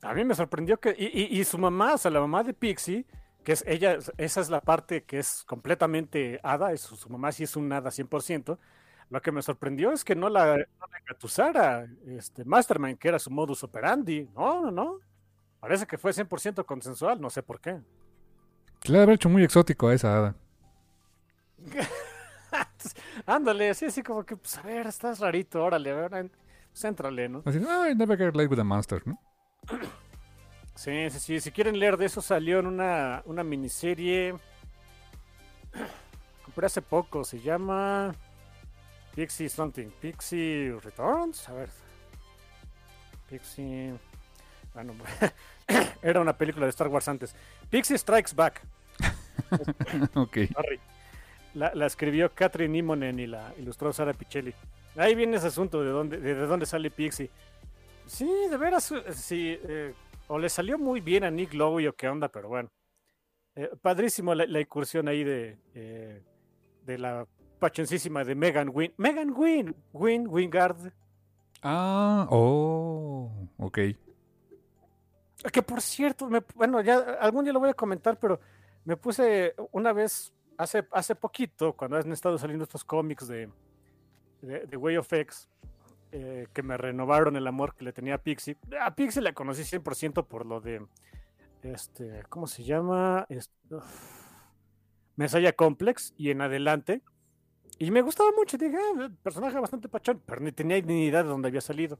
[0.03, 0.95] A mí me sorprendió que.
[0.99, 3.05] Y, y- y su mamá, o sea, la mamá de Pixie,
[3.45, 7.45] que es ella, esa es la parte que es completamente hada, es, su, mamá sí
[7.45, 8.59] es un hada 100%.
[9.11, 10.65] Lo que me sorprendió es que no la, no
[11.01, 14.29] engatusara este, Mastermind, que era su modus operandi.
[14.37, 14.99] No, no, no.
[15.59, 17.81] Parece que fue 100% consensual, no sé por qué.
[18.85, 20.37] Le ha de haber hecho muy exótico a esa hada.
[23.27, 26.31] Ándale, así, así como que, pues a ver, estás rarito, órale, a ver,
[26.71, 27.43] pues éntrale, ¿no?
[27.45, 29.21] Así, ay, never get laid with a monster, ¿no?
[30.75, 31.41] Sí, sí, sí.
[31.41, 34.35] Si quieren leer de eso, salió en una, una miniserie.
[36.45, 37.23] Compré hace poco.
[37.23, 38.15] Se llama.
[39.15, 39.89] Pixie Something.
[40.01, 41.47] Pixie Returns.
[41.51, 41.69] A ver.
[43.29, 43.93] Pixie.
[44.73, 44.95] Bueno,
[46.03, 47.35] era una película de Star Wars antes.
[47.69, 48.63] Pixie Strikes Back.
[50.15, 50.39] ok.
[51.55, 54.55] La, la escribió Catherine Immonen y la ilustró Sara Pichelli.
[54.97, 57.31] Ahí viene ese asunto de dónde, de, de dónde sale Pixie.
[58.11, 59.57] Sí, de veras, eh, sí.
[59.63, 59.95] eh,
[60.27, 62.69] o le salió muy bien a Nick Lowe o qué onda, pero bueno.
[63.55, 66.23] Eh, padrísimo la, la incursión ahí de, eh,
[66.85, 67.25] de la
[67.61, 68.93] pachoncísima de Megan Win.
[68.97, 70.93] Megan Win, Win, Wingard.
[71.63, 73.79] Ah, oh, ok.
[75.53, 78.41] Que por cierto, me- bueno, ya algún día lo voy a comentar, pero
[78.85, 83.49] me puse una vez, hace, hace poquito, cuando han estado saliendo estos cómics de,
[84.43, 85.49] de, de Way of X,
[86.13, 88.57] eh, que me renovaron el amor que le tenía a Pixie.
[88.81, 90.85] A Pixie la conocí 100% por lo de,
[91.63, 93.27] este, ¿cómo se llama?
[95.17, 97.03] Messiah Complex y en adelante.
[97.79, 101.29] Y me gustaba mucho, dije, "Ah, personaje bastante pachón, pero ni tenía ni idea de
[101.29, 101.99] dónde había salido.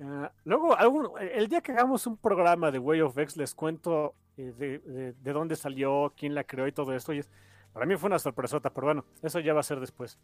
[0.00, 4.14] Ah, luego, algún- el día que hagamos un programa de Way of X, les cuento
[4.36, 7.12] eh, de, de- de dónde salió, quién la creó y todo esto.
[7.12, 7.30] Y es-
[7.74, 10.18] para mí fue una sorpresota, pero bueno, eso ya va a ser después.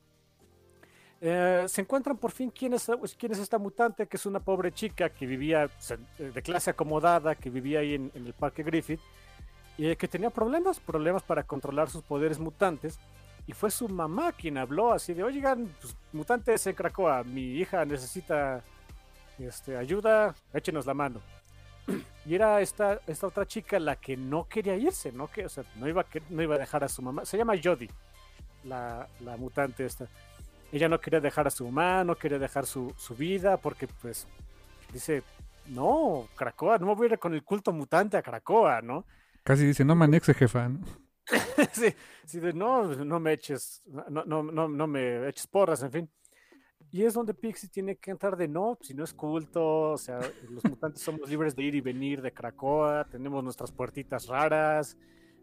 [1.21, 4.73] Eh, se encuentran por fin quién es, quién es esta mutante, que es una pobre
[4.73, 9.01] chica que vivía se- de clase acomodada, que vivía ahí en, el Parque Griffith,
[9.79, 12.99] y eh, que tenía problemas, problemas para controlar sus poderes mutantes.
[13.47, 17.85] Y fue su mamá quien habló así de, oigan, pues, mutantes en Cracoa, mi hija
[17.85, 18.63] necesita
[19.39, 21.21] este, ayuda, échenos la mano.
[22.27, 25.29] Y era esta, esta otra chica la que no quería irse, ¿no?
[25.29, 27.25] Que, o sea, no iba, no iba a dejar a su mamá.
[27.25, 27.89] Se llama Jodie,
[28.65, 30.09] la, la mutante esta.
[30.73, 34.27] Ella no quería dejar a su mamá, no quería dejar su, su vida, porque pues
[34.93, 35.23] dice,
[35.69, 39.07] no, Cracoa, no me voy a ir con el culto mutante a Cracoa, ¿no?
[39.43, 40.69] Casi dice, no me anexe, jefa.
[40.69, 40.81] ¿no?
[41.73, 41.95] sí,
[42.25, 46.11] sí, de no, no me eches, no, no, no, no me eches porras, en fin.
[46.91, 50.21] Y es donde Pixie tiene que entrar de no, si no es culto, o sea,
[50.49, 54.97] los mutantes somos libres de ir y venir de Cracoa, tenemos nuestras puertitas raras.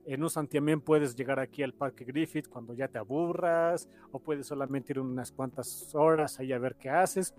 [0.06, 4.48] En un santiamén puedes llegar aquí al Parque Griffith cuando ya te aburras, o puedes
[4.48, 7.34] solamente ir unas cuantas horas ahí a ver qué haces.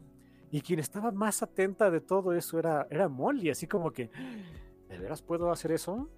[0.50, 4.10] Y quien estaba más atenta de todo eso era, era Molly, así como que,
[4.88, 6.08] ¿de veras puedo hacer eso?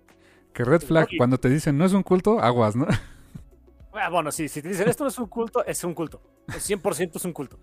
[0.53, 1.19] Que red flag, Oye.
[1.19, 2.87] cuando te dicen no es un culto, aguas, ¿no?
[3.99, 6.21] Ah, bueno, sí, si te dicen esto no es un culto, es un culto.
[6.49, 7.59] El 100% es un culto.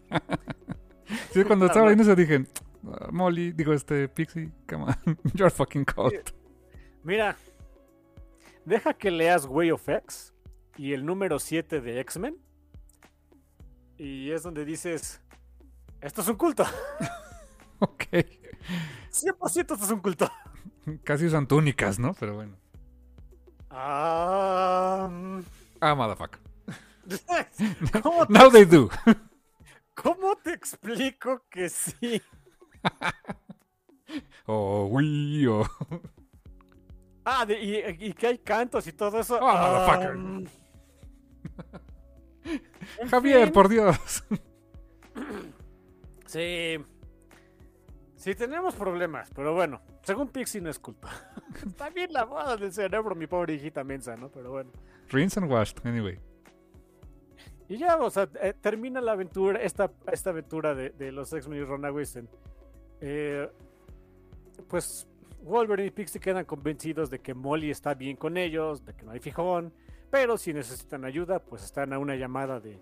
[1.32, 2.48] Sí, cuando estaba leyendo eso dije,
[2.92, 4.96] "Ah, Molly, digo, este, Pixie, come on,
[5.36, 6.32] you're fucking cult.
[7.04, 7.36] Mira,
[8.66, 10.34] deja que leas Way of X
[10.78, 12.38] y el número 7 de X-Men.
[13.98, 15.22] Y es donde dices,
[16.02, 16.66] esto es un culto.
[17.80, 18.06] Ok.
[19.12, 20.32] 100% esto es un culto.
[21.04, 22.14] Casi usan túnicas, ¿no?
[22.14, 22.56] Pero bueno.
[23.70, 25.40] Ah, mm.
[25.82, 26.40] Ah, motherfucker.
[28.02, 28.90] ¿Cómo, te, Now they do.
[29.94, 32.22] cómo te explico que sí?
[34.46, 35.68] O we, o...
[37.26, 39.40] Ah, de- y, y que hay cantos y todo eso.
[39.40, 40.46] Mm.
[43.00, 43.54] En Javier, fin.
[43.54, 44.24] por Dios.
[46.26, 46.78] Sí.
[48.16, 51.10] Sí, tenemos problemas, pero bueno, según Pixie no es culpa.
[51.78, 54.30] También la boda del cerebro, mi pobre hijita mensa, ¿no?
[54.30, 54.72] Pero bueno.
[55.10, 56.20] Rinse and washed, anyway.
[57.70, 61.60] Y ya, o sea, eh, termina la aventura, esta, esta aventura de, de los X-Men
[61.60, 62.30] y Ron Aguisten.
[63.02, 63.50] Eh,
[64.68, 65.08] pues
[65.44, 69.12] Wolverine y Pixie quedan convencidos de que Molly está bien con ellos, de que no
[69.12, 69.74] hay fijón,
[70.10, 72.82] pero si necesitan ayuda, pues están a una llamada de,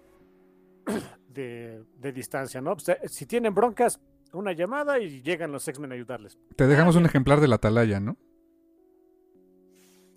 [1.29, 2.73] de, de distancia, ¿no?
[2.75, 3.99] Pues, eh, si tienen broncas,
[4.33, 6.37] una llamada y llegan los X-Men a ayudarles.
[6.55, 8.17] Te dejamos un ejemplar de la atalaya, ¿no?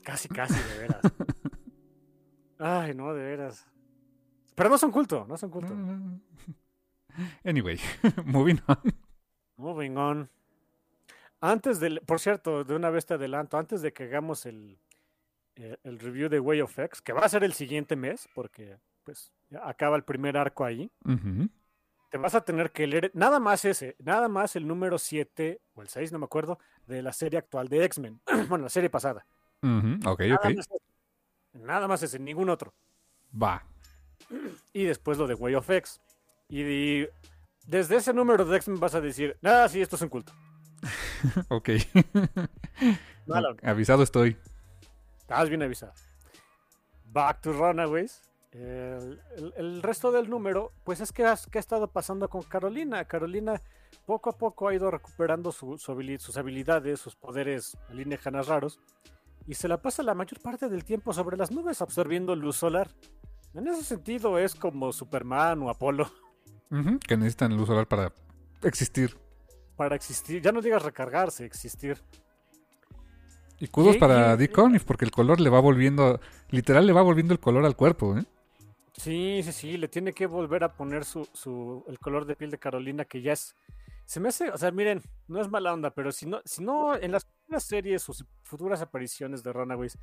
[0.05, 1.01] Casi, casi, de veras.
[2.59, 3.67] Ay, no, de veras.
[4.55, 5.75] Pero no son culto, no son culto.
[7.45, 7.79] Anyway,
[8.25, 8.77] moving on.
[9.57, 10.29] Moving on.
[11.41, 14.79] Antes del, por cierto, de una vez te adelanto, antes de que hagamos el,
[15.57, 18.79] el, el review de Way of X, que va a ser el siguiente mes, porque
[19.05, 19.33] pues
[19.63, 20.91] acaba el primer arco ahí,
[22.11, 25.83] te vas a tener que leer nada más ese, nada más el número 7 o
[25.83, 28.21] el 6, no me acuerdo, de la serie actual de X-Men.
[28.49, 29.27] bueno, la serie pasada.
[30.07, 30.45] Ok, Nada, ok.
[30.45, 30.79] más ese.
[31.55, 32.73] nada más ese, ningún otro.
[33.41, 33.63] Va.
[34.73, 36.01] Y después lo de Way of X.
[36.49, 37.13] Y de-
[37.67, 40.33] desde ese número de X-Men vas a decir, ah, sí, esto es un culto.
[41.49, 41.71] Ok.
[43.63, 44.37] Avisado estoy.
[45.19, 45.93] Estás bien avisado.
[47.07, 48.21] Back to Runaways.
[48.53, 52.43] El, el- el resto del número, pues es que, has- que ha estado pasando con
[52.43, 53.05] Carolina.
[53.07, 53.61] Carolina
[54.07, 58.79] poco a poco ha ido recuperando su- su habili- sus habilidades, sus poderes alienígenas raros.
[59.47, 62.91] Y se la pasa la mayor parte del tiempo sobre las nubes absorbiendo luz solar.
[63.55, 66.11] En ese sentido es como Superman o Apolo
[67.07, 68.13] Que necesitan luz solar para
[68.63, 69.17] existir.
[69.77, 70.41] Para existir.
[70.43, 72.01] Ya no digas recargarse, existir.
[73.61, 76.21] Y kudos para Dick Conniff, porque el color le va volviendo,
[76.51, 78.25] literal le va volviendo el color al cuerpo, ¿eh?
[78.97, 82.51] Sí, sí, sí, le tiene que volver a poner su, su, el color de piel
[82.51, 83.57] de Carolina, que ya es.
[84.05, 86.95] Se me hace, o sea, miren, no es mala onda, pero si no, si no,
[86.95, 89.99] en las futuras series o futuras apariciones de Runaways,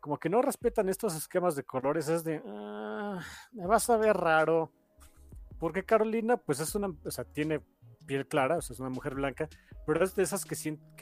[0.00, 2.42] como que no respetan estos esquemas de colores, es de.
[2.46, 3.20] "Ah,
[3.52, 4.72] me vas a ver raro.
[5.58, 7.60] Porque Carolina, pues es una, o sea, tiene
[8.06, 9.48] piel clara, o sea, es una mujer blanca,
[9.86, 10.54] pero es de esas que,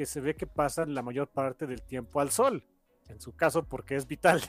[0.06, 2.64] se ve que pasan la mayor parte del tiempo al sol.
[3.08, 4.42] En su caso, porque es vital.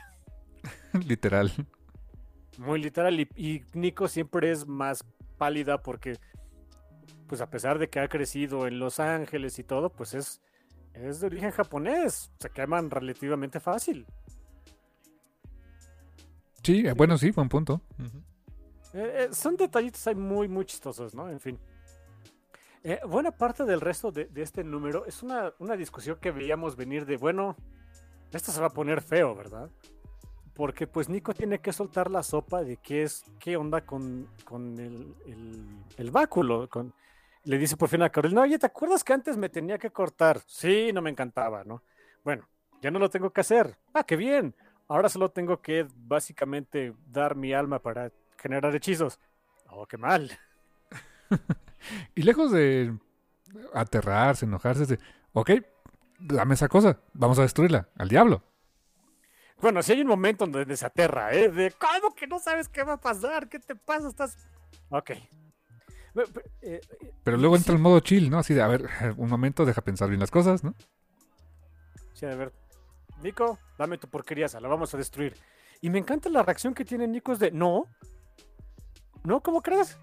[1.06, 1.52] literal.
[2.58, 3.20] Muy literal.
[3.20, 5.04] Y, y Nico siempre es más
[5.38, 6.18] pálida porque,
[7.28, 10.42] pues a pesar de que ha crecido en Los Ángeles y todo, pues es,
[10.94, 12.32] es de origen japonés.
[12.40, 14.06] Se queman relativamente fácil.
[16.64, 17.82] Sí, eh, bueno, sí, buen punto.
[18.94, 21.30] Eh, eh, son detallitos ahí muy, muy chistosos, ¿no?
[21.30, 21.60] En fin.
[22.86, 26.76] Eh, buena parte del resto de, de este número es una, una discusión que veíamos
[26.76, 27.56] venir de, bueno,
[28.32, 29.70] esto se va a poner feo, ¿verdad?
[30.54, 34.78] Porque pues Nico tiene que soltar la sopa de qué es, qué onda con, con
[34.80, 35.66] el, el,
[35.96, 36.70] el báculo.
[37.46, 40.42] Le dice por fin a Carolina, oye, ¿te acuerdas que antes me tenía que cortar?
[40.46, 41.84] Sí, no me encantaba, ¿no?
[42.24, 42.48] Bueno,
[42.82, 43.78] ya no lo tengo que hacer.
[43.94, 44.54] Ah, qué bien.
[44.90, 49.20] Ahora solo tengo que básicamente dar mi alma para generar hechizos.
[49.70, 50.30] Oh, qué mal.
[52.16, 52.98] Y lejos de
[53.74, 55.00] aterrarse, enojarse, de,
[55.34, 55.52] ok,
[56.20, 58.44] dame esa cosa, vamos a destruirla, al diablo.
[59.62, 61.50] Bueno, si hay un momento donde se aterra, ¿eh?
[61.50, 63.48] De, ¿cómo que no sabes qué va a pasar?
[63.48, 64.10] ¿Qué te pasa?
[64.10, 64.38] Estás...
[64.90, 65.12] Ok.
[66.14, 66.26] Ve-
[66.62, 68.40] eh, eh, Pero luego sí, entra el modo chill, ¿no?
[68.40, 70.76] Así de, a ver, un momento, deja pensar bien las cosas, ¿no?
[72.14, 72.52] Sí, a ver.
[73.22, 75.36] Nico, dame tu porquería, la vamos a destruir.
[75.82, 77.88] Y me encanta la reacción que tiene Nico, es de, no.
[79.24, 79.98] No, ¿cómo crees?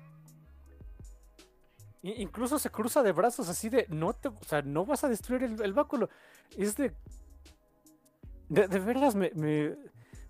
[2.02, 5.42] Incluso se cruza de brazos así de, no te, o sea, no vas a destruir
[5.42, 6.08] el, el báculo.
[6.56, 6.92] Es de,
[8.48, 9.76] de, veras me, me,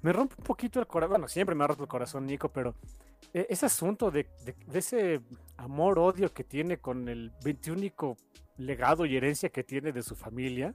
[0.02, 1.10] me rompe un poquito el corazón.
[1.12, 2.74] Bueno, siempre me ha roto el corazón, Nico, pero
[3.32, 5.20] eh, ese asunto de, de- de ese
[5.56, 8.16] amor-odio que tiene con el 21
[8.56, 10.74] legado y herencia que tiene de su familia.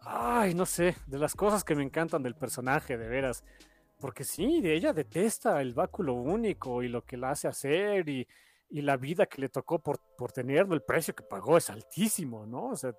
[0.00, 3.42] Ay, no sé, de las cosas que me encantan del personaje, de veras.
[3.98, 8.26] Porque sí, de ella detesta el báculo único y lo que la hace hacer y,
[8.74, 12.44] y la vida que le tocó por, por tenerlo, el precio que pagó es altísimo,
[12.44, 12.70] ¿no?
[12.70, 12.92] O sea,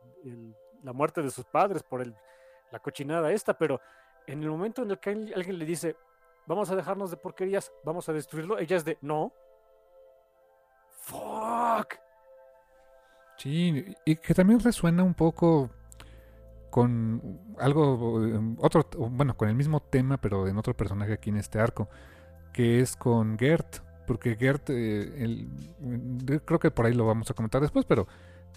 [0.82, 2.16] la muerte de sus padres por el,
[2.72, 3.82] la cochinada esta, pero
[4.26, 5.98] en el momento en el que al- alguien le dice,
[6.46, 9.34] vamos a dejarnos de porquerías, vamos a destruirlo, ella es de, no.
[10.92, 11.96] Fuck.
[13.38, 15.70] Sí, y que también resuena un poco
[16.70, 21.60] con algo, otro, bueno, con el mismo tema, pero en otro personaje aquí en este
[21.60, 21.90] arco,
[22.54, 25.46] que es con Gert, porque Gert, eh,
[26.26, 28.08] yo creo que por ahí lo vamos a comentar después, pero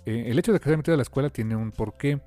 [0.06, 2.20] eh, el hecho de que se haya metido a la escuela tiene un porqué.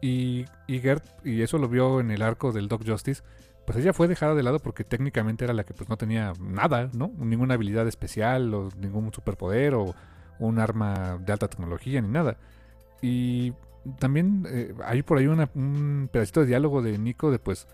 [0.00, 3.22] Y, y Gert, y eso lo vio en el arco del Doc Justice,
[3.66, 6.90] pues ella fue dejada de lado porque técnicamente era la que pues no tenía nada,
[6.92, 7.10] ¿no?
[7.18, 9.94] Ninguna habilidad especial o ningún superpoder o
[10.38, 12.36] un arma de alta tecnología ni nada.
[13.00, 13.54] Y
[13.98, 17.66] también eh, hay por ahí una- un pedacito de diálogo de Nico de pues,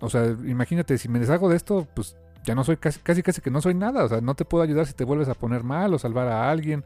[0.00, 2.16] o sea, imagínate, si me deshago de esto, pues
[2.46, 4.62] ya no soy casi, casi, casi que no soy nada, o sea, no te puedo
[4.62, 6.84] ayudar si te vuelves a poner mal o salvar a alguien.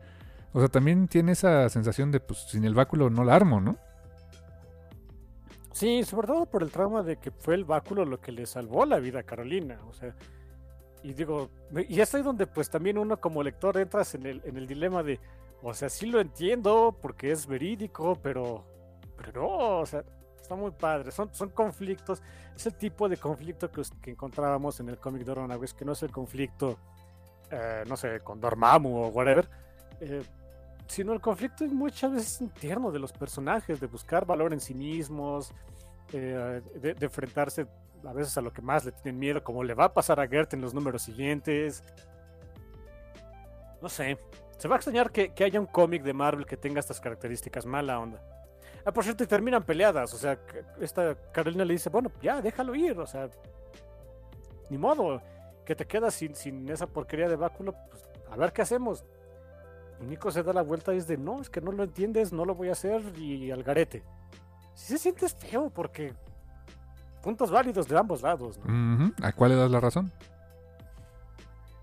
[0.53, 3.77] O sea, también tiene esa sensación de pues sin el báculo no la armo, ¿no?
[5.73, 8.85] Sí, sobre todo por el trauma de que fue el báculo lo que le salvó
[8.87, 9.79] la vida a Carolina.
[9.89, 10.15] O sea,
[11.03, 11.51] y digo,
[11.89, 15.03] y es ahí donde pues también uno como lector entras en el, en el dilema
[15.03, 15.21] de,
[15.63, 18.65] o sea, sí lo entiendo porque es verídico, pero,
[19.17, 20.05] pero no, o sea,
[20.51, 21.13] está muy padre.
[21.13, 22.21] Son, son conflictos,
[22.57, 25.93] es el tipo de conflicto que, que encontrábamos en el cómic de Runaways, que no
[25.93, 26.77] es el conflicto,
[27.51, 29.49] eh, no sé, con Dormammu o whatever,
[30.01, 30.23] eh,
[30.89, 35.53] sino el conflicto muchas veces interno de los personajes, de buscar valor en sí mismos,
[36.13, 37.69] eh, de, enfrentarse
[38.05, 40.27] a veces a lo que más le tienen miedo, como le va a pasar a
[40.27, 41.85] Gert en los números siguientes.
[43.81, 44.19] No sé,
[44.59, 47.67] se va a extrañar que, que haya un cómic de Marvel que tenga estas características,
[47.67, 48.40] mala onda.
[48.85, 50.13] Ah, por cierto, terminan peleadas.
[50.15, 50.39] O sea,
[50.81, 52.99] esta Carolina le dice, bueno, ya, déjalo ir.
[52.99, 53.29] O sea,
[54.69, 55.23] ni modo.
[55.65, 57.75] Que te quedas sin, sin esa porquería de báculo.
[57.91, 59.05] Pues, a ver qué hacemos.
[60.01, 62.33] Y Nico se da la vuelta y es de, no, es que no lo entiendes,
[62.33, 63.03] no lo voy a hacer.
[63.19, 64.03] Y al garete.
[64.75, 66.15] Si se siente feo porque
[67.23, 68.59] puntos válidos de ambos lados.
[68.65, 69.13] ¿no?
[69.23, 70.11] ¿A cuál le das la razón?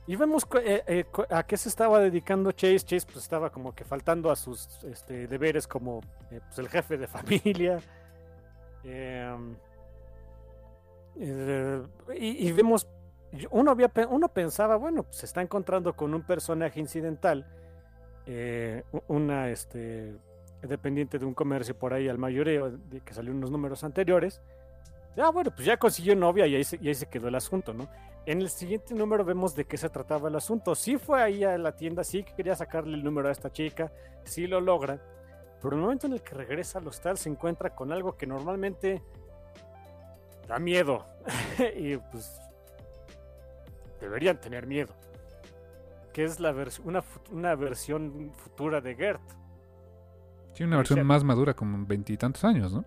[0.08, 2.80] Y vemos eh, eh, a qué se estaba dedicando Chase.
[2.80, 6.00] Chase pues estaba como que faltando a sus este, deberes como
[6.32, 7.80] eh, pues, el jefe de familia.
[8.86, 9.56] Em,
[11.18, 12.88] y, y, vemos,
[13.50, 17.46] uno, había, uno pensaba, bueno, pues se está encontrando con un personaje incidental,
[19.08, 20.16] una este,
[20.62, 24.42] dependiente de un comercio por ahí al mayoreo, que salió en unos números anteriores.
[25.18, 27.74] Ah, bueno, pues ya consiguió novia y ahí, se, y ahí se quedó el asunto,
[27.74, 27.90] ¿no?
[28.28, 30.76] En el siguiente número vemos de qué se trataba el asunto.
[30.76, 33.90] Sí fue ahí a la tienda, sí quería sacarle el número a esta chica,
[34.26, 35.00] sí lo logra,
[35.62, 39.02] pero el momento en el que regresa al hostal se encuentra con algo que normalmente
[40.46, 41.06] da miedo.
[41.78, 42.38] y pues
[44.02, 44.94] deberían tener miedo.
[46.12, 49.22] Que es la vers una, una versión futura de Gert.
[50.52, 52.84] Sí, una versión más madura, como veintitantos años, ¿no?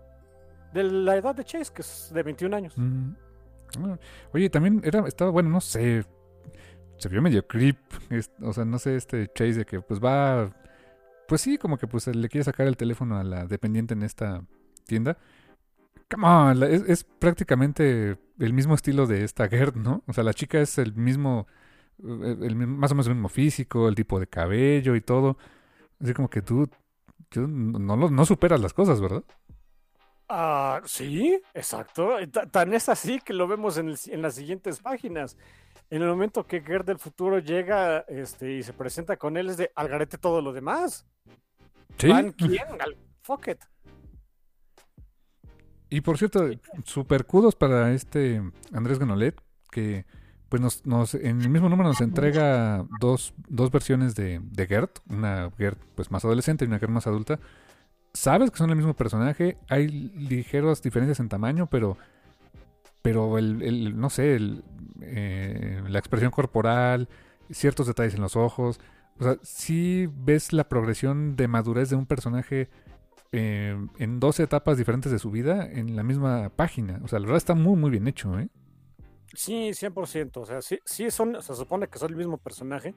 [0.75, 2.75] De la edad de Chase, que es de 21 años.
[2.77, 3.13] Mm.
[4.33, 6.05] Oye, también era, estaba, bueno, no sé,
[6.99, 7.79] se vio medio creep,
[8.43, 10.51] o sea, no sé, este Chase de que pues va,
[11.29, 14.45] pues sí, como que pues le quiere sacar el teléfono a la dependiente en esta
[14.87, 15.17] tienda.
[16.11, 20.03] Come on, es, prácticamente el mismo estilo de esta Gerd, ¿no?
[20.07, 21.47] O sea, la chica es el mismo,
[22.03, 25.39] el, el, más o menos el mismo físico, el tipo de cabello y todo.
[26.01, 26.69] Así como que tú,
[27.29, 29.23] tú no superas las cosas, ¿verdad?
[30.33, 32.11] Ah, sí, exacto.
[32.53, 35.37] Tan es así que lo vemos en, el, en, las siguientes páginas.
[35.91, 39.57] En el momento que Gerd del futuro llega este, y se presenta con él, es
[39.57, 41.05] de algarete todo lo demás.
[41.99, 42.07] ¿Sí?
[42.07, 42.63] ¿Van quién?
[42.81, 43.59] Al fuck it.
[45.89, 46.49] Y por cierto,
[46.85, 48.41] super kudos para este
[48.73, 49.35] Andrés Ganolet,
[49.73, 50.07] que
[50.49, 54.91] pues nos, nos, en el mismo número nos entrega dos, dos versiones de, de Gerd,
[55.09, 57.41] una Gerd pues más adolescente y una Gerd más adulta
[58.13, 61.97] sabes que son el mismo personaje, hay ligeras diferencias en tamaño, pero
[63.03, 64.63] pero el, no sé, el,
[65.01, 67.09] eh, la expresión corporal,
[67.51, 68.79] ciertos detalles en los ojos,
[69.19, 72.69] o sea, sí ves la progresión de madurez de un personaje
[73.33, 77.01] eh, en dos etapas diferentes de su vida en la misma página.
[77.05, 78.49] O sea, la verdad está muy, muy bien hecho, ¿eh?
[79.35, 80.37] Sí, 100%.
[80.37, 82.95] O sea, sí, sí son, se supone que son el mismo personaje,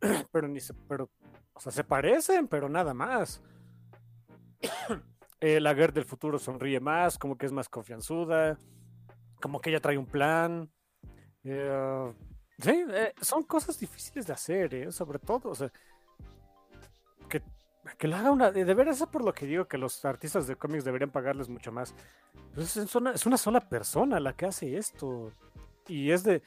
[0.32, 1.10] pero ni se, pero,
[1.52, 3.42] o sea, se parecen, pero nada más.
[5.40, 8.58] eh, la Gerd del futuro sonríe más, como que es más confianzuda,
[9.40, 10.70] como que ella trae un plan.
[11.44, 12.12] Eh,
[12.58, 15.50] sí, eh, son cosas difíciles de hacer, sobre todo.
[15.50, 15.70] O sea,
[17.28, 17.42] que,
[17.98, 18.50] que lo haga una.
[18.50, 21.72] De veras, es por lo que digo que los artistas de cómics deberían pagarles mucho
[21.72, 21.94] más.
[22.54, 25.32] Pues es, una, sola persona la que hace esto.
[25.86, 26.42] Y es de.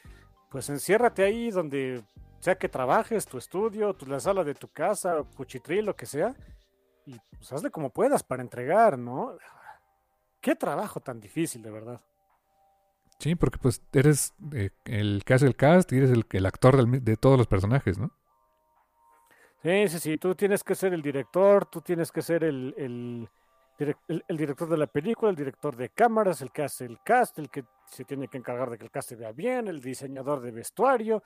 [0.52, 2.03] Pues enciérrate ahí donde
[2.40, 6.36] sea que trabajes, tu estudio, tu, la sala de tu casa, cuchitril, lo que sea
[7.10, 9.36] y pues hazle como puedas para entregar, ¿no?
[10.40, 12.02] Qué trabajo tan difícil, de verdad.
[13.18, 16.77] Sí, porque pues eres eh, el que hace el cast y eres el, el actor
[16.77, 18.11] del, de todos los personajes, ¿no?
[19.64, 23.30] Sí, sí, sí, tú tienes que ser el director, tú tienes que ser el, el,
[24.07, 27.40] el, el director de la película, el director de cámaras, el que hace el cast,
[27.40, 30.40] el que se tiene que encargar de que el cast se vea bien, el diseñador
[30.40, 31.23] de vestuario,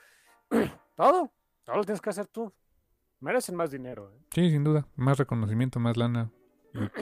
[0.95, 1.29] todo,
[1.63, 2.51] todo lo tienes que hacer tú
[3.23, 4.11] merecen más dinero.
[4.11, 4.19] ¿eh?
[4.31, 4.85] Sí, sin duda.
[4.95, 6.29] Más reconocimiento, más lana,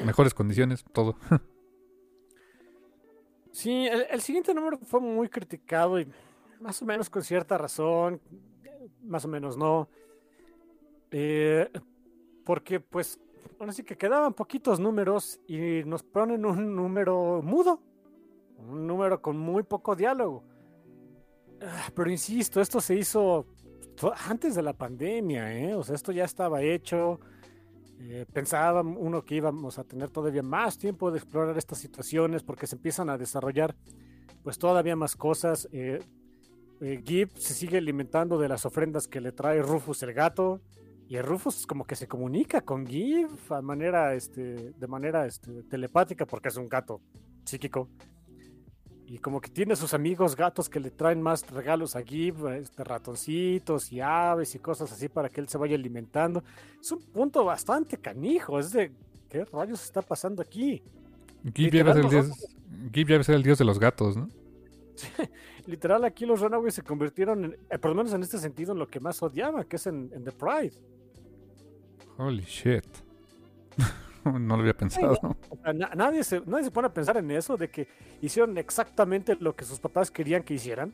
[0.06, 1.18] mejores condiciones, todo.
[3.52, 6.08] sí, el, el, siguiente número fue muy criticado y
[6.62, 8.22] más o menos con cierta razón,
[9.04, 9.90] más o menos no.
[11.12, 11.70] Eh,
[12.46, 13.20] porque pues,
[13.60, 17.82] ahora sí que quedaban poquitos números y nos ponen un número mudo,
[18.58, 20.44] un número con muy poco diálogo.
[21.62, 23.46] Ah, pero insisto, esto se hizo
[24.28, 25.76] antes de la pandemia, ¿eh?
[25.76, 27.20] O sea, esto ya estaba hecho.
[28.00, 32.66] Eh, pensaba uno que íbamos a tener todavía más tiempo de explorar estas situaciones porque
[32.66, 33.76] se empiezan a desarrollar
[34.44, 35.70] pues todavía más cosas.
[35.72, 36.00] Eh,
[36.82, 40.62] eh, se sigue alimentando de las ofrendas que le trae Rufus el gato.
[41.08, 46.26] Y Rufus como que se comunica con Gib a manera, este, de manera este, telepática
[46.26, 47.02] porque es un gato
[47.44, 47.90] psíquico.
[49.12, 52.82] Y como que tiene sus amigos gatos que le traen más regalos a Gib, este,
[52.82, 56.42] ratoncitos y aves y cosas así para que él se vaya alimentando.
[56.80, 58.58] Es un punto bastante canijo.
[58.58, 58.90] Es de,
[59.28, 60.82] ¿qué rayos está pasando aquí?
[61.54, 62.56] Gib ya, el dios,
[62.94, 64.30] Gib el dios de los gatos, ¿no?
[65.68, 68.80] literal, aquí los Runaways se convirtieron, en, eh, por lo menos en este sentido, en
[68.80, 70.78] lo que más odiaba, que es en, The Pride.
[72.18, 72.86] Holy shit.
[74.40, 75.18] no lo había pensado.
[75.96, 77.88] nadie, se, nadie se pone a pensar en eso, de que
[78.22, 80.94] hicieron exactamente lo que sus papás querían que hicieran.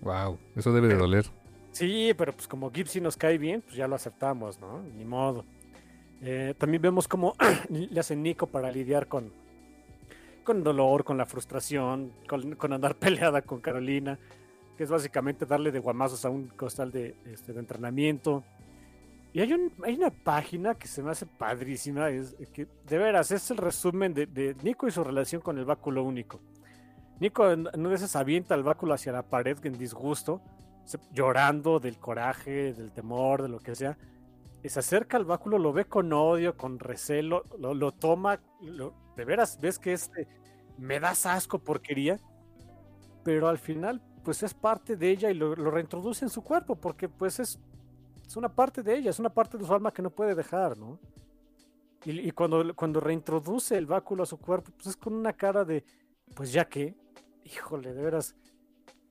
[0.00, 1.26] Wow, eso debe de doler.
[1.72, 4.82] Sí, pero pues como Gipsy nos cae bien, pues ya lo aceptamos, ¿no?
[4.96, 5.44] Ni modo.
[6.22, 7.34] Eh, también vemos cómo
[7.68, 9.32] le hace Nico para lidiar con,
[10.44, 14.18] con dolor, con la frustración, con, andar peleada con Carolina,
[14.76, 18.42] que es básicamente darle de guamazos a un costal de, este, de entrenamiento.
[19.32, 23.30] Y hay, un, hay una página que se me hace padrísima, es que de veras
[23.30, 26.40] es el resumen de, Nico y su relación con el báculo único.
[27.20, 30.40] Nico no veces avienta el báculo hacia la pared en disgusto,
[31.12, 33.96] llorando del coraje, del temor, de lo que sea.
[34.64, 38.40] Se acerca al báculo, lo ve con odio, con recelo, lo, lo toma,
[39.16, 40.26] de veras ves que este
[40.76, 42.18] me das asco, porquería,
[43.22, 47.08] pero al final pues es parte de ella y lo, reintroduce en su cuerpo porque
[47.08, 47.58] pues es,
[48.30, 50.78] es, una parte de ella, es una parte de su alma que no puede dejar,
[50.78, 51.00] ¿no?
[52.04, 55.84] Y, cuando, cuando reintroduce el báculo a su cuerpo, pues es con una cara de,
[56.34, 56.94] pues ya que,
[57.44, 58.36] híjole, de veras,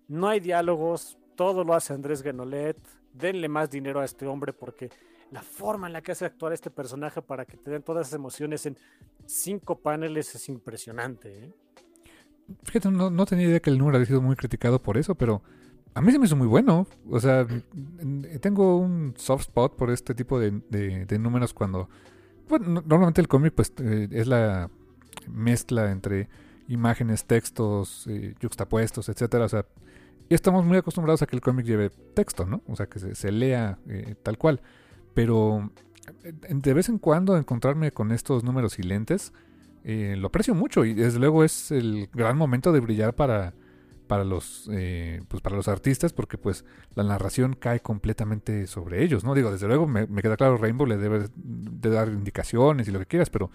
[0.07, 2.79] no hay diálogos, todo lo hace Andrés Genolet,
[3.13, 4.89] denle más dinero a este hombre porque
[5.31, 8.15] la forma en la que hace actuar este personaje para que te den todas esas
[8.15, 8.77] emociones en
[9.25, 11.45] cinco paneles es impresionante.
[11.45, 11.53] ¿eh?
[12.63, 15.43] Fíjate, no, tenía idea que el número había sido muy criticado por eso, pero
[15.93, 16.87] a mí se me hizo muy bueno.
[17.09, 17.47] O sea,
[18.41, 21.89] tengo un soft spot por este tipo de, números cuando...
[22.47, 24.71] Bueno, normalmente el cómic pues eh, es la
[25.27, 26.27] mezcla entre
[26.67, 29.45] imágenes, textos, eh, juxtapuestos, etcétera.
[29.45, 29.65] O sea,
[30.29, 32.61] y estamos muy acostumbrados a que el cómic lleve texto, ¿no?
[32.67, 33.77] O sea, que se, lea
[34.23, 34.61] tal cual.
[35.13, 35.71] Pero
[36.23, 39.33] de vez en cuando encontrarme con estos números silentes
[39.83, 43.53] eh, lo aprecio mucho y desde luego es el gran momento de brillar para,
[44.10, 46.65] para los eh, pues para los artistas porque pues
[46.95, 50.98] la narración cae completamente sobre ellos no digo desde luego me, queda claro Rainbow le
[50.98, 53.52] debe de dar indicaciones y lo que quieras pero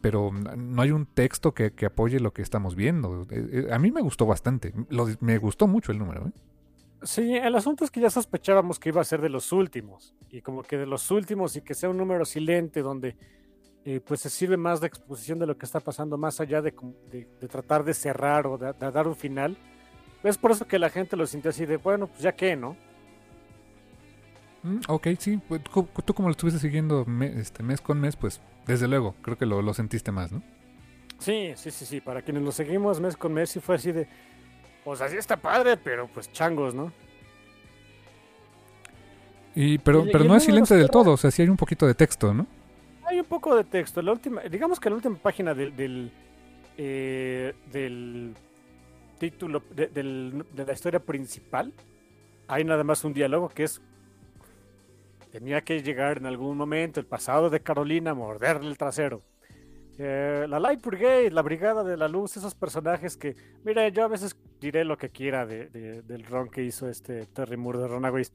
[0.00, 4.02] pero no hay un texto que, apoye lo que estamos viendo eh, a mí me
[4.02, 4.72] gustó bastante
[5.18, 6.32] me gustó mucho el número ¿eh?
[7.02, 10.40] Sí, el asunto es que ya sospechábamos que iba a ser de los últimos, y
[10.40, 13.16] como que de los últimos y que sea un número silente donde
[13.84, 16.72] eh, pues se sirve más de exposición de lo que está pasando, más allá de,
[17.50, 19.56] tratar de cerrar o de, dar un final.
[20.22, 22.76] Es por eso que la gente lo sintió así de, bueno, pues ya que, ¿no?
[24.62, 25.60] Mm, ok, sí, pues,
[26.04, 29.60] tú como lo estuviste siguiendo este, mes con mes, pues desde luego, creo que lo,
[29.60, 30.42] lo sentiste más, ¿no?
[31.18, 34.08] Sí, sí, sí, sí, para quienes lo seguimos mes con mes, sí fue así de
[34.84, 36.92] pues así está padre, pero pues changos, ¿no?
[39.54, 41.94] Y, pero pero no es silente del todo, o sea, sí hay un poquito de
[41.94, 42.46] texto, ¿no?
[43.04, 44.00] Hay un poco de texto.
[44.00, 46.10] La última, digamos que la última página del, del,
[46.78, 47.54] eh,
[49.22, 51.72] título de, la historia principal,
[52.48, 53.80] hay nada más un diálogo que es
[55.30, 59.22] tenía que llegar en algún momento el pasado de Carolina a morderle el trasero.
[59.96, 64.08] Eh, la Light Brigade, la Brigada de la Luz, esos personajes que, mira, yo a
[64.08, 65.68] veces diré lo que quiera de,
[66.02, 68.32] del ron que hizo este Terry Moore de Runaways,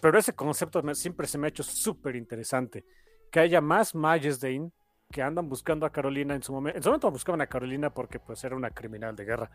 [0.00, 2.84] pero ese concepto siempre se me ha hecho súper interesante.
[3.30, 4.72] Que haya más Majesdane
[5.12, 6.78] que andan buscando a Carolina en su momento.
[6.78, 9.50] En su momento buscaban a Carolina porque pues era una criminal de guerra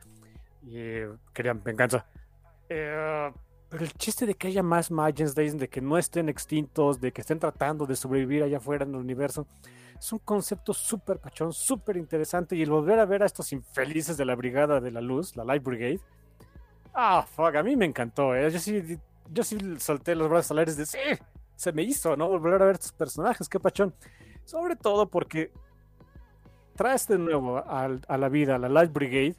[0.64, 1.02] y
[1.34, 2.06] querían venganza.
[2.70, 3.32] Eh,
[3.70, 7.22] pero el chiste de que haya más Majesdane, de que no estén extintos, de que
[7.22, 9.48] estén tratando de sobrevivir allá afuera en el universo,
[9.98, 12.56] es un concepto súper pachón, súper interesante.
[12.56, 15.44] Y el volver a ver a estos infelices de la Brigada de la Luz, la
[15.44, 16.00] Light Brigade.
[16.94, 18.36] Ah, fuck, a mí me encantó.
[18.36, 18.50] ¿eh?
[18.52, 20.98] Yo, sí, yo sí solté los brazos al aire de sí,
[21.56, 22.28] se me hizo, ¿no?
[22.28, 23.94] Volver a ver estos personajes, qué pachón.
[24.44, 25.54] Sobre todo porque
[26.76, 29.36] traes de nuevo a, la vida a la Light Brigade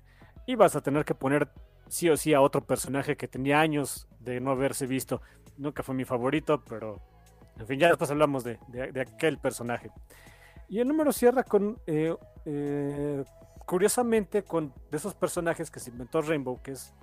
[0.46, 1.48] y vas a tener que poner
[1.88, 5.20] sí o sí a otro personaje que tenía años de no haberse visto.
[5.56, 7.00] Nunca fue mi favorito, pero
[7.58, 9.90] en fin, ya después hablamos de, de aquel personaje.
[10.68, 12.16] Y el número cierra con, eh,
[12.46, 13.24] eh,
[13.66, 16.94] curiosamente, con de esos personajes que se inventó Rainbow, que es,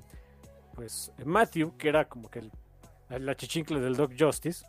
[0.74, 4.66] pues, Matthew, que era como que el, la chichincle del Dog Justice,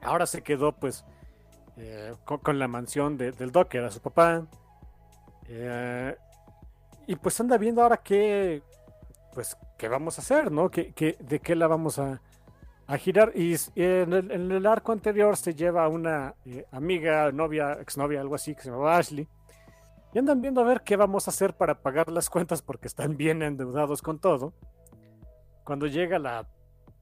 [0.00, 1.04] Ahora se quedó pues
[1.76, 4.46] eh, con, la mansión del Doc, que era su papá.
[7.08, 8.62] Y pues anda viendo ahora qué,
[9.32, 10.70] pues, qué vamos a hacer, ¿no?
[10.70, 12.20] ¿Qué, de qué la vamos a,
[12.98, 13.32] girar?
[13.34, 18.54] Y en el, arco anterior se lleva a una eh, amiga, novia, exnovia, algo así,
[18.54, 19.26] que se llama Ashley.
[20.12, 23.16] Y andan viendo a ver qué vamos a hacer para pagar las cuentas porque están
[23.16, 24.52] bien endeudados con todo.
[25.64, 26.46] Cuando llega la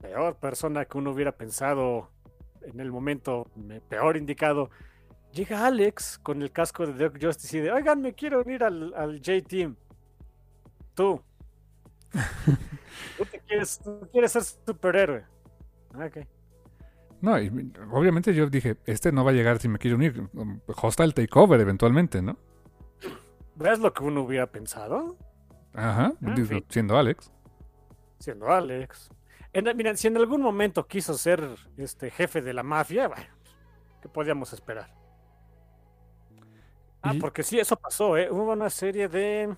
[0.01, 2.11] peor persona que uno hubiera pensado
[2.63, 3.51] en el momento
[3.89, 4.71] peor indicado,
[5.33, 8.95] llega Alex con el casco de Doc Justice y de, oigan, me quiero unir al,
[8.95, 9.75] al J-Team.
[10.97, 11.23] Tú.
[13.19, 15.25] tú, te quieres, quieres ser superhéroe.
[15.95, 16.27] Ah, ok.
[17.21, 17.49] No, y
[17.93, 20.29] obviamente yo dije, este no va a llegar si me quiere unir.
[20.67, 22.39] Hostile Takeover eventualmente, ¿no?
[23.57, 25.17] ¿Ves lo que uno hubiera pensado?
[25.75, 26.35] Ajá, ah,
[26.71, 27.31] siendo Alex.
[28.19, 29.11] Siendo Alex.
[29.53, 31.47] En, si en algún momento quiso ser
[31.77, 33.35] este jefe de la mafia, bueno,
[34.01, 34.95] ¿qué podíamos esperar?
[37.03, 38.31] Ah, porque sí, eso pasó, ¿eh?
[38.31, 39.55] Hubo una serie de,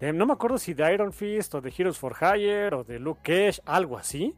[0.00, 3.20] No me acuerdo si de Iron Fist o de Heroes for Hire o de Luke
[3.22, 4.34] Cage, algo así,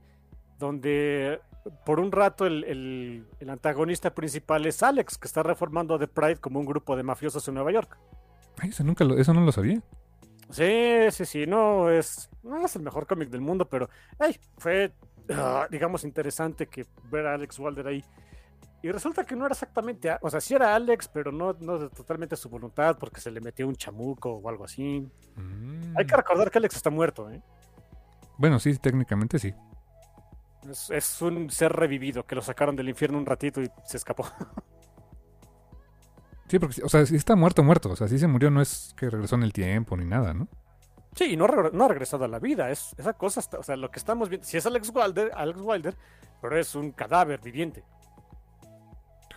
[0.59, 1.41] donde
[1.85, 6.67] por un rato el, antagonista principal es Alex, que está reformando The Pride como un
[6.67, 7.99] grupo de mafiosos en Nueva York.
[8.59, 9.83] Ay, eso, nunca eso no lo sabía.
[10.51, 14.93] Sí, sí, sí, no es, no es el mejor cómic del mundo, pero ay, fue,
[15.31, 18.05] ah, digamos, interesante que ver a Alex Walder ahí.
[18.83, 22.37] Y resulta que no era exactamente, o sea, sí era Alex, pero no, no totalmente
[22.37, 25.09] su voluntad, porque se le metió un chamuco o algo así.
[25.97, 26.17] Hay que mm.
[26.17, 27.43] recordar que Alex está muerto, ¿eh?
[28.37, 29.53] Bueno, sí, técnicamente sí.
[30.71, 34.27] Es, es un ser revivido que lo sacaron del infierno un ratito y se escapó.
[36.49, 37.91] Sí, porque, o sea, si está muerto, muerto.
[37.91, 40.49] O sea, si se murió, no es que regresó en el tiempo ni nada, ¿no?
[41.15, 42.71] Sí, no, no ha regresado a la vida.
[42.71, 45.97] Es, esa cosa, o sea, lo que estamos viendo, si es Alex Wilder, Alex Wilder,
[46.41, 47.85] pero es un cadáver viviente.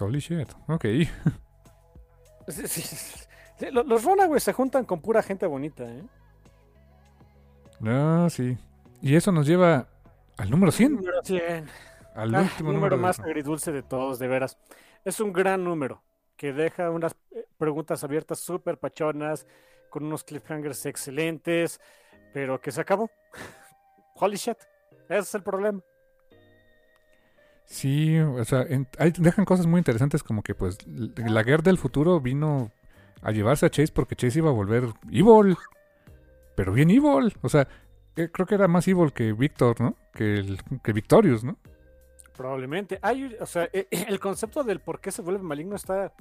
[0.01, 0.85] Holy shit, ok.
[3.71, 6.03] los, los Runaways se juntan con pura gente bonita, ¿eh?
[7.79, 8.57] No, sí.
[9.01, 9.87] Y eso nos lleva
[10.37, 10.95] al número 100.
[10.95, 11.67] Número 100.
[12.15, 14.57] Al ah, último número, número más agridulce de todos, de veras.
[15.05, 16.03] Es un gran número
[16.35, 19.45] que deja unas eh, preguntas abiertas súper pachonas,
[19.89, 21.79] con unos cliffhangers excelentes,
[22.33, 23.09] pero que se acabó.
[24.15, 24.57] Holy shit,
[25.09, 25.81] ese es el problema.
[27.72, 28.65] Sí, o sea,
[29.18, 32.69] dejan cosas muy interesantes como que pues la guerra del futuro vino
[33.22, 35.56] a llevarse a Chase porque Chase iba a volver evil,
[36.53, 37.69] pero bien evil, o sea,
[38.18, 39.95] eh, creo que era más evil que Victor, ¿no?
[40.14, 41.57] Que, el, que Victorious, ¿no?
[42.35, 42.99] Probablemente.
[43.02, 46.14] Hay, o sea, e, el concepto del por qué se vuelve maligno está.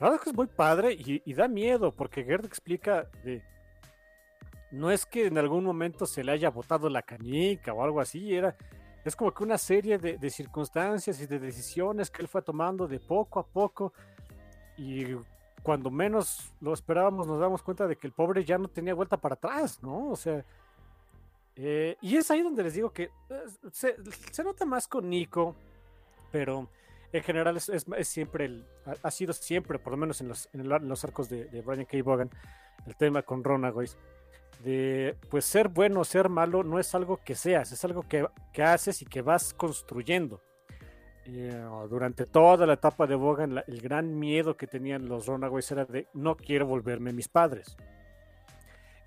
[0.00, 3.40] La verdad es que es muy padre y, da miedo, porque Gerd explica de.
[4.72, 8.34] No es que en algún momento se le haya botado la cañica o algo así,
[8.34, 8.56] era.
[9.04, 13.00] Es como que una serie de, circunstancias y de decisiones que él fue tomando de
[13.00, 13.92] poco a poco.
[14.76, 15.06] Y
[15.62, 19.16] cuando menos lo esperábamos, nos damos cuenta de que el pobre ya no tenía vuelta
[19.16, 20.10] para atrás, ¿no?
[20.10, 20.44] O sea,
[21.56, 25.54] eh, y es ahí donde les digo que eh, se, nota más con Nico,
[26.30, 26.68] pero
[27.12, 27.70] en general es,
[28.08, 28.66] siempre, el,
[29.02, 31.98] ha, sido siempre, por lo menos en los, en los arcos de, Brian K.
[32.02, 32.30] Vaughan,
[32.86, 33.98] el tema con Ronagoys,
[34.62, 38.26] de pues ser bueno o ser malo no es algo que seas, es algo que,
[38.62, 40.40] haces y que vas construyendo.
[41.24, 45.84] Eh, durante toda la etapa de Vaughan, el gran miedo que tenían los Ronaways era
[45.84, 47.76] de no quiero volverme mis padres.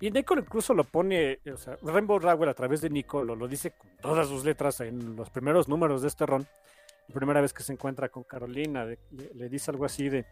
[0.00, 3.70] Y Nico incluso lo pone, o sea, Rainbow Rowell a través de Nico lo, dice
[3.70, 6.46] con todas sus letras en los primeros números de este ron.
[7.08, 10.26] La primera vez que se encuentra con Carolina, le, dice algo así de,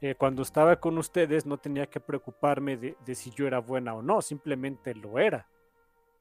[0.00, 4.02] eh, cuando estaba con ustedes no tenía que preocuparme de, si yo era buena o
[4.02, 5.46] no, simplemente lo era.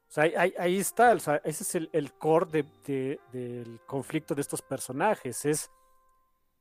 [0.08, 5.70] O sea, ahí, está, ese es el, el core del conflicto de estos personajes, es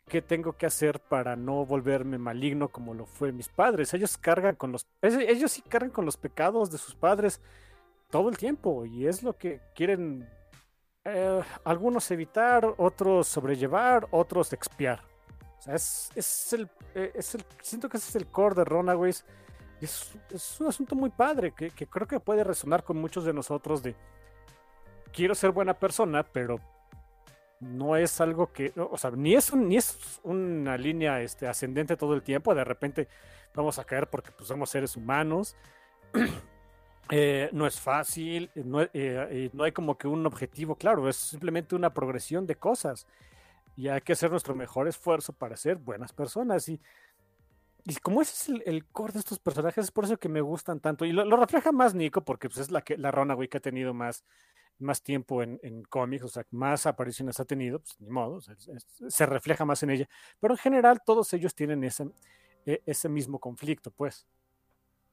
[0.09, 3.95] qué tengo que hacer para no volverme maligno como lo fue mis padres.
[3.95, 7.41] Ellos cargan con los ellos sí cargan con los pecados de sus padres
[8.11, 10.29] todo el tiempo y es lo que quieren
[11.05, 15.08] eh, algunos evitar, otros sobrellevar, otros expiar.
[15.59, 16.11] O sea, es,
[16.95, 19.25] eh, es el siento que ese es el core de Runaways.
[19.81, 23.33] Es, es un asunto muy padre que, que creo que puede resonar con muchos de
[23.33, 23.95] nosotros de
[25.13, 26.61] quiero ser buena persona, pero
[27.61, 32.15] no es algo que, o sea, ni es, ni es una línea este, ascendente todo
[32.15, 33.09] el tiempo, de repente
[33.55, 35.57] vamos a caer porque pues, somos seres humanos,
[37.11, 41.75] eh, no es fácil, no, eh, no, hay como que un objetivo claro, es simplemente
[41.75, 43.07] una progresión de cosas
[43.79, 46.81] y hay que hacer nuestro mejor esfuerzo para ser buenas personas y,
[47.85, 50.81] y como ese es el, core de estos personajes, es por eso que me gustan
[50.81, 53.61] tanto y lo, refleja más Nico porque pues, es la, que, la Runaway que ha
[53.61, 54.25] tenido más
[54.81, 59.65] más tiempo en, cómics, o sea, más apariciones ha tenido, pues ni modo, se refleja
[59.65, 60.09] más en ella.
[60.39, 62.09] Pero en general todos ellos tienen ese,
[62.65, 64.25] e- ese mismo conflicto, pues.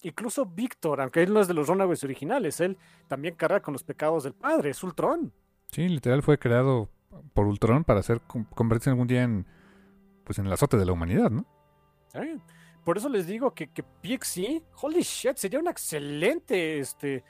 [0.03, 2.77] Incluso Víctor, aunque él no es de los Runaways originales, él
[3.07, 5.33] también carga con los pecados del padre, es Ultron.
[5.71, 6.91] Sí, literal fue creado
[7.33, 9.45] por Ultron para con- convertirse algún día en
[10.23, 11.45] pues en el azote de la humanidad, ¿no?
[12.83, 17.23] Por eso les digo que, que Pixie, holy shit, sería una excelente este,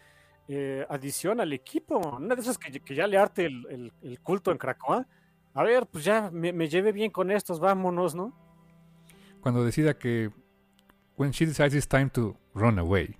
[0.47, 1.97] eh, adición al equipo.
[2.17, 5.07] Una de esas que, que ya le arte el, el- el culto en Krakoa.
[5.53, 8.33] A ver, pues ya me, me llevé bien con estos, vámonos, ¿no?
[9.41, 10.29] Cuando decida que
[11.17, 13.15] when she decides it's time to run away.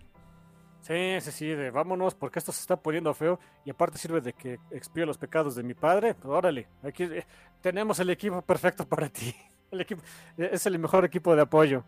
[0.85, 4.33] Sí, sí, sí, de vámonos porque esto se está poniendo feo y aparte sirve de
[4.33, 6.13] que expíe los pecados de mi padre.
[6.13, 7.25] Pues órale, aquí eh,
[7.59, 9.33] tenemos el equipo perfecto para ti.
[9.71, 10.03] El equipo
[10.37, 11.83] eh, es el mejor equipo de apoyo.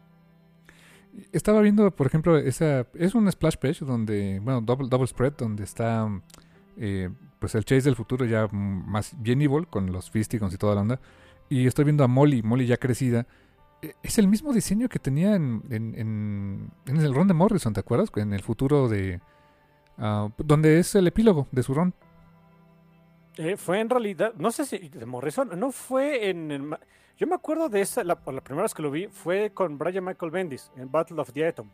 [1.31, 5.63] Estaba viendo, por ejemplo, esa es un splash page donde, bueno, double, double spread, donde
[5.63, 6.09] está
[6.75, 10.73] eh, pues el Chase del futuro ya más bien evil con los Fistigons y toda
[10.73, 10.99] la onda.
[11.49, 13.27] Y estoy viendo a Molly, Molly ya crecida.
[13.81, 17.73] Eh, Es el mismo diseño que tenía en, en, en, en el Ron de Morrison,
[17.73, 18.09] ¿te acuerdas?
[18.15, 19.21] En el futuro de...
[19.97, 21.93] ah, donde es el epílogo de su Ron.
[23.37, 26.51] Eh, fue en realidad, no sé si de Morrison, no fue en.
[26.51, 26.77] el
[27.17, 30.03] yo me acuerdo de esa, la, la primera vez que lo vi fue con Brian
[30.03, 31.69] Michael Bendis en Battle of the Atom.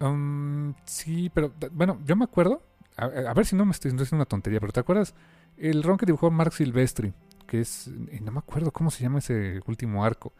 [0.00, 2.62] Um, sí, pero bueno, yo me acuerdo.
[2.96, 5.14] A, a ver si no me estoy haciendo una tontería, pero ¿te acuerdas?
[5.56, 7.12] El ron que dibujó Mark Silvestri,
[7.48, 7.88] que es.
[8.12, 10.32] y no me acuerdo cómo se llama ese último arco,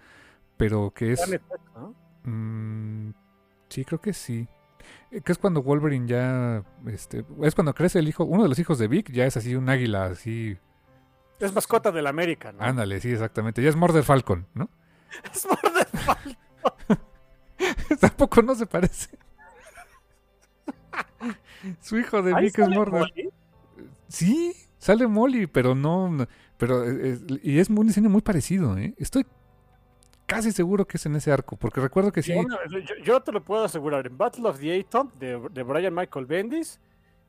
[0.56, 1.20] pero que es.
[1.74, 1.94] ¿no?
[2.22, 3.12] mm,
[3.68, 4.46] sí, creo que sí.
[5.10, 6.62] Eh, Que es cuando Wolverine ya.
[6.86, 8.24] Este, es cuando crece el hijo.
[8.24, 10.56] Uno de los hijos de Vic ya es así un águila, así.
[11.40, 12.62] Es mascota del América, ¿no?
[12.62, 13.62] Ándale, sí, exactamente.
[13.62, 14.68] Ya es Murder Falcon, ¿no?
[15.34, 16.36] Es Murder Falcon.
[18.00, 19.18] Tampoco no se parece.
[21.80, 23.00] Su hijo de Vic es Murder.
[23.00, 23.30] Molly.
[24.08, 26.26] Sí, sale Molly, pero no.
[26.58, 28.94] Pero eh, es- y es un diseño muy parecido, ¿eh?
[28.98, 29.24] Estoy
[30.26, 32.34] casi seguro que es en ese arco, porque recuerdo que sí.
[32.34, 34.06] Yo, yo- yo te lo puedo asegurar.
[34.06, 36.80] En Battle of the Atom de, de Brian Michael Bendis.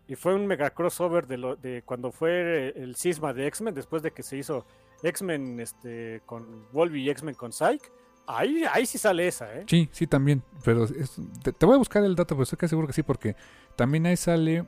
[0.08, 4.02] Y fue un mega crossover de, lo, de cuando fue el cisma de X-Men, después
[4.02, 4.66] de que se hizo
[5.04, 7.86] X-Men este, con Wolverine y X-Men con Psyche.
[8.26, 9.66] Ahí, ahí sí sale esa, ¿eh?
[9.68, 10.42] Sí, sí, también.
[10.66, 13.04] Pero es- te, te voy a buscar el dato, pero estoy casi seguro que sí,
[13.04, 13.36] porque
[13.76, 14.66] también ahí sale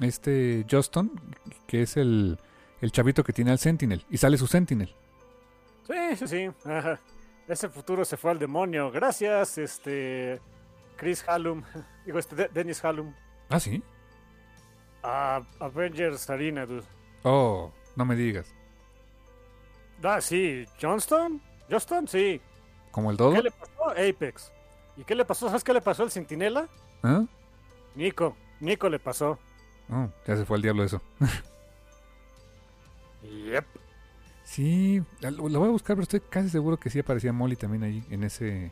[0.00, 1.10] este Justin,
[1.66, 2.38] que es el,
[2.84, 4.94] el chavito que tiene al Sentinel, y sale su Sentinel.
[5.86, 6.50] Sí, sí, sí.
[6.70, 7.00] Ajá.
[7.48, 8.90] Ese futuro se fue al demonio.
[8.90, 10.40] Gracias, este.
[10.96, 11.62] Chris Hallum.
[12.06, 13.14] Digo, este, De- Dennis Hallum.
[13.48, 13.82] Ah, sí.
[15.02, 16.84] A Avengers Arena, dude.
[17.22, 18.54] Oh, no me digas.
[20.02, 20.66] Ah, sí.
[20.80, 21.40] ¿Johnston?
[21.70, 22.06] ¿Johnston?
[22.08, 22.40] Sí.
[22.90, 23.34] ¿Como el dodo?
[23.34, 23.90] ¿Qué le pasó?
[23.90, 24.52] Apex.
[24.96, 25.46] ¿Y qué le pasó?
[25.48, 26.68] ¿Sabes qué le pasó al Centinela?
[27.02, 27.24] ¿Ah?
[27.94, 28.36] Nico.
[28.60, 29.38] Nico le pasó.
[29.90, 31.00] Oh, ya se fue al diablo eso.
[33.24, 33.64] Yep.
[34.44, 37.82] Sí, lo, lo voy a buscar, pero estoy casi seguro que sí aparecía Molly también
[37.82, 38.70] ahí en ese.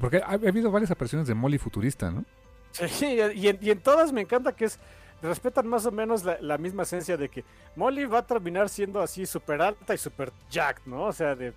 [0.00, 2.24] Porque ha, ha habido varias apariciones de Molly futurista, ¿no?
[2.72, 4.78] Sí, y en, y en todas me encanta que es.
[5.20, 7.44] Respetan más o menos la, la misma esencia de que
[7.76, 11.04] Molly va a terminar siendo así súper alta y súper jacked, ¿no?
[11.04, 11.52] O sea, de.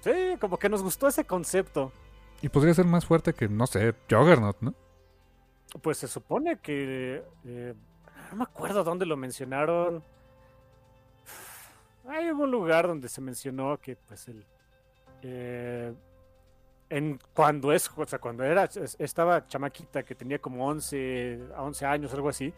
[0.00, 1.92] Sí, como que nos gustó ese concepto.
[2.42, 4.74] Y podría ser más fuerte que, no sé, Juggernaut, ¿no?
[5.80, 7.22] Pues se supone que.
[7.46, 7.74] eh,
[8.32, 10.02] no me acuerdo dónde lo mencionaron.
[12.10, 14.44] Hay algún lugar donde se mencionó que, pues, el.
[15.22, 15.94] eh,
[16.88, 21.62] en cuando es, o sea, cuando era, es- estaba chamaquita que tenía como 11, a
[21.62, 22.52] 11 años, algo así,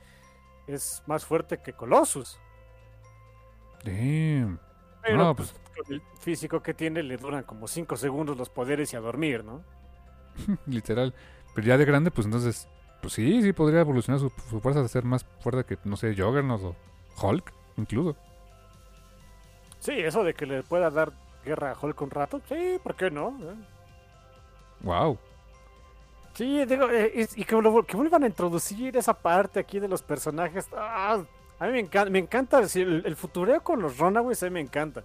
[0.66, 2.38] es más fuerte que Colossus.
[3.84, 4.58] Damn.
[5.02, 8.92] Pero No, pues, con el físico que tiene le duran como 5 segundos los poderes
[8.92, 9.62] y a dormir, ¿no?
[10.66, 11.12] Literal.
[11.54, 12.68] Pero ya de grande, pues entonces.
[13.02, 16.14] Pues sí, sí podría evolucionar su, su fuerza a ser más fuerte que, no sé,
[16.16, 16.76] Juggernaut o
[17.20, 18.16] Hulk, incluso.
[19.82, 21.12] Sí, eso de que le pueda dar
[21.44, 23.36] guerra a Hulk un rato, sí, ¿por qué no?
[23.42, 23.54] ¿Eh?
[24.82, 25.18] Wow.
[26.34, 30.00] Sí, digo, eh, y que, lo- que vuelvan a introducir esa parte aquí de los
[30.02, 30.68] personajes.
[30.76, 31.20] ah,
[31.58, 34.60] a mí me encanta, me encanta el, el futureo con los Runaways, a mí me
[34.60, 35.02] encanta.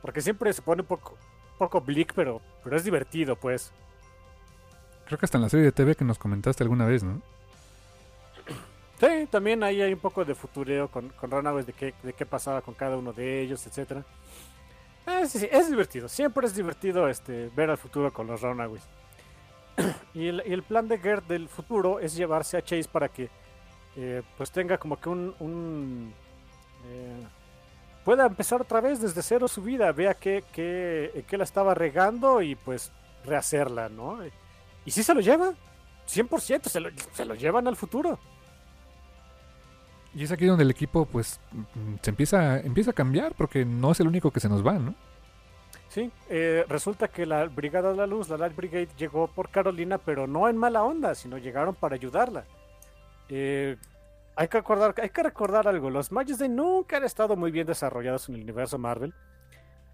[0.00, 1.18] Porque siempre se pone un poco,
[1.58, 3.72] poco bleak, pero, pero es divertido, pues.
[5.04, 7.20] Creo que hasta en la serie de TV que nos comentaste alguna vez, ¿no?
[9.00, 12.24] Sí, también ahí hay un poco de futureo con, con Runaways, de qué, de qué
[12.24, 14.04] pasaba con cada uno de ellos, etcétera.
[15.06, 18.82] Ah, sí, es divertido, siempre es divertido este, ver al futuro con los Runaways.
[20.14, 23.28] y, el, el plan de Gert del futuro es llevarse a Chase para que
[23.96, 26.14] eh, pues tenga como que un...
[26.86, 27.26] eh,
[28.04, 32.42] pueda empezar otra vez desde cero su vida, vea que, que, que la estaba regando
[32.42, 32.92] y pues
[33.24, 34.18] rehacerla, ¿no?
[34.84, 35.54] Y si se lo lleva,
[36.08, 38.18] 100% se lo, se lo llevan al futuro.
[40.14, 41.40] Y es aquí donde el equipo, pues,
[42.02, 44.94] se empieza, empieza a cambiar, porque no es el único que se nos va, ¿no?
[45.88, 49.98] Sí, eh, resulta que la Brigada de la Luz, la Light Brigade, llegó por Carolina,
[49.98, 52.44] pero no en mala onda, sino llegaron para ayudarla.
[53.28, 53.76] Eh,
[54.36, 58.28] hay, que recordar, hay que recordar algo, los de nunca han estado muy bien desarrollados
[58.28, 59.14] en el universo Marvel.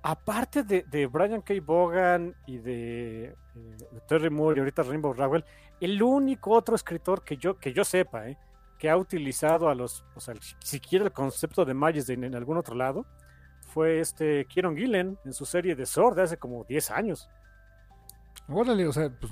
[0.03, 1.55] Aparte de, de Brian K.
[1.63, 5.45] Bogan y de, eh, de, Terry Moore y ahorita Rainbow Rowell,
[5.81, 8.39] el único otro escritor que yo, que yo sepa, eh,
[8.81, 12.75] que ha utilizado a los, o sea, siquiera el concepto de Majesty en, algún otro
[12.75, 13.05] lado,
[13.69, 17.29] fue este Kieron Gillen en su serie de Sword de hace como 10 años.
[18.49, 19.31] Órale, o sea, pues,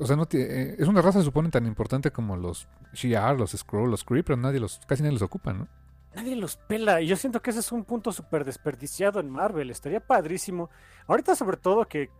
[0.00, 3.92] o sea, no eh, es una raza, supone, tan importante como los Shi'ar, los Skrull,
[3.92, 5.68] los Kree, pero nadie los, casi nadie los ocupa, ¿no?
[6.16, 9.70] Nadie los pela, y yo siento que ese es un punto súper desperdiciado en Marvel,
[9.70, 10.68] estaría padrísimo.
[11.06, 12.10] Ahorita sobre todo que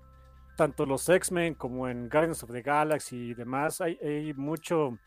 [0.56, 4.98] tanto los X-Men como en Guardians of the Galaxy y demás, hay, hay mucho,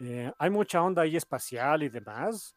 [0.00, 2.54] eh, hay mucha onda ahí espacial y demás.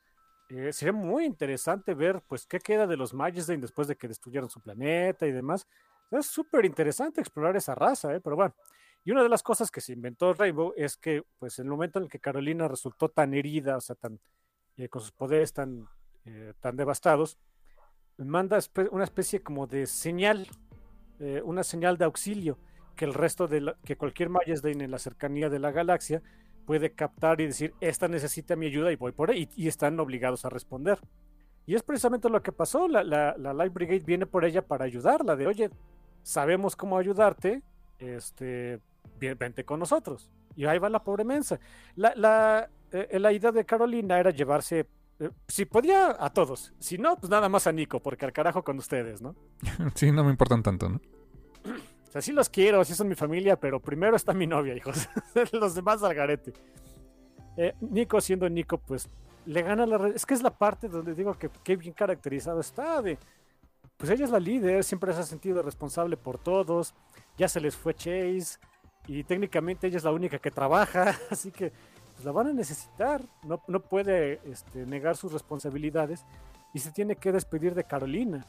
[0.50, 4.50] Eh, sería muy interesante ver, pues, qué queda de los Majestain después de que destruyeron
[4.50, 5.68] su planeta y demás.
[6.12, 8.20] Es súper interesante explorar esa raza, ¿eh?
[8.20, 8.56] pero bueno.
[9.04, 12.00] Y una de las cosas que se inventó Rainbow es que, pues, en el momento
[12.00, 14.20] en el que Carolina resultó tan herida, o sea, tan,
[14.78, 15.88] eh, con sus poderes tan,
[16.26, 17.38] eh, tan devastados,
[18.18, 18.60] manda
[18.92, 20.48] una especie como de señal,
[21.20, 22.58] eh, una señal de auxilio
[22.96, 26.22] que el resto de la, que cualquier Majestain en la cercanía de la galaxia
[26.70, 30.46] puede captar y decir, esta necesita mi ayuda y voy por ahí, y, están obligados
[30.46, 31.00] a responder.
[31.66, 34.86] Y es precisamente lo que pasó, la, la, la, Light Brigade viene por ella para
[34.86, 35.72] ayudarla, de oye,
[36.22, 37.64] sabemos cómo ayudarte,
[37.98, 38.80] este,
[39.18, 40.30] vente con nosotros.
[40.56, 41.60] Y ahí va la pobre mensa.
[41.96, 44.86] La, la, eh, la idea de Carolina era llevarse,
[45.20, 46.72] eh, si podía, a todos.
[46.78, 49.34] Si no, pues nada más a Nico, porque al carajo con ustedes, ¿no?
[49.96, 51.02] sí, no me importan tanto, ¿no?
[52.10, 55.08] O sea, sí los quiero, sí son mi familia, pero primero está mi novia, hijos.
[55.52, 56.54] los demás al garete.
[57.56, 59.08] Eh, Nico, siendo Nico, pues
[59.46, 60.08] le gana la.
[60.08, 63.04] Es que es la parte donde digo que qué bien caracterizado está.
[63.04, 63.20] De,
[63.96, 66.96] pues ella es la líder, siempre se ha sentido responsable por todos.
[67.38, 68.58] Ya se les fue Chase.
[69.06, 71.16] Y técnicamente ella es la única que trabaja.
[71.30, 71.72] Así que
[72.14, 73.22] pues, la van a necesitar.
[73.44, 76.26] No, no puede este, negar sus responsabilidades.
[76.74, 78.48] Y se tiene que despedir de Carolina.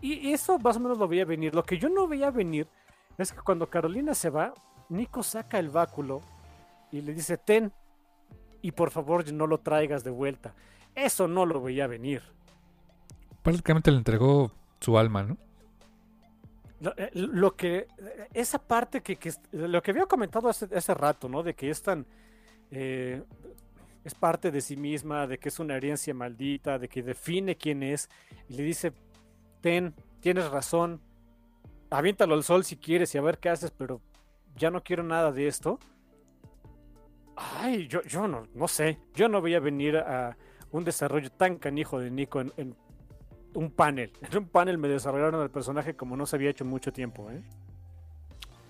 [0.00, 1.52] Y eso más o menos lo veía venir.
[1.52, 2.68] Lo que yo no veía venir
[3.18, 4.54] es que cuando Carolina se va,
[4.88, 6.20] Nico saca el báculo
[6.90, 7.72] y le dice, ten,
[8.60, 10.54] y por favor no lo traigas de vuelta.
[10.94, 12.22] Eso no lo veía venir.
[13.42, 15.36] Prácticamente le entregó su alma, ¿no?
[16.80, 17.86] Lo, eh, que,
[18.34, 19.16] esa parte que,
[19.52, 21.42] lo que había comentado hace, hace, rato, ¿no?
[21.42, 22.06] De que es tan,
[22.70, 23.22] eh,
[24.04, 27.82] es parte de sí misma, de que es una herencia maldita, de que define quién
[27.82, 28.10] es,
[28.48, 28.92] y le dice,
[29.60, 31.00] ten, tienes razón,
[31.92, 34.00] aviéntalo al sol si quieres y a ver qué haces, pero
[34.56, 35.78] ya no quiero nada de esto.
[37.36, 38.98] Ay, yo, yo no, no sé.
[39.14, 40.36] Yo no voy a venir a
[40.70, 42.76] un desarrollo tan canijo de Nico en,
[43.54, 44.12] un panel.
[44.30, 47.30] En un panel me desarrollaron el personaje como no se había hecho en mucho tiempo,
[47.30, 47.42] ¿eh?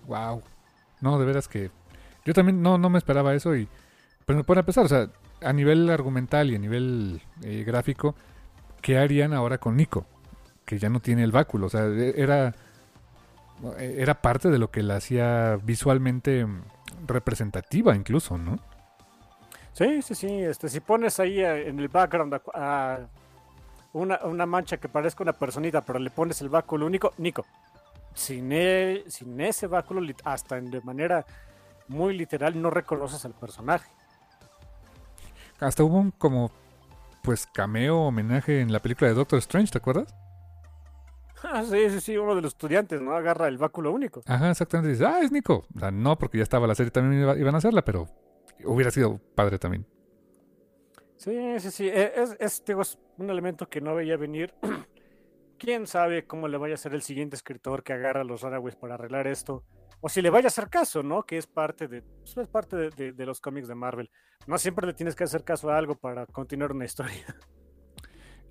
[0.07, 0.43] Wow.
[1.01, 1.71] No, de veras que.
[2.25, 3.67] Yo también no, no me esperaba eso y.
[4.25, 5.09] Pero para empezar, o sea,
[5.41, 8.15] a nivel argumental y a nivel eh, gráfico,
[8.81, 10.05] ¿qué harían ahora con Nico?
[10.65, 11.67] Que ya no tiene el báculo.
[11.67, 12.53] O sea, e, era
[13.79, 16.45] era parte de lo que la hacía visualmente
[17.05, 18.59] representativa incluso, ¿no?
[19.73, 20.27] Sí, sí, sí.
[20.27, 22.99] Este, si pones ahí eh, en el background a,
[23.93, 27.45] una, mancha que parezca una personita, pero le pones el báculo único, Nico,
[28.13, 31.25] sin, e, sin ese báculo, hasta de manera
[31.87, 33.89] muy literal, no reconoces al personaje.
[35.59, 36.51] Hasta hubo un como,
[37.21, 40.13] pues, cameo, homenaje en la película de Doctor Strange, ¿te acuerdas?
[41.43, 43.13] Ah, sí, sí, sí, uno de los estudiantes, ¿no?
[43.13, 44.21] Agarra el báculo único.
[44.25, 44.91] Ajá, exactamente.
[44.91, 45.65] Dice, ah, es Nico.
[45.75, 48.07] O sea, no, porque ya estaba la serie, también iban a hacerla, pero
[48.63, 49.85] hubiera sido padre también.
[51.17, 51.87] Sí, sí, sí.
[51.87, 54.53] E, es, es, es un elemento que no veía venir.
[55.57, 58.75] Quién sabe cómo le vaya a ser el siguiente escritor que agarra a los Runaways
[58.75, 59.63] para arreglar esto.
[60.01, 61.23] O si le vaya a hacer caso, ¿no?
[61.23, 64.09] Que es parte de, pues, es parte de, de los cómics de Marvel.
[64.47, 67.25] No siempre le tienes que hacer caso a algo para continuar una historia.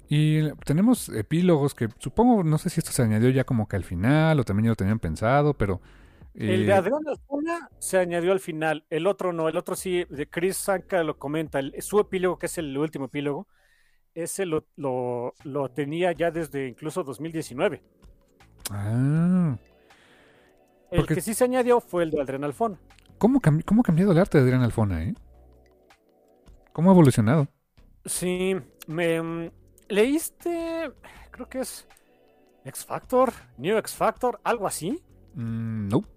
[0.08, 3.84] Y tenemos epílogos que supongo, no sé si esto se añadió ya como que al
[3.84, 5.80] final o también ya lo tenían pensado, pero...
[6.34, 10.04] El de eh, Adrián Alfona se añadió al final, el otro no, el otro sí,
[10.08, 13.46] de Chris Sanka lo comenta, su epílogo, que es el último epílogo,
[14.14, 17.82] ese lo, lo, tenía ya desde incluso 2019.
[18.70, 19.56] Ah.
[20.90, 22.78] El que sí se añadió fue el de Adrián Alfona.
[23.18, 25.14] ¿Cómo, ¿Cómo ha cambiado el arte de Adrián Alfona, eh?
[26.72, 27.48] ¿Cómo ha evolucionado?
[28.04, 28.56] Sí,
[28.86, 29.50] me,
[29.92, 30.90] ¿Leíste?
[31.30, 31.86] Creo que es
[32.64, 35.02] X Factor, New X Factor, algo así.
[35.34, 36.08] Mm, nope.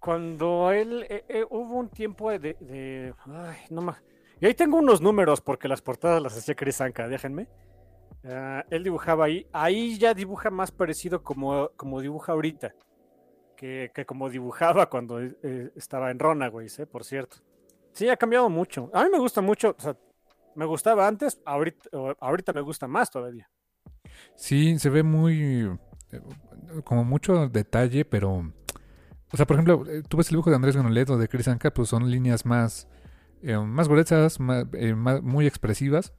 [0.00, 4.02] Cuando él eh, eh, hubo un tiempo de, ay, no más.
[4.40, 7.46] Y ahí tengo unos números porque las portadas las hacía Chris Anka, déjenme.
[8.24, 9.46] Ah, él dibujaba ahí.
[9.52, 12.74] Ahí ya dibuja más parecido como, como dibuja ahorita.
[13.56, 17.36] Que, que como dibujaba cuando eh, estaba en Ronaways, eh, por cierto.
[17.92, 18.90] Sí, ha cambiado mucho.
[18.92, 19.76] A mí me gusta mucho.
[19.78, 19.96] O sea,
[20.54, 21.88] me gustaba antes, ahorita,
[22.20, 23.48] ahorita me gusta más todavía.
[24.34, 25.70] Sí, se ve muy.
[26.12, 26.20] Eh,
[26.84, 28.52] como mucho detalle, pero.
[29.32, 31.72] O sea, por ejemplo, eh, tú ves el dibujo de Andrés Ganoleto de Chris Anka,
[31.72, 32.88] pues son líneas más.
[33.42, 34.66] Eh, más gruesas, más,
[35.22, 36.12] muy expresivas.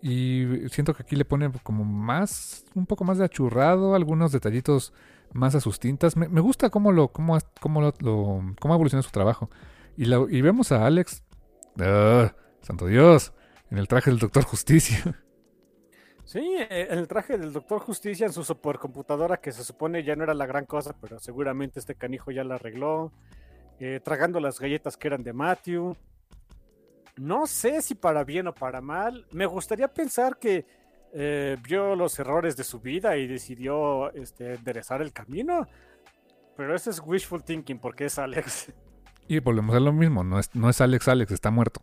[0.00, 2.64] Y siento que aquí le pone como más.
[2.74, 4.92] Un poco más de achurrado, algunos detallitos
[5.32, 6.16] más asustintas.
[6.16, 7.08] Me, me gusta cómo lo.
[7.08, 7.92] cómo, cómo lo,
[8.60, 9.50] cómo evoluciona su trabajo.
[9.96, 11.24] Y, y vemos a Alex.
[11.80, 12.34] ¡Ah!
[12.62, 13.32] ¡Santo Dios!
[13.70, 15.22] En el traje del Doctor Justicia.
[16.24, 20.24] Sí, eh, el traje del Doctor Justicia en su supercomputadora, que se supone ya no
[20.24, 23.12] era la gran cosa, pero seguramente este canijo ya la arregló.
[23.80, 25.96] Eh, tragando las galletas que eran de Matthew.
[27.16, 29.26] No sé si para bien o para mal.
[29.32, 30.66] Me gustaría pensar que
[31.14, 35.66] eh, vio los errores de su vida y decidió este, enderezar el camino.
[36.56, 38.72] Pero eso es wishful thinking porque es Alex.
[39.28, 41.82] Y volvemos a lo mismo, no es, no es Alex Alex, está muerto.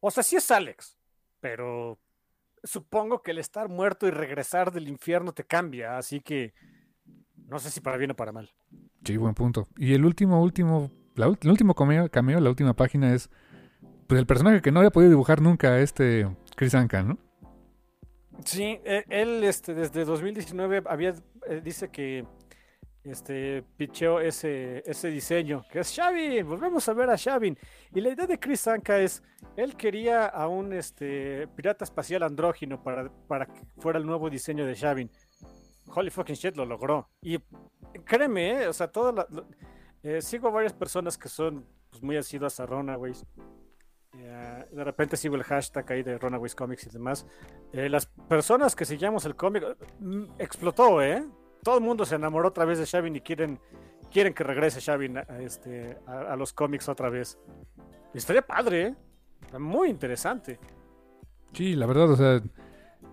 [0.00, 0.96] O sea, sí es Alex,
[1.40, 1.98] pero
[2.62, 6.54] supongo que el estar muerto y regresar del infierno te cambia, así que
[7.46, 8.50] no sé si para bien o para mal.
[9.04, 9.68] Sí, buen punto.
[9.76, 13.30] Y el último, último, el último cameo, cameo, la última página es
[14.06, 17.18] pues el personaje que no había podido dibujar nunca, este Chris Anka, ¿no?
[18.44, 21.14] Sí, e, él este, desde 2019 había,
[21.46, 22.26] eh, dice que
[23.04, 27.56] este, picheó ese, ese diseño, que es Shavin, volvemos a ver a Shavin.
[27.94, 29.22] Y la idea de Chris Anka es,
[29.56, 34.66] él quería a un este, pirata espacial andrógino para, para que fuera el nuevo diseño
[34.66, 35.10] de Shavin.
[35.92, 37.08] Holy fucking shit, lo logró.
[37.22, 37.38] Y
[38.04, 39.26] créeme, eh, o sea, toda la,
[40.02, 43.24] eh, sigo a varias personas que son pues, muy asiduas a Runaways.
[44.16, 47.26] Eh, de repente sigo el hashtag ahí de Runaways Comics y demás.
[47.72, 49.64] las personas que seguíamos el cómic,
[49.98, 51.24] mm, explotó, ¿eh?
[51.62, 53.58] Todo el mundo se enamoró otra vez de Shavin y quieren,
[54.10, 57.38] quieren que regrese Shavin a, este, a, los cómics otra vez.
[58.14, 59.58] Estaría padre, ¿eh?
[59.58, 60.58] Muy interesante.
[61.52, 62.40] Sí, la verdad, o sea,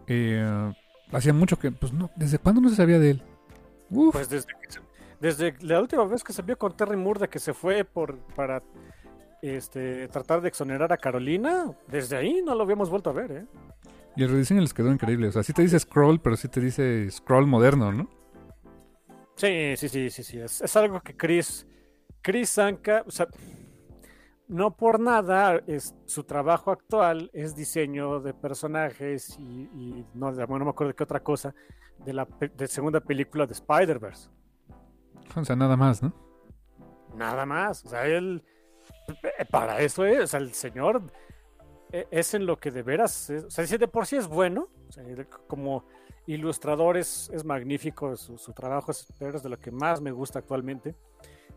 [0.07, 0.74] eh,
[1.11, 3.24] hacía mucho que, pues no, ¿desde cuándo no se sabía de él?
[4.11, 4.48] Pues desde,
[5.19, 8.61] desde la última vez que se vio con Terry Moore que se fue por, para
[9.41, 13.45] este, tratar de exonerar a Carolina, desde ahí no lo habíamos vuelto a ver, ¿eh?
[14.15, 16.60] Y el rediseño les quedó increíble, o sea, sí te dice scroll, pero sí te
[16.60, 18.10] dice scroll moderno, ¿no?
[19.38, 20.39] Sí, sí, sí, sí, sí.
[20.39, 21.68] Es, algo que Chris,
[22.22, 23.27] Chris Zanka, o sea,
[24.47, 30.69] no por nada es su trabajo actual es diseño de personajes y, no, no me
[30.69, 31.53] acuerdo de qué otra cosa
[32.03, 34.30] de la de segunda película de Spider-Verse.
[35.35, 36.14] O sea, nada más, ¿no?
[37.15, 37.85] Nada más.
[37.85, 38.43] O sea, él
[39.23, 41.03] eh, para eso es, o sea, el señor
[41.91, 44.68] eh, es en lo que de veras, o sea, si de por sí es bueno,
[44.89, 45.03] o sea,
[45.47, 45.85] como
[46.28, 50.95] ilustrador es, magnífico, su, trabajo es, de lo que más me gusta actualmente.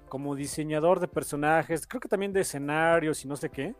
[0.09, 3.75] Como diseñador de personajes, creo que también de escenarios y no sé qué.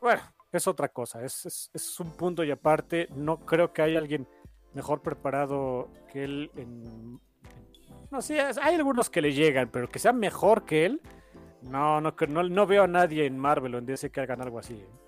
[0.00, 3.08] Bueno, es otra cosa, es, un punto y aparte.
[3.14, 4.26] No creo que haya alguien
[4.74, 6.50] mejor preparado que él.
[8.10, 11.00] No, sí, hay algunos que le llegan, pero que sea mejor que él.
[11.62, 14.58] No, no, no, no veo a nadie en Marvel o en DC que hagan algo
[14.58, 14.74] así.
[14.74, 15.01] ¿eh?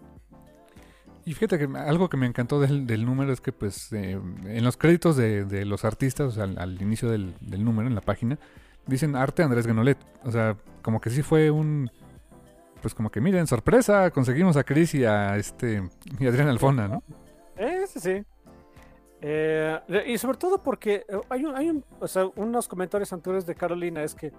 [1.26, 4.64] Y fíjate que algo que me encantó del, del número es que pues eh, en
[4.64, 8.38] los créditos de, de los artistas, o sea, al, inicio del, número, en la página,
[8.86, 9.98] dicen arte Andrés Genolet.
[10.24, 11.90] O sea, como que sí fue un...
[12.82, 15.82] Pues como que miren, sorpresa, conseguimos a Chris y a este
[16.18, 17.02] y Adrián Alfona, ¿no?
[17.56, 18.24] Eh, sí, sí.
[19.22, 23.46] Eh, y sobre todo porque eh, hay, un, hay un, o sea, unos comentarios anteriores
[23.46, 24.32] de Carolina es que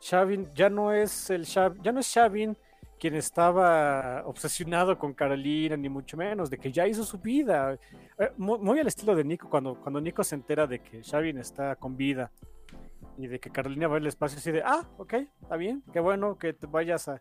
[0.00, 2.56] Shavin ya no es el Shav, ya no es Shavin
[3.00, 7.78] quien estaba obsesionado con Carolina, ni mucho menos, de que ya hizo su vida.
[8.18, 11.76] Eh, muy, al estilo de Nico, cuando, cuando Nico se entera de que Shavin está
[11.76, 12.30] con vida
[13.16, 16.36] y de que Carolina va al espacio, así de, ah, ok, está bien, qué bueno
[16.38, 17.18] que te vayas a,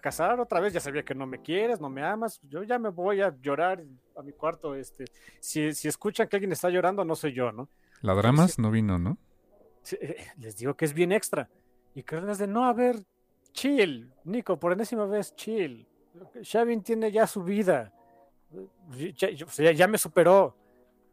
[0.00, 2.90] casar otra vez, ya sabía que no me quieres, no me amas, yo ya me
[2.90, 3.82] voy a llorar
[4.16, 5.04] a mi cuarto, este,
[5.40, 7.68] si, si escuchan que alguien está llorando, no soy yo, ¿no?
[8.02, 9.16] La dramas no vino, ¿no?
[9.92, 11.48] Eh, les digo que es bien extra.
[11.94, 12.96] Y Carolina es de, no, a ver,
[13.52, 15.86] chill, Nico, por enésima vez, chill.
[16.42, 17.92] Shavin tiene ya su vida.
[19.14, 20.56] Ya, me superó.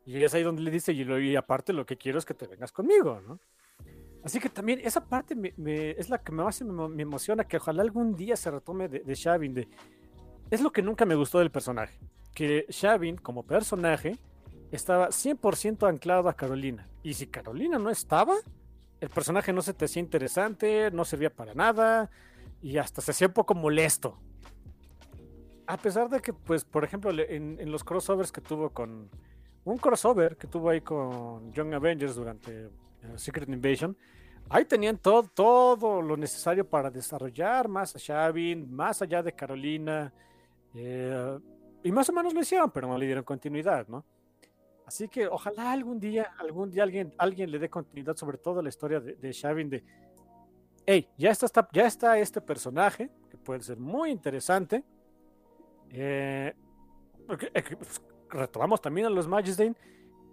[0.05, 2.71] Y es ahí donde le dice, y, aparte lo que quiero es que te vengas
[2.71, 3.39] conmigo, ¿no?
[4.23, 5.35] Así que también esa parte
[5.97, 9.53] es la que más me, emociona, que ojalá algún día se retome de, de Shavin.
[9.53, 9.67] De,
[10.49, 11.99] es lo que nunca me gustó del personaje.
[12.33, 14.17] Que Shavin, como personaje,
[14.71, 16.87] estaba 100% anclado a Carolina.
[17.03, 18.35] Y si Carolina no estaba,
[19.01, 22.09] el personaje no se te hacía interesante, no servía para nada
[22.61, 24.17] y hasta se hacía un poco molesto.
[25.67, 29.09] a pesar de que, pues, por ejemplo, en, los crossovers que tuvo con.
[29.63, 33.97] Un crossover que tuvo ahí con Young Avengers durante uh, Secret Invasion.
[34.47, 40.13] Ahí tenían todo, todo lo necesario para desarrollar más a Shavin, más allá de Carolina.
[40.75, 41.39] Eh,
[41.83, 44.05] y más o menos lo hicieron, pero no le dieron continuidad, ¿no?
[44.85, 48.69] Así que ojalá algún día, algún día alguien, alguien le dé continuidad sobre todo la
[48.69, 49.83] historia de, de Shavin de,
[50.85, 54.83] hey, ya está, ya está este personaje, que puede ser muy interesante.
[55.89, 56.53] Eh,
[57.53, 59.75] eh pues, retomamos también a los Majestain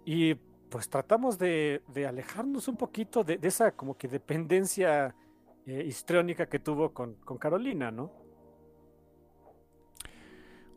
[0.05, 0.35] y
[0.69, 5.15] pues tratamos de, alejarnos un poquito de, de, esa como que dependencia
[5.65, 8.11] eh, histriónica que tuvo con, con, Carolina, ¿no?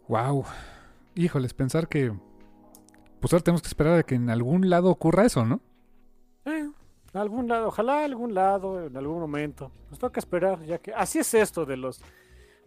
[0.09, 0.45] Wow.
[1.15, 2.13] Híjoles, pensar que
[3.27, 5.61] pues ahora tenemos que esperar a que en algún lado ocurra eso, ¿no?
[6.45, 6.71] Eh,
[7.13, 9.73] en algún lado, ojalá algún lado, en algún momento.
[9.91, 12.01] Nos toca esperar, ya que así es esto de los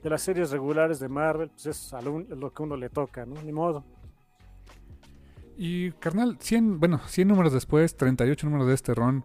[0.04, 3.42] de las series regulares de Marvel, pues es lo que uno le toca, ¿no?
[3.42, 3.86] Ni modo.
[5.58, 9.24] Y carnal, 100, bueno, 100 números después, 38 números de este ron.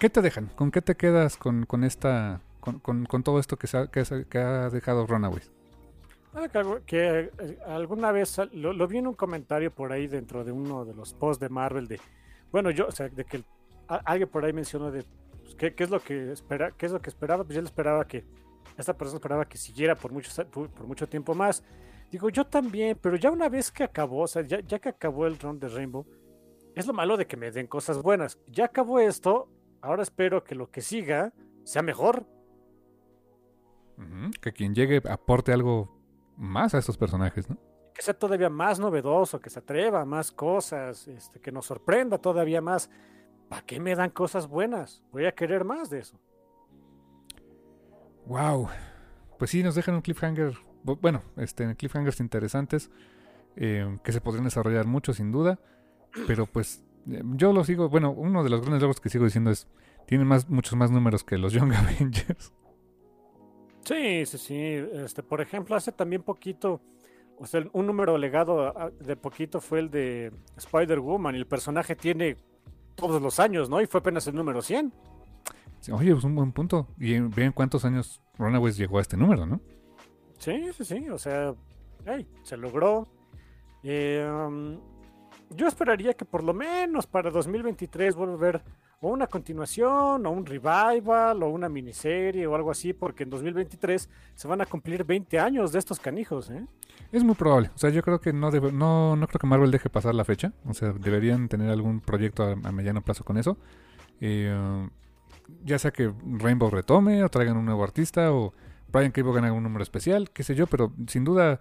[0.00, 0.46] ¿Qué te dejan?
[0.56, 3.86] ¿Con qué te quedas con, con esta con, con, con, todo esto que, se ha,
[3.86, 5.52] que, se, que ha dejado Runaways?
[6.86, 10.94] Que, eh, alguna vez lo, vi en un comentario por ahí dentro de uno de
[10.94, 12.00] los posts de Marvel de
[12.50, 13.42] bueno, yo, o sea, de que
[13.86, 15.04] alguien por ahí mencionó de
[15.40, 18.06] pues, ¿qué, ¿qué, es lo que espera, qué es lo que esperaba, pues yo esperaba
[18.06, 18.24] que
[18.76, 21.62] esta persona esperaba que siguiera por mucho, por mucho tiempo más.
[22.10, 25.26] Digo, yo también, pero ya una vez que acabó, o sea, ya, ya que acabó
[25.26, 26.06] el round de Rainbow,
[26.74, 28.38] es lo malo de que me den cosas buenas.
[28.48, 29.48] Ya acabó esto,
[29.80, 31.32] ahora espero que lo que siga
[31.64, 32.26] sea mejor.
[34.40, 36.01] Que quien llegue aporte algo
[36.36, 37.58] más a estos personajes, ¿no?
[37.92, 42.18] que sea todavía más novedoso, que se atreva a más cosas, este, que nos sorprenda
[42.18, 42.90] todavía más.
[43.48, 45.02] ¿Para qué me dan cosas buenas?
[45.12, 46.18] Voy a querer más de eso.
[48.26, 48.68] Wow.
[49.38, 50.54] Pues sí, nos dejan un cliffhanger,
[50.84, 52.90] bueno, este, cliffhangers interesantes
[53.56, 55.58] eh, que se podrían desarrollar mucho sin duda,
[56.26, 59.50] pero pues eh, yo lo sigo, bueno, uno de los grandes logros que sigo diciendo
[59.50, 59.68] es,
[60.06, 62.52] tienen más, muchos más números que los Young Avengers.
[63.84, 64.56] Sí, sí, sí.
[65.04, 66.80] Este, por ejemplo, hace también poquito,
[67.38, 72.36] o sea, un número legado de poquito fue el de Spider-Woman y el personaje tiene
[72.94, 73.80] todos los años, ¿no?
[73.80, 74.92] Y fue apenas el número 100.
[75.80, 76.86] Sí, oye, pues un buen punto.
[76.98, 79.60] Y vean cuántos años Runaways llegó a este número, ¿no?
[80.38, 81.08] Sí, sí, sí.
[81.08, 81.54] O sea,
[82.06, 83.08] hey, se logró.
[83.82, 84.78] Eh, um,
[85.50, 88.62] yo esperaría que por lo menos para 2023 vuelva a ver
[89.02, 94.08] o una continuación, o un revival, o una miniserie, o algo así, porque en 2023
[94.34, 96.64] se van a cumplir 20 años de estos canijos, ¿eh?
[97.10, 97.70] Es muy probable.
[97.74, 100.24] O sea, yo creo que no, debe, no, no creo que Marvel deje pasar la
[100.24, 100.52] fecha.
[100.66, 103.58] O sea, deberían tener algún proyecto a, a mediano plazo con eso.
[104.20, 104.88] Eh,
[105.64, 108.54] ya sea que Rainbow retome, o traigan un nuevo artista, o
[108.92, 111.60] Brian Cable gane algún número especial, qué sé yo, pero sin duda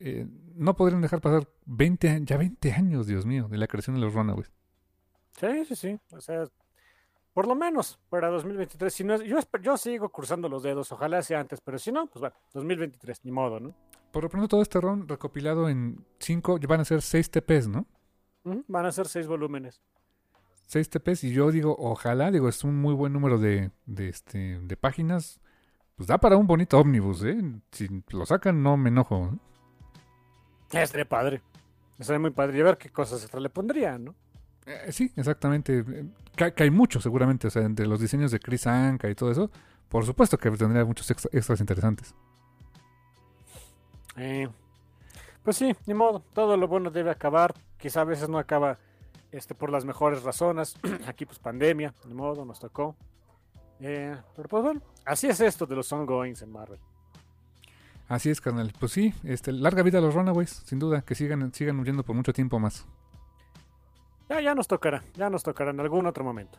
[0.00, 0.26] eh,
[0.56, 4.14] no podrían dejar pasar 20, ya 20 años, Dios mío, de la creación de los
[4.14, 4.50] Runaways.
[5.38, 6.00] Sí, sí, sí.
[6.10, 6.44] O sea,
[7.32, 8.92] por lo menos para 2023.
[8.92, 12.06] Si no es, yo, yo sigo cruzando los dedos, ojalá sea antes, pero si no,
[12.06, 13.74] pues bueno, 2023, ni modo, ¿no?
[14.10, 17.86] Por lo pronto todo este ron recopilado en 5, van a ser 6 TPs, ¿no?
[18.44, 18.64] Uh -huh.
[18.68, 19.80] Van a ser 6 volúmenes.
[20.66, 24.58] 6 TPs y yo digo, ojalá, digo, es un muy buen número de, de, este,
[24.60, 25.40] de páginas.
[25.96, 27.38] Pues da para un bonito ómnibus, ¿eh?
[27.70, 29.30] Si lo sacan, no me enojo.
[30.72, 30.82] ¿eh?
[30.82, 31.42] Estaría padre.
[31.98, 32.58] Estaría muy padre.
[32.58, 34.14] Y a ver qué cosas extra le pondrían, ¿no?
[34.66, 35.84] Eh, sí, exactamente.
[36.36, 37.48] Que, que, hay mucho, seguramente.
[37.48, 39.50] O sea, entre los diseños de Chris Anka y todo eso,
[39.88, 42.14] por supuesto que tendría muchos extra, extras interesantes.
[44.16, 44.48] Eh,
[45.42, 46.20] pues sí, ni modo.
[46.32, 47.54] Todo lo bueno debe acabar.
[47.78, 48.78] Quizá a veces no acaba
[49.32, 50.76] este, por las mejores razones.
[51.06, 52.96] Aquí, pues pandemia, ni modo, nos tocó.
[53.80, 56.78] Eh, pero pues bueno, así es esto de los ongoings en Marvel.
[58.08, 58.72] Así es, carnal.
[58.78, 62.14] Pues sí, este, larga vida a los Runaways, sin duda, que sigan, sigan huyendo por
[62.14, 62.86] mucho tiempo más.
[64.32, 66.58] Ya, ya nos tocará, ya nos tocará en algún otro momento.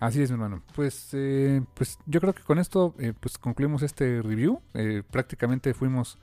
[0.00, 0.62] Así es, mi hermano.
[0.74, 4.60] Pues, eh, pues yo creo que con esto eh, pues concluimos este review.
[4.74, 6.18] Eh, prácticamente fuimos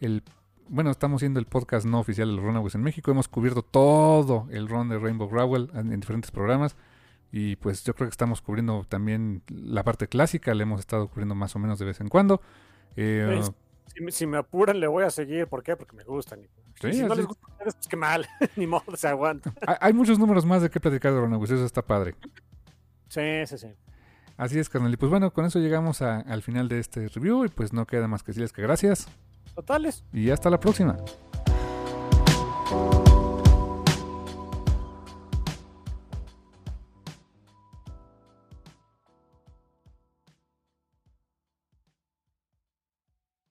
[0.00, 0.22] el...
[0.68, 3.10] Bueno, estamos siendo el podcast no oficial de los Runaways en México.
[3.10, 6.76] Hemos cubierto todo el run de Rainbow Rowell en, en, diferentes programas.
[7.30, 10.54] Y pues yo creo que estamos cubriendo también la parte clásica.
[10.54, 12.40] Le hemos estado cubriendo más o menos de vez en cuando.
[12.94, 13.52] Pues,
[13.94, 15.46] si, si, me apuran, le voy a seguir.
[15.46, 15.76] ¿Por qué?
[15.76, 16.40] Porque me gustan.
[16.80, 18.26] Sí, si no les gusta, pues qué mal.
[18.56, 19.52] Ni modo, se aguanta.
[19.66, 21.50] Hay, hay, muchos números más de qué platicar de Runaways.
[21.50, 22.14] Eso está padre.
[23.08, 23.68] Sí, sí, sí.
[24.36, 24.92] Así es, carnal.
[24.92, 27.44] Y pues bueno, con eso llegamos a, al final de este review.
[27.44, 29.06] Y pues no queda más que decirles que gracias.
[29.54, 30.04] Totales.
[30.12, 30.96] Y hasta la próxima.